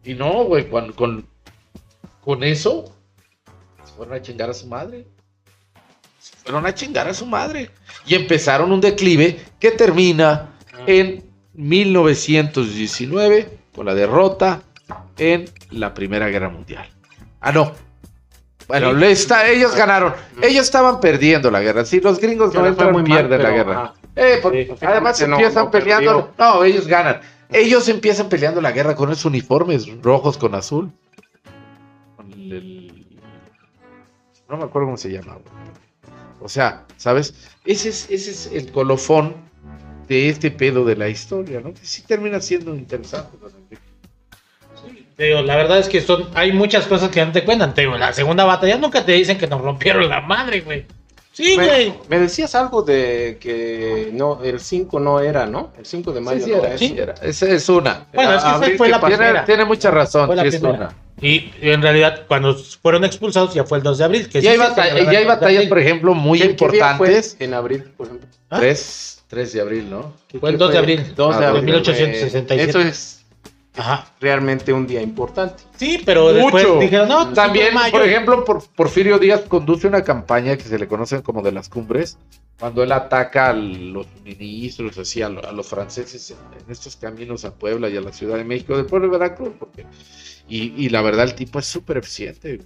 Y 0.04 0.13
no, 0.13 0.44
güey, 0.44 0.70
con, 0.70 0.91
con, 0.91 1.26
con 2.22 2.44
eso 2.44 2.91
se 3.86 3.94
fueron 3.94 4.13
a 4.15 4.22
chingar 4.22 4.50
a 4.50 4.54
su 4.54 4.68
madre. 4.68 5.08
Se 6.20 6.36
fueron 6.44 6.65
a 6.65 6.74
chingar 6.76 7.08
a 7.08 7.13
su 7.13 7.26
madre. 7.26 7.72
Y 8.06 8.15
empezaron 8.15 8.72
un 8.72 8.82
declive 8.82 9.39
que 9.60 9.72
termina 9.72 10.54
en 10.86 11.24
1919 11.54 13.58
con 13.74 13.86
la 13.86 13.94
derrota 13.94 14.62
en 15.17 15.45
la 15.71 15.93
Primera 15.93 16.28
Guerra 16.30 16.49
Mundial. 16.49 16.88
Ah, 17.41 17.51
no. 17.51 17.71
Bueno, 18.67 18.97
Sí. 18.99 19.06
está- 19.06 19.47
ellos 19.47 19.75
ganaron. 19.75 20.13
Ellos 20.41 20.65
estaban 20.65 20.99
perdiendo 20.99 21.51
la 21.51 21.62
guerra. 21.62 21.86
Si 21.86 21.99
los 22.01 22.19
gringos 22.19 22.54
no 22.54 22.65
entran, 22.65 22.91
muy 22.91 23.04
mal, 23.04 23.28
pierden 23.28 23.43
la 23.43 23.49
pero, 23.49 23.56
guerra. 23.56 23.84
ajá. 23.84 23.93
Eh, 24.15 24.39
porque 24.41 24.65
Sí, 24.80 24.86
además 24.86 25.21
empiezan 25.21 25.65
no 25.65 25.71
peleando. 25.71 26.34
No, 26.38 26.63
ellos 26.63 26.88
ganan. 26.88 27.21
Ellos 27.51 27.88
empiezan 27.89 28.28
peleando 28.28 28.60
la 28.62 28.71
guerra 28.71 28.95
con 28.95 29.12
esos 29.12 29.25
uniformes 29.25 29.86
rojos 30.01 30.38
con 30.38 30.56
azul. 30.56 30.91
No 34.49 34.58
me 34.58 34.63
acuerdo 34.63 34.88
cómo 34.88 34.97
se 34.97 35.12
llama. 35.12 35.38
O 36.41 36.49
sea, 36.49 36.86
¿sabes? 36.97 37.34
Ese 37.65 37.89
es, 37.89 38.10
ese 38.10 38.32
es 38.32 38.49
el 38.51 38.71
colofón 38.71 39.36
de 40.08 40.30
este 40.30 40.51
pedo 40.51 40.86
de 40.86 40.95
la 40.95 41.08
historia, 41.10 41.62
¿no? 41.62 41.73
Que 41.73 41.86
sí 41.86 42.04
termina 42.04 42.39
siendo 42.39 42.75
interesante. 42.75 43.38
don 43.38 43.51
Enrique. 43.56 43.82
Te 45.15 45.25
digo, 45.25 45.41
la 45.43 45.56
verdad 45.56 45.80
es 45.80 45.88
que 45.88 46.01
son, 46.01 46.28
hay 46.34 46.51
muchas 46.51 46.86
cosas 46.88 47.10
que 47.10 47.25
no 47.25 47.32
te 47.32 47.43
cuentan. 47.45 47.73
Te 47.73 47.82
digo, 47.82 47.93
en 47.95 48.01
la 48.01 48.12
segunda 48.13 48.43
batalla 48.43 48.78
nunca 48.78 49.06
te 49.06 49.13
dicen 49.13 49.38
que 49.38 49.47
nos 49.47 49.62
rompieron 49.62 50.10
la 50.10 50.19
madre, 50.21 50.62
güey. 50.62 50.86
Sí, 51.32 51.56
güey. 51.56 51.89
Me, 51.89 51.95
me 52.10 52.19
decías 52.19 52.56
algo 52.56 52.82
de 52.82 53.38
que 53.41 54.10
no, 54.13 54.41
el 54.43 54.60
5 54.60 54.99
no 54.99 55.19
era, 55.19 55.45
¿no? 55.45 55.71
El 55.78 55.86
5 55.86 56.12
de 56.13 56.21
mayo 56.21 56.39
Sí, 56.39 56.45
sí 56.45 56.51
no 56.51 56.58
era, 56.60 56.67
era. 56.69 56.78
sí 56.78 56.95
era. 56.97 57.13
Esa 57.21 57.47
es 57.49 57.67
una. 57.69 58.08
Bueno, 58.13 58.32
es 58.36 58.41
que 58.43 58.47
esa 58.47 58.56
Abril, 58.56 58.78
fue 58.78 58.88
¿qué 58.88 58.91
la? 58.91 58.99
Tiene, 58.99 59.15
primera. 59.17 59.45
tiene 59.45 59.65
mucha 59.65 59.91
razón. 59.91 60.28
Fue 60.28 60.36
la 60.38 60.43
es 60.45 60.56
primera. 60.56 60.75
una. 60.78 60.95
Y 61.21 61.51
en 61.62 61.82
realidad, 61.82 62.23
cuando 62.28 62.56
fueron 62.56 63.04
expulsados, 63.06 63.54
ya 63.54 63.63
fue 63.65 63.78
el 63.78 63.84
2 63.84 63.97
de 63.97 64.04
abril. 64.04 64.30
Que 64.30 64.39
Y 64.39 64.41
sí 64.41 64.47
hay, 64.49 64.58
batalla- 64.58 64.93
y 64.95 64.99
hay 64.99 64.99
el 64.99 65.06
2 65.08 65.15
de 65.19 65.25
batallas, 65.25 65.65
por 65.67 65.80
ejemplo, 65.80 66.13
muy 66.13 66.39
¿Qué- 66.39 66.56
qué 66.56 66.67
día 66.69 66.95
fue 66.97 67.08
importantes. 67.08 67.38
en 67.39 67.54
abril, 67.54 67.84
por 67.97 68.08
ejemplo. 68.08 68.28
¿Ah? 68.49 68.60
3, 68.60 69.23
3 69.28 69.54
de 69.54 69.62
abril, 69.62 69.89
¿no? 69.89 70.13
Fue 70.39 70.49
el 70.49 70.58
2 70.58 70.71
de 70.71 70.78
abril. 70.78 71.13
2 71.15 71.38
de 71.39 71.45
Ah, 71.45 71.49
abril. 71.49 71.63
1867. 71.65 72.69
Eso 72.69 72.80
es 72.80 73.25
Ajá. 73.78 74.08
realmente 74.22 74.72
un 74.74 74.88
día 74.88 75.02
importante. 75.02 75.64
Sí, 75.78 76.02
pero 76.06 76.32
después 76.34 76.66
Mucho. 76.66 76.80
dijeron, 76.80 77.10
no, 77.10 77.24
pues, 77.26 77.36
También, 77.36 77.74
mayo. 77.74 77.92
por 77.92 78.04
ejemplo, 78.04 78.46
por, 78.46 78.64
Porfirio 78.70 79.20
Díaz 79.20 79.42
conduce 79.48 79.88
una 79.88 80.04
campaña 80.04 80.56
que 80.58 80.64
se 80.64 80.80
le 80.80 80.88
conocen 80.88 81.22
como 81.22 81.42
de 81.42 81.52
las 81.52 81.68
cumbres, 81.70 82.18
cuando 82.60 82.84
él 82.84 82.92
ataca 82.94 83.50
a 83.50 83.54
los 83.54 84.08
ministros, 84.24 84.98
así, 84.98 85.22
a, 85.22 85.28
lo- 85.30 85.46
a 85.46 85.52
los 85.52 85.68
franceses 85.68 86.32
en, 86.32 86.38
en 86.64 86.72
estos 86.72 86.96
caminos 86.96 87.44
a 87.44 87.54
Puebla 87.54 87.90
y 87.90 87.98
a 87.98 88.02
la 88.02 88.14
Ciudad 88.14 88.38
de 88.38 88.46
México, 88.46 88.78
del 88.78 88.86
pueblo 88.86 89.10
de 89.10 89.18
Veracruz, 89.18 89.52
porque, 89.60 89.86
y, 90.48 90.74
y 90.86 90.90
la 90.90 91.02
verdad 91.02 91.26
el 91.26 91.36
tipo 91.36 91.60
es 91.60 91.66
súper 91.66 91.98
eficiente, 91.98 92.62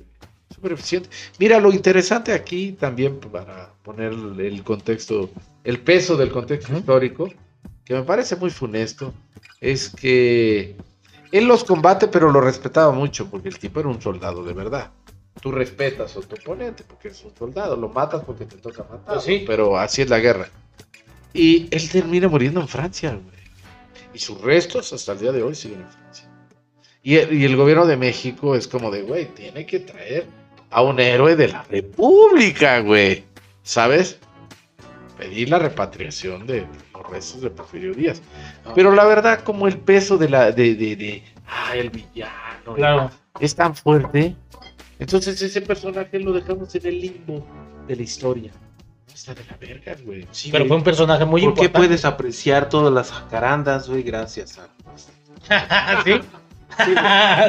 súper 0.54 0.74
eficiente. 0.74 1.10
Mira, 1.40 1.60
lo 1.60 1.72
interesante 1.74 2.34
aquí 2.34 2.74
también, 2.74 3.20
para 3.20 3.74
poner 3.84 4.14
el 4.14 4.64
contexto, 4.64 5.32
el 5.64 5.80
peso 5.80 6.16
del 6.18 6.30
contexto 6.30 6.78
histórico, 6.78 7.28
que 7.84 7.96
me 7.96 8.04
parece 8.04 8.36
muy 8.36 8.52
funesto, 8.52 9.12
es 9.60 9.90
que 9.90 10.76
él 11.32 11.46
los 11.46 11.64
combate, 11.64 12.08
pero 12.08 12.32
lo 12.32 12.42
respetaba 12.42 12.92
mucho, 12.92 13.30
porque 13.30 13.50
el 13.50 13.60
tipo 13.60 13.80
era 13.80 13.90
un 13.90 14.02
soldado 14.02 14.44
de 14.44 14.54
verdad. 14.54 14.92
Tú 15.42 15.52
respetas 15.52 16.18
a 16.18 16.22
tu 16.22 16.36
oponente 16.36 16.84
porque 16.88 17.10
es 17.10 17.24
un 17.24 17.34
soldado, 17.38 17.76
lo 17.78 17.90
matas 17.90 18.24
porque 18.26 18.46
te 18.46 18.58
toca 18.58 18.84
matar, 18.84 19.16
Pues 19.16 19.24
sí. 19.24 19.44
pero 19.48 19.78
así 19.78 20.02
es 20.02 20.10
la 20.10 20.20
guerra. 20.20 20.50
Y 21.34 21.68
él 21.72 21.90
termina 21.90 22.28
muriendo 22.28 22.60
en 22.60 22.68
Francia, 22.68 23.12
güey. 23.12 23.40
Y 24.14 24.20
sus 24.20 24.42
restos 24.42 24.92
hasta 24.92 25.12
el 25.14 25.20
día 25.20 25.32
de 25.32 25.44
hoy 25.44 25.56
siguen 25.56 25.82
en 25.82 25.88
Francia. 25.90 26.26
Y 27.04 27.16
el, 27.16 27.34
y 27.34 27.46
el 27.46 27.56
gobierno 27.56 27.86
de 27.86 27.96
México 27.96 28.56
es 28.56 28.68
como 28.68 28.92
de, 28.92 29.04
güey, 29.04 29.28
tiene 29.34 29.66
que 29.66 29.80
traer 29.80 30.26
a 30.72 30.82
un 30.82 31.00
héroe 31.00 31.36
de 31.36 31.48
la 31.48 31.64
República, 31.64 32.80
güey. 32.80 33.24
¿Sabes? 33.64 34.18
Pedir 35.20 35.50
la 35.50 35.60
repatriación 35.60 36.48
de 36.48 36.66
los 36.94 37.10
restos 37.12 37.42
de 37.42 37.50
Porfirio 37.50 37.94
Díaz. 37.94 38.22
Pero 38.74 38.92
la 38.94 39.04
verdad, 39.06 39.42
como 39.42 39.68
el 39.68 39.78
peso 39.78 40.18
de 40.18 40.30
la, 40.30 40.52
de, 40.52 40.76
de, 40.76 40.96
de, 40.96 41.24
ah, 41.48 41.76
el 41.76 41.90
villano, 41.90 42.74
Claro. 42.76 43.12
es 43.40 43.54
tan 43.54 43.76
fuerte, 43.76 44.36
entonces 44.98 45.42
ese 45.42 45.62
personaje 45.62 46.20
lo 46.20 46.32
dejamos 46.32 46.74
en 46.76 46.86
el 46.88 47.02
limbo 47.02 47.46
de 47.88 47.96
la 47.98 48.02
historia. 48.02 48.52
Está 49.14 49.34
de 49.34 49.44
la 49.44 49.58
verga, 49.58 49.96
güey. 50.06 50.26
Sí, 50.32 50.50
Pero 50.52 50.66
fue 50.68 50.78
un 50.78 50.84
personaje 50.84 51.26
muy 51.26 51.42
¿Por 51.42 51.54
qué 51.54 51.62
importante. 51.66 51.88
puedes 51.88 52.06
apreciar 52.06 52.70
todas 52.70 52.94
las 52.94 53.12
jacarandas, 53.12 53.90
güey? 53.90 54.04
Gracias 54.04 54.58
a 54.58 54.70
¿Sí? 56.06 56.14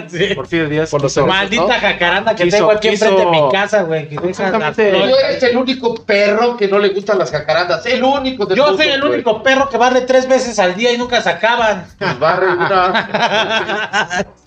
Sí. 0.09 0.35
Porfirio 0.35 0.69
Díaz. 0.71 0.91
Por 0.91 1.03
los 1.03 1.13
quiso- 1.13 1.27
Maldita 1.27 1.63
¿no? 1.63 1.69
jacaranda 1.81 2.35
que 2.35 2.45
Quiso- 2.45 2.57
tengo 2.57 2.71
aquí 2.71 2.89
quiso- 2.91 3.07
enfrente 3.07 3.31
de 3.37 3.43
mi 3.43 3.51
casa, 3.53 3.83
güey. 3.83 4.09
que 4.09 4.15
Exactamente. 4.17 4.91
Tú 4.93 4.97
eres 5.25 5.43
el 5.43 5.57
único 5.57 5.95
perro 6.05 6.57
que 6.57 6.69
no 6.69 6.79
le 6.79 6.89
gustan 6.91 7.19
las 7.19 7.31
jacarandas. 7.31 7.85
El 7.87 8.03
único 8.03 8.47
del 8.47 8.57
Yo 8.57 8.65
mundo, 8.67 8.79
soy 8.83 8.93
el 8.93 9.01
güey. 9.01 9.13
único 9.15 9.43
perro 9.43 9.69
que 9.69 9.77
barre 9.79 10.03
tres 10.03 10.29
veces 10.29 10.59
al 10.59 10.75
día 10.75 10.93
y 10.93 10.99
nunca 10.99 11.21
se 11.23 11.31
acaban. 11.31 11.87
Pues 11.99 12.19
barre 12.19 12.53
una. 12.53 14.27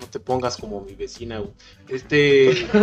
No 0.00 0.06
te 0.10 0.20
pongas 0.20 0.56
como 0.56 0.80
mi 0.80 0.94
vecina, 0.94 1.38
güey. 1.38 1.50
Este. 1.88 2.66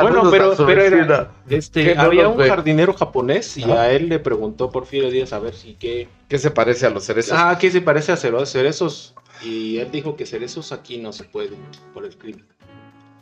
Bueno, 0.00 0.30
pero, 0.30 0.54
pero 0.56 0.82
era- 0.82 1.30
este, 1.48 1.94
no 1.94 2.02
había 2.02 2.28
un 2.28 2.36
ve. 2.36 2.48
jardinero 2.48 2.92
japonés 2.92 3.56
y 3.56 3.64
Ajá. 3.64 3.82
a 3.82 3.90
él 3.90 4.08
le 4.08 4.18
preguntó 4.18 4.70
Porfirio 4.70 5.10
Díaz 5.10 5.32
a 5.32 5.38
ver 5.38 5.54
si 5.54 5.74
qué. 5.74 6.08
¿Qué 6.28 6.38
se 6.38 6.50
parece 6.50 6.86
a 6.86 6.90
los 6.90 7.04
cerezos? 7.04 7.32
Ah, 7.36 7.56
¿qué 7.58 7.70
se 7.70 7.80
parece 7.80 8.12
a 8.12 8.16
cero- 8.16 8.44
cerezos? 8.46 9.14
Y 9.42 9.78
él 9.78 9.90
dijo 9.90 10.16
que 10.16 10.26
cerezos 10.26 10.72
aquí 10.72 10.98
no 10.98 11.12
se 11.12 11.24
puede 11.24 11.56
por 11.94 12.04
el 12.04 12.16
crimen. 12.16 12.46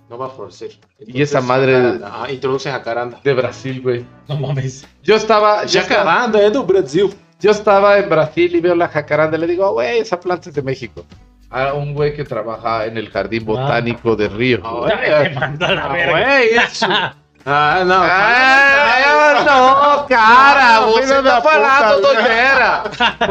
No 0.09 0.19
va 0.19 0.27
a 0.27 0.31
florecer. 0.31 0.73
Y 1.01 1.23
esa 1.23 1.41
madre- 1.41 1.73
jacaranda. 1.75 2.07
Ajá, 2.09 2.33
introduce 2.33 2.71
jacaranda. 2.71 3.21
De 3.25 3.33
Brasil, 3.35 3.81
güey. 3.81 4.05
No 4.29 4.37
mames. 4.37 4.87
Yo 5.03 5.17
estaba, 5.17 5.67
Jacaranda 5.67 6.41
é 6.43 6.51
do 6.51 6.63
Brasil. 6.65 7.11
yo 7.41 7.51
estaba 7.51 7.99
en 7.99 8.09
Brasil 8.09 8.55
y 8.55 8.61
veo 8.61 8.75
la 8.75 8.89
jacaranda 8.89 9.37
le 9.39 9.47
digo, 9.47 9.65
"Ah, 9.67 9.71
güey, 9.73 9.99
esa 9.99 10.21
planta 10.21 10.49
es 10.51 10.55
de 10.55 10.63
México. 10.63 11.05
A 11.51 11.73
un 11.73 11.95
güey 11.95 12.15
que 12.15 12.25
trabaja 12.25 12.85
en 12.87 12.97
el 12.99 13.09
jardín 13.11 13.45
botánico 13.45 14.17
de 14.17 14.29
Río. 14.29 14.61
Ah, 14.65 14.89
mando 15.35 15.67
a 15.67 15.73
la 15.73 15.85
Ah, 15.85 15.93
verga. 15.93 16.11
güey, 16.13 16.49
eso. 16.55 16.87
Ah, 17.47 17.83
no. 17.87 17.95
¡Ah, 17.97 19.45
no, 19.45 20.07
cara! 20.07 20.81
No, 20.81 20.87
Vos 20.87 21.01
filho 21.01 21.17
está 21.17 21.23
da 21.23 21.41
puta, 21.43 21.51
falando 21.51 22.01
tonteira. 22.01 22.83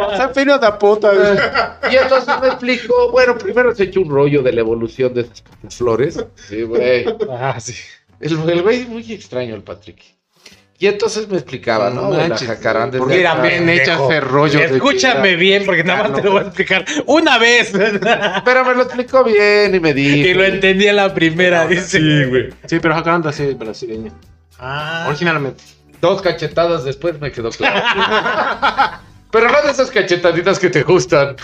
Você 0.10 0.24
é 0.24 0.34
filho 0.34 0.60
da 0.60 0.72
puta. 0.72 1.12
Y 1.92 1.96
entonces 1.96 2.40
me 2.40 2.48
explicó, 2.48 3.12
bueno, 3.12 3.38
primero 3.38 3.74
se 3.74 3.84
echó 3.86 4.02
un 4.02 4.10
rollo 4.10 4.44
de 4.44 4.54
la 4.54 4.62
evolución 4.62 5.14
de 5.14 5.22
esas 5.22 5.44
flores. 5.76 6.24
Sí, 6.36 6.62
güey. 6.64 7.06
Ah, 7.30 7.60
sí. 7.60 7.74
El, 8.20 8.48
el 8.50 8.62
güey 8.62 8.82
es 8.82 8.88
muy 8.88 9.12
extraño, 9.12 9.56
el 9.56 9.64
Patrick. 9.64 10.13
Y 10.84 10.88
entonces 10.88 11.30
me 11.30 11.38
explicaba, 11.38 11.90
¿no? 11.92 12.12
De 12.12 12.18
la 12.18 12.28
manches, 12.28 12.46
jacaranda. 12.46 12.98
¿por 12.98 13.08
qué 13.08 13.20
Mira, 13.20 13.36
también 13.36 13.60
pendejo. 13.60 13.84
echas 13.84 14.02
ese 14.02 14.20
rollo 14.20 14.60
de 14.60 14.66
Escúchame 14.66 15.38
bien, 15.38 15.64
porque 15.66 15.82
nada 15.82 16.10
más 16.10 16.16
te 16.16 16.18
no. 16.18 16.24
lo 16.26 16.32
voy 16.32 16.42
a 16.42 16.48
explicar 16.48 16.84
una 17.06 17.38
vez. 17.38 17.72
Pero 18.44 18.66
me 18.66 18.76
lo 18.76 18.82
explicó 18.82 19.24
bien 19.24 19.74
y 19.74 19.80
me 19.80 19.94
dijo. 19.94 20.28
y 20.28 20.34
lo 20.34 20.44
entendí 20.44 20.86
en 20.86 20.98
la 20.98 21.14
primera, 21.14 21.66
dice. 21.68 22.00
Sí, 22.00 22.26
güey. 22.26 22.50
Sí, 22.66 22.80
pero 22.82 22.96
jacaranda 22.96 23.32
sí 23.32 23.44
es 23.44 23.58
brasileña. 23.58 24.12
Ah. 24.60 25.06
Originalmente. 25.08 25.64
Dos 26.02 26.22
cachetadas 26.22 26.84
después 26.84 27.18
me 27.22 27.32
quedó 27.32 27.50
claro. 27.52 27.82
Pero 29.32 29.50
no 29.50 29.62
de 29.62 29.72
esas 29.72 29.90
cachetaditas 29.90 30.60
que 30.60 30.70
te 30.70 30.84
gustan. 30.84 31.38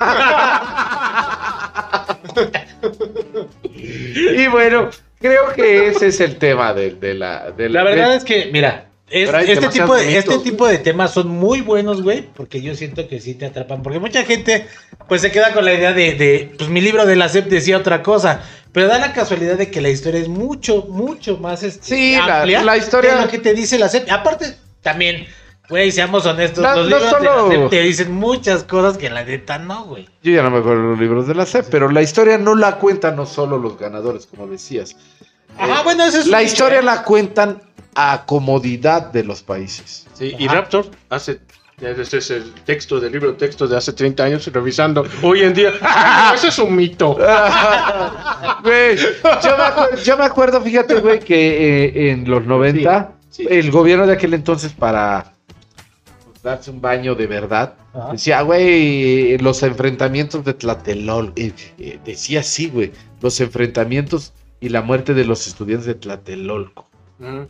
y 3.74 4.46
bueno, 4.46 4.88
creo 5.26 5.52
que 5.54 5.88
ese 5.88 6.08
es 6.08 6.20
el 6.20 6.36
tema 6.36 6.72
de, 6.74 6.90
de 6.92 7.14
la... 7.14 7.50
de 7.50 7.68
La 7.68 7.82
verdad 7.84 8.10
de- 8.10 8.16
es 8.16 8.24
que, 8.24 8.48
mira, 8.52 8.88
es- 9.08 9.30
este, 9.48 9.68
tipo 9.68 9.94
de, 9.94 10.18
este 10.18 10.38
tipo 10.38 10.66
de 10.66 10.78
temas 10.78 11.12
son 11.12 11.28
muy 11.28 11.60
buenos, 11.60 12.02
güey, 12.02 12.22
porque 12.34 12.60
yo 12.62 12.74
siento 12.74 13.06
que 13.08 13.20
sí 13.20 13.34
te 13.34 13.46
atrapan. 13.46 13.82
Porque 13.82 13.98
mucha 14.00 14.24
gente, 14.24 14.66
pues 15.08 15.20
se 15.22 15.30
queda 15.30 15.52
con 15.52 15.64
la 15.64 15.74
idea 15.74 15.92
de, 15.92 16.14
de, 16.14 16.50
pues 16.58 16.68
mi 16.70 16.80
libro 16.80 17.06
de 17.06 17.14
la 17.16 17.28
SEP 17.28 17.46
decía 17.46 17.76
otra 17.76 18.02
cosa. 18.02 18.42
Pero 18.72 18.88
da 18.88 18.98
la 18.98 19.12
casualidad 19.14 19.56
de 19.56 19.70
que 19.70 19.80
la 19.80 19.88
historia 19.88 20.20
es 20.20 20.28
mucho, 20.28 20.86
mucho 20.90 21.38
más 21.38 21.62
este, 21.62 21.84
Sí, 21.96 22.12
la- 22.16 22.40
amplia 22.40 22.62
la 22.62 22.76
historia- 22.76 23.14
de 23.14 23.22
lo 23.22 23.28
que 23.28 23.38
te 23.38 23.54
dice 23.54 23.78
la 23.78 23.88
SEP. 23.88 24.10
Aparte, 24.10 24.54
también, 24.82 25.26
güey, 25.68 25.90
seamos 25.92 26.24
honestos, 26.26 26.62
No- 26.62 26.74
los 26.76 26.88
no 26.90 26.96
libros 26.98 27.10
solo- 27.10 27.48
de 27.48 27.56
la 27.56 27.60
SEP 27.62 27.70
te 27.70 27.80
dicen 27.82 28.12
muchas 28.12 28.64
cosas 28.64 28.98
que 28.98 29.10
la 29.10 29.24
neta 29.24 29.58
no, 29.58 29.84
güey. 29.84 30.08
Yo 30.22 30.32
ya 30.32 30.42
no 30.42 30.50
me 30.50 30.58
acuerdo 30.58 30.82
de 30.82 30.88
los 30.90 30.98
libros 30.98 31.26
de 31.26 31.34
la 31.34 31.46
SEP, 31.46 31.66
pero 31.70 31.90
la 31.90 32.02
historia 32.02 32.38
no 32.38 32.54
la 32.54 32.76
cuentan 32.76 33.16
no 33.16 33.26
solo 33.26 33.58
los 33.58 33.78
ganadores, 33.78 34.26
como 34.26 34.46
decías. 34.46 34.96
Ajá, 35.58 35.80
Eh, 35.80 35.84
bueno, 35.84 36.04
eso 36.04 36.18
es 36.18 36.26
La 36.26 36.42
historia 36.42 36.82
la 36.82 37.02
cuentan 37.02 37.62
a 37.94 38.24
comodidad 38.26 39.10
de 39.10 39.24
los 39.24 39.42
países. 39.42 40.06
Sí, 40.14 40.34
y. 40.38 40.48
Raptor 40.48 40.86
hace. 41.08 41.40
Este 41.80 42.16
es 42.18 42.30
el 42.30 42.54
texto 42.64 42.98
del 43.00 43.12
libro 43.12 43.32
de 43.32 43.34
textos 43.38 43.68
de 43.68 43.76
hace 43.76 43.92
30 43.92 44.24
años 44.24 44.46
revisando. 44.50 45.04
Hoy 45.22 45.42
en 45.42 45.52
día. 45.52 45.72
"Ah, 45.82 46.32
Eso 46.34 46.48
es 46.48 46.58
un 46.58 46.74
mito. 46.74 47.14
Güey, 48.62 48.96
yo, 48.96 49.56
me 49.56 49.62
acuerdo, 49.64 49.96
yo 50.02 50.16
me 50.16 50.24
acuerdo, 50.24 50.60
fíjate, 50.62 50.94
güey, 50.96 51.20
que 51.20 51.84
eh, 51.86 52.10
en 52.10 52.28
los 52.28 52.44
90, 52.46 53.12
Sí, 53.30 53.42
sí. 53.44 53.48
el 53.50 53.70
gobierno 53.70 54.06
de 54.06 54.14
aquel 54.14 54.34
entonces, 54.34 54.72
para 54.72 55.32
darse 56.46 56.70
un 56.70 56.80
baño 56.80 57.14
de 57.16 57.26
verdad, 57.26 57.74
Ajá. 57.92 58.12
decía, 58.12 58.40
güey, 58.42 59.36
los 59.38 59.62
enfrentamientos 59.62 60.44
de 60.44 60.54
Tlatelol, 60.54 61.32
eh, 61.36 61.52
eh, 61.78 61.98
decía 62.04 62.40
así, 62.40 62.68
güey, 62.70 62.92
los 63.20 63.40
enfrentamientos 63.40 64.32
y 64.60 64.68
la 64.68 64.80
muerte 64.80 65.12
de 65.12 65.24
los 65.24 65.46
estudiantes 65.46 65.86
de 65.86 65.94
Tlatelolco. 65.96 66.88
Mm. 67.18 67.42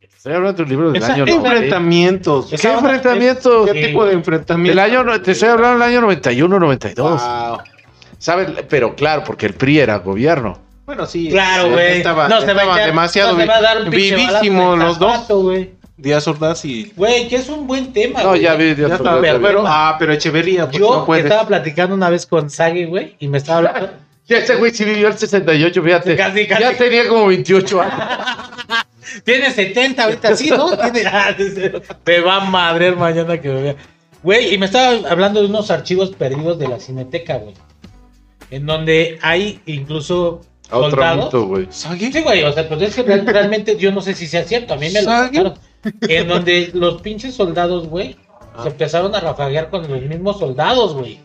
Estoy 0.00 0.32
hablando 0.34 0.56
de 0.58 0.62
un 0.62 0.68
libro 0.68 0.92
del 0.92 1.02
Esa- 1.02 1.14
año 1.14 1.24
esa- 1.24 1.36
90. 1.36 1.52
Enfrentamientos. 1.54 2.50
¿Qué 2.60 2.68
enfrentamientos? 2.72 3.70
¿Qué 3.70 3.86
tipo 3.86 4.04
de 4.04 4.12
enfrentamientos? 4.12 4.72
El 4.72 4.78
año, 4.78 5.20
te 5.20 5.32
estoy 5.32 5.48
hablando 5.48 5.78
del 5.80 5.88
año 5.90 6.00
91, 6.02 6.58
92. 6.60 7.20
Wow. 7.22 7.58
¿Sabes? 8.18 8.48
Pero 8.68 8.94
claro, 8.94 9.22
porque 9.24 9.46
el 9.46 9.54
PRI 9.54 9.80
era 9.80 9.98
gobierno. 9.98 10.58
Bueno, 10.86 11.04
sí. 11.04 11.28
Claro, 11.30 11.70
güey. 11.70 11.96
Estaba, 11.98 12.28
No 12.28 12.40
se 12.40 12.52
va 12.54 12.76
demasiado 12.78 13.32
no 13.32 13.40
se 13.40 13.46
va 13.46 13.56
a 13.56 13.60
dar 13.60 13.90
vivísimo 13.90 14.76
los 14.76 14.98
dos. 15.00 15.26
Díaz 15.96 16.28
Ordaz 16.28 16.64
y. 16.64 16.92
Güey, 16.94 17.28
que 17.28 17.36
es 17.36 17.48
un 17.48 17.66
buen 17.66 17.92
tema, 17.92 18.22
No, 18.22 18.28
güey. 18.30 18.42
ya 18.42 18.54
vi, 18.54 18.74
ya 18.74 18.88
Ya 18.88 18.88
ya 18.98 19.18
pero, 19.20 19.40
pero- 19.40 19.64
ah, 19.66 19.96
pero 19.98 20.12
Echeverría, 20.12 20.66
pues 20.66 20.78
Yo 20.78 21.04
no 21.06 21.14
estaba 21.14 21.46
platicando 21.46 21.94
una 21.94 22.10
vez 22.10 22.26
con 22.26 22.50
Sagi, 22.50 22.84
güey, 22.84 23.16
y 23.18 23.28
me 23.28 23.38
estaba 23.38 23.58
hablando. 23.58 23.90
Ya 24.28 24.38
ese 24.38 24.56
güey 24.56 24.72
sí 24.74 24.84
vivió 24.84 25.06
el 25.06 25.16
68, 25.16 25.82
fíjate. 25.84 26.16
Casi, 26.16 26.48
casi. 26.48 26.60
Ya 26.60 26.76
tenía 26.76 27.06
como 27.08 27.28
28 27.28 27.80
años. 27.80 27.94
Tiene 29.24 29.52
70 29.52 30.02
ahorita, 30.02 30.34
sí, 30.34 30.50
¿no? 30.50 30.76
Tiene... 30.76 31.04
ah, 31.06 31.32
Me 32.04 32.20
va 32.20 32.36
a 32.38 32.40
madrear 32.40 32.96
mañana 32.96 33.40
que 33.40 33.48
me 33.48 33.62
vea. 33.62 33.76
Güey, 34.24 34.52
y 34.52 34.58
me 34.58 34.66
estaba 34.66 35.08
hablando 35.08 35.40
de 35.40 35.46
unos 35.46 35.70
archivos 35.70 36.10
perdidos 36.10 36.58
de 36.58 36.66
la 36.66 36.80
Cineteca, 36.80 37.36
güey. 37.36 37.54
En 38.50 38.66
donde 38.66 39.20
hay 39.22 39.60
incluso 39.66 40.40
Otro 40.72 40.90
soldados. 40.90 41.24
mito, 41.26 41.46
güey. 41.46 41.68
Sí, 41.70 42.20
güey, 42.24 42.42
o 42.42 42.52
sea, 42.52 42.68
pues 42.68 42.82
es 42.82 42.96
que 42.96 43.04
real- 43.04 43.24
realmente 43.26 43.76
yo 43.76 43.92
no 43.92 44.00
sé 44.00 44.14
si 44.14 44.26
sea 44.26 44.42
cierto, 44.42 44.74
a 44.74 44.76
mí 44.76 44.88
me 44.90 45.02
lo 45.02 45.08
contaron. 45.08 45.54
En 46.02 46.28
donde 46.28 46.70
los 46.74 47.00
pinches 47.02 47.34
soldados, 47.34 47.88
güey, 47.88 48.16
Ah. 48.54 48.62
se 48.62 48.68
empezaron 48.68 49.14
a 49.14 49.20
rafaguear 49.20 49.68
con 49.70 49.88
los 49.88 50.02
mismos 50.02 50.38
soldados, 50.38 50.94
güey. 50.94 51.20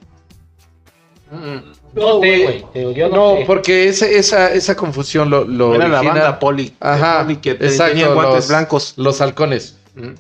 Mm. 1.32 1.72
No, 1.94 2.16
No, 2.16 2.22
sé, 2.22 2.64
güey. 2.74 2.96
no, 2.96 3.10
No, 3.10 3.38
sé. 3.38 3.44
porque 3.46 3.88
ese, 3.88 4.18
esa, 4.18 4.54
esa 4.54 4.76
confusión 4.76 5.30
lo, 5.30 5.44
lo 5.46 5.76
Era 5.76 5.88
la 5.88 6.02
banda 6.02 6.40
Poli. 6.40 6.74
Ajá, 6.80 7.22
Poli 7.24 7.38
que 7.38 7.56
te- 7.56 7.66
exacto, 7.68 7.94
tenía 7.94 8.14
guantes 8.14 8.36
los- 8.36 8.48
blancos. 8.50 8.94
los 8.98 9.22
halcones. 9.22 9.78
Mm. 9.96 10.12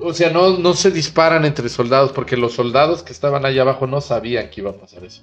O 0.00 0.12
sea, 0.12 0.30
no, 0.30 0.58
no 0.58 0.74
se 0.74 0.90
disparan 0.90 1.44
entre 1.44 1.68
soldados 1.68 2.10
porque 2.12 2.36
los 2.36 2.54
soldados 2.54 3.02
que 3.04 3.12
estaban 3.12 3.46
allá 3.46 3.62
abajo 3.62 3.86
no 3.86 4.00
sabían 4.00 4.50
que 4.50 4.60
iba 4.60 4.70
a 4.70 4.74
pasar 4.74 5.04
eso. 5.04 5.22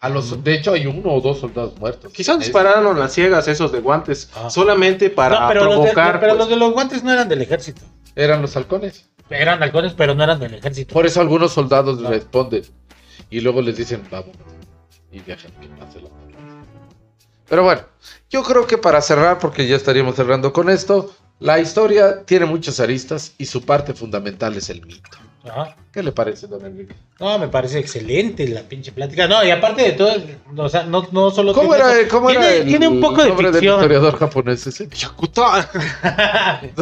A 0.00 0.08
los, 0.08 0.44
de 0.44 0.54
hecho, 0.54 0.72
hay 0.74 0.86
uno 0.86 1.12
o 1.12 1.20
dos 1.20 1.40
soldados 1.40 1.76
muertos. 1.78 2.12
Quizás 2.12 2.36
Es- 2.36 2.44
dispararon 2.44 2.98
las 2.98 3.12
ciegas 3.12 3.48
esos 3.48 3.72
de 3.72 3.80
guantes. 3.80 4.30
Ah. 4.36 4.48
Solamente 4.48 5.10
para 5.10 5.40
No, 5.40 5.48
pero, 5.48 5.64
los 5.64 5.70
de, 5.70 5.76
provocar. 5.92 6.20
pero 6.20 6.32
pues. 6.34 6.38
los 6.38 6.48
de 6.48 6.56
los 6.56 6.72
guantes 6.72 7.02
no 7.02 7.12
eran 7.12 7.28
del 7.28 7.42
ejército. 7.42 7.82
Eran 8.14 8.40
los 8.42 8.56
halcones. 8.56 9.08
Eran 9.30 9.62
halcones, 9.62 9.94
pero 9.94 10.14
no 10.14 10.22
eran 10.24 10.38
del 10.38 10.54
ejército. 10.54 10.94
Por 10.94 11.04
eso 11.04 11.20
algunos 11.20 11.52
soldados 11.52 12.00
responden 12.02 12.62
y 13.28 13.40
luego 13.40 13.60
les 13.60 13.76
dicen 13.76 14.02
vamos 14.10 14.30
y 15.10 15.18
dejan 15.20 15.50
que 15.60 15.66
pase 15.68 16.00
la 16.00 16.08
Pero 17.48 17.64
bueno, 17.64 17.82
yo 18.30 18.42
creo 18.42 18.66
que 18.66 18.78
para 18.78 19.00
cerrar, 19.02 19.38
porque 19.38 19.66
ya 19.66 19.76
estaríamos 19.76 20.14
cerrando 20.16 20.52
con 20.52 20.70
esto, 20.70 21.12
la 21.40 21.58
historia 21.58 22.24
tiene 22.24 22.46
muchas 22.46 22.78
aristas 22.80 23.34
y 23.38 23.46
su 23.46 23.64
parte 23.64 23.94
fundamental 23.94 24.56
es 24.56 24.70
el 24.70 24.84
mito. 24.86 25.18
Ajá. 25.44 25.76
¿Qué 25.92 26.02
le 26.02 26.12
parece, 26.12 26.46
don 26.46 26.64
Enrique? 26.64 26.94
No, 27.20 27.38
me 27.38 27.48
parece 27.48 27.78
excelente 27.78 28.46
la 28.48 28.62
pinche 28.62 28.92
plática. 28.92 29.26
No, 29.28 29.42
y 29.44 29.50
aparte 29.50 29.82
de 29.82 29.92
todo, 29.92 30.12
o 30.56 30.68
sea, 30.68 30.82
no, 30.84 31.06
no 31.12 31.30
solo. 31.30 31.52
¿Cómo 31.54 31.74
tiene 31.74 31.90
era, 32.00 32.08
cómo 32.08 32.28
tiene, 32.28 32.46
era 32.46 32.54
el, 32.56 32.66
tiene 32.66 32.88
un 32.88 33.00
poco 33.00 33.22
de 33.22 33.28
nombre 33.28 33.46
del 33.50 33.54
ficción. 33.60 33.76
historiador 33.80 34.18
japonés 34.18 34.66
ese? 34.66 34.88
Yakuta. 34.88 35.70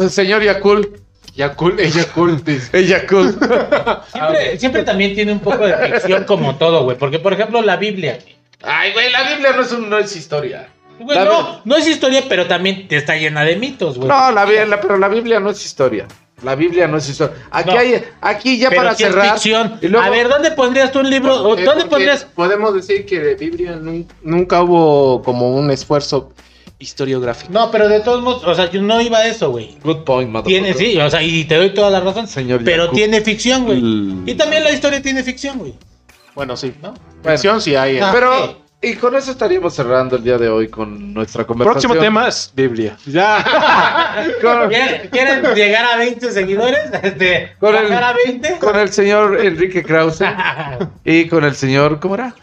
Señor 0.09 0.41
Yakul. 0.43 1.01
Yakul, 1.35 1.77
Yakul. 1.77 2.43
Yakul. 2.73 3.31
siempre, 4.11 4.59
siempre 4.59 4.83
también 4.83 5.13
tiene 5.13 5.31
un 5.31 5.39
poco 5.39 5.65
de 5.67 5.75
ficción 5.91 6.23
como 6.23 6.55
todo, 6.55 6.83
güey. 6.83 6.97
Porque, 6.97 7.19
por 7.19 7.33
ejemplo, 7.33 7.61
la 7.61 7.77
Biblia. 7.77 8.17
Ay, 8.63 8.91
güey, 8.93 9.11
la 9.11 9.29
Biblia 9.29 9.51
no 9.55 9.61
es, 9.61 9.71
un- 9.71 9.89
no 9.89 9.97
es 9.99 10.15
historia. 10.15 10.67
Güey, 10.99 11.15
La 11.15 11.25
no, 11.25 11.61
no 11.63 11.75
es 11.75 11.87
historia, 11.87 12.23
pero 12.27 12.47
también 12.47 12.87
está 12.89 13.15
llena 13.15 13.43
de 13.43 13.55
mitos, 13.55 13.97
güey. 13.97 14.09
No, 14.09 14.31
la, 14.31 14.45
Biblia- 14.45 14.81
pero 14.81 14.97
la 14.97 15.07
Biblia 15.07 15.39
no 15.39 15.51
es 15.51 15.63
historia. 15.63 16.07
La 16.43 16.53
Biblia 16.55 16.87
no 16.87 16.97
es 16.97 17.09
historia. 17.09 17.35
Aquí, 17.49 17.71
No. 17.71 17.79
hay, 17.79 18.03
aquí 18.21 18.57
ya 18.59 18.69
para 18.69 18.93
cerrar. 18.93 19.33
ficción. 19.33 19.79
y 19.81 19.87
luego- 19.87 20.05
A 20.05 20.09
ver, 20.11 20.29
¿dónde 20.29 20.51
pondrías 20.51 20.91
tú 20.91 20.99
un 20.99 21.09
libro? 21.09 21.33
¿O 21.43 21.57
Eh, 21.57 21.63
¿Dónde 21.63 21.85
pondrías? 21.85 22.25
Podemos 22.35 22.75
decir 22.75 23.05
que 23.07 23.19
de 23.19 23.33
Biblia 23.35 23.71
nun- 23.75 24.07
nunca 24.21 24.61
hubo 24.61 25.23
como 25.23 25.55
un 25.55 25.71
esfuerzo 25.71 26.31
historiográfico. 26.77 27.51
No, 27.51 27.71
pero 27.71 27.89
de 27.89 28.01
todos 28.01 28.21
modos, 28.21 28.43
o 28.45 28.53
sea, 28.53 28.69
yo 28.69 28.81
no 28.83 29.01
iba 29.01 29.17
a 29.17 29.27
eso, 29.27 29.49
güey. 29.49 29.77
Good 29.83 30.03
point, 30.03 30.29
Tiene, 30.45 30.69
motherfucker. 30.73 30.91
sí, 30.93 31.01
o 31.01 31.09
sea, 31.09 31.23
y 31.23 31.43
te 31.45 31.55
doy 31.55 31.73
toda 31.73 31.89
la 31.89 32.01
razón. 32.01 32.27
Señor 32.27 32.61
pero 32.63 32.91
tiene 32.91 33.21
ficción, 33.21 33.65
güey. 33.65 33.81
Mm. 33.81 34.29
Y 34.29 34.35
también 34.35 34.63
la 34.63 34.71
historia 34.71 35.01
tiene 35.01 35.23
ficción, 35.23 35.57
güey. 35.57 35.73
Bueno, 36.35 36.55
sí. 36.55 36.71
¿No? 36.83 36.93
Ficción 37.23 37.59
sí 37.61 37.75
hay. 37.75 37.97
eh. 37.97 38.01
Ah, 38.03 38.11
Pero. 38.13 38.66
Y 38.79 38.93
con 38.95 39.15
eso 39.15 39.31
estaríamos 39.31 39.73
cerrando 39.73 40.17
el 40.17 40.23
día 40.23 40.37
de 40.37 40.49
hoy 40.49 40.67
con 40.67 41.13
nuestra 41.13 41.45
conversación. 41.45 41.81
Próximo 41.91 41.95
tema 41.95 42.27
es 42.27 42.51
Biblia. 42.55 42.95
Ya. 43.05 43.43
Con, 44.41 44.69
¿Quieren, 44.69 45.09
quieren 45.09 45.55
llegar 45.55 45.85
a 45.85 45.97
20 45.97 46.31
seguidores? 46.31 46.79
Este, 47.03 47.55
Con 47.59 47.75
el- 47.75 47.87
¿Bajar 47.89 48.03
a 48.03 48.13
20? 48.25 48.57
con 48.59 48.75
el 48.75 48.89
señor 48.91 49.39
Enrique 49.39 49.83
Krause 49.83 50.23
y 51.03 51.27
con 51.27 51.43
el 51.43 51.55
señor, 51.55 51.99
¿cómo 51.99 52.15
era? 52.15 52.35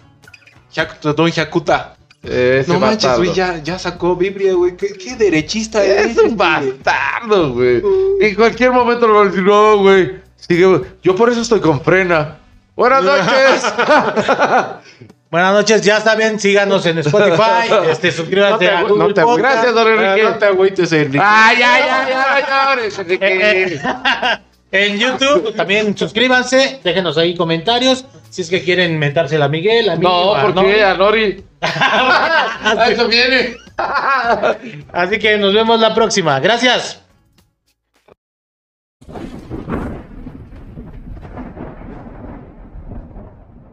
Don 1.02 1.30
Yakuta. 1.30 1.96
Ese 2.22 2.72
No 2.72 2.80
manches, 2.80 3.16
güey, 3.18 3.32
ya, 3.32 3.58
ya 3.62 3.78
sacó 3.78 4.16
Biblia, 4.16 4.54
güey. 4.54 4.76
¿Qué, 4.76 4.94
qué 4.94 5.14
derechista 5.14 5.84
es. 5.84 6.16
Es 6.16 6.18
un 6.18 6.36
bastardo, 6.36 7.52
güey. 7.52 7.82
En 8.20 8.34
cualquier 8.34 8.72
momento 8.72 9.06
lo 9.06 9.14
va 9.14 9.22
a 9.22 9.24
decir, 9.26 9.42
no, 9.42 9.78
güey. 9.78 10.16
Sigue, 10.36 10.64
güey. 10.66 10.80
Yo 11.02 11.14
por 11.14 11.30
eso 11.30 11.42
estoy 11.42 11.60
con 11.60 11.80
frena. 11.82 12.38
Buenas 12.74 13.04
noches. 13.04 13.72
Buenas 15.34 15.52
noches, 15.52 15.82
ya 15.82 16.00
saben, 16.00 16.38
síganos 16.38 16.86
en 16.86 16.98
Spotify, 16.98 17.68
este, 17.90 18.12
suscríbanse 18.12 18.66
No 18.66 18.78
a 18.78 18.82
Google 18.82 19.08
no 19.08 19.14
te 19.14 19.22
Podcast. 19.22 19.52
Gracias, 19.52 19.74
don 19.74 19.88
Enrique. 19.88 20.22
Ah, 20.24 20.30
no 20.30 20.38
te 20.38 20.44
agüites, 20.46 20.92
Enrique. 20.92 21.18
Ay, 21.20 21.56
ay, 21.60 21.82
ay, 21.90 22.12
ay, 22.14 22.44
señores, 22.44 22.98
Enrique. 23.00 23.80
En 24.70 24.98
YouTube 24.98 25.54
también 25.56 25.96
suscríbanse, 25.96 26.78
déjenos 26.84 27.18
ahí 27.18 27.34
comentarios 27.36 28.04
si 28.30 28.42
es 28.42 28.50
que 28.50 28.62
quieren 28.62 28.96
mentársela 28.96 29.46
a 29.46 29.48
Miguel, 29.48 29.88
a 29.88 29.96
mí, 29.96 30.02
No, 30.02 30.36
a 30.36 30.42
porque 30.42 30.60
Nori. 30.60 30.80
a 30.80 30.94
Nori. 30.94 31.44
A 31.62 32.86
eso 32.90 33.08
viene. 33.08 33.56
Así 34.92 35.18
que 35.18 35.36
nos 35.36 35.52
vemos 35.52 35.80
la 35.80 35.94
próxima. 35.94 36.38
Gracias. 36.38 37.03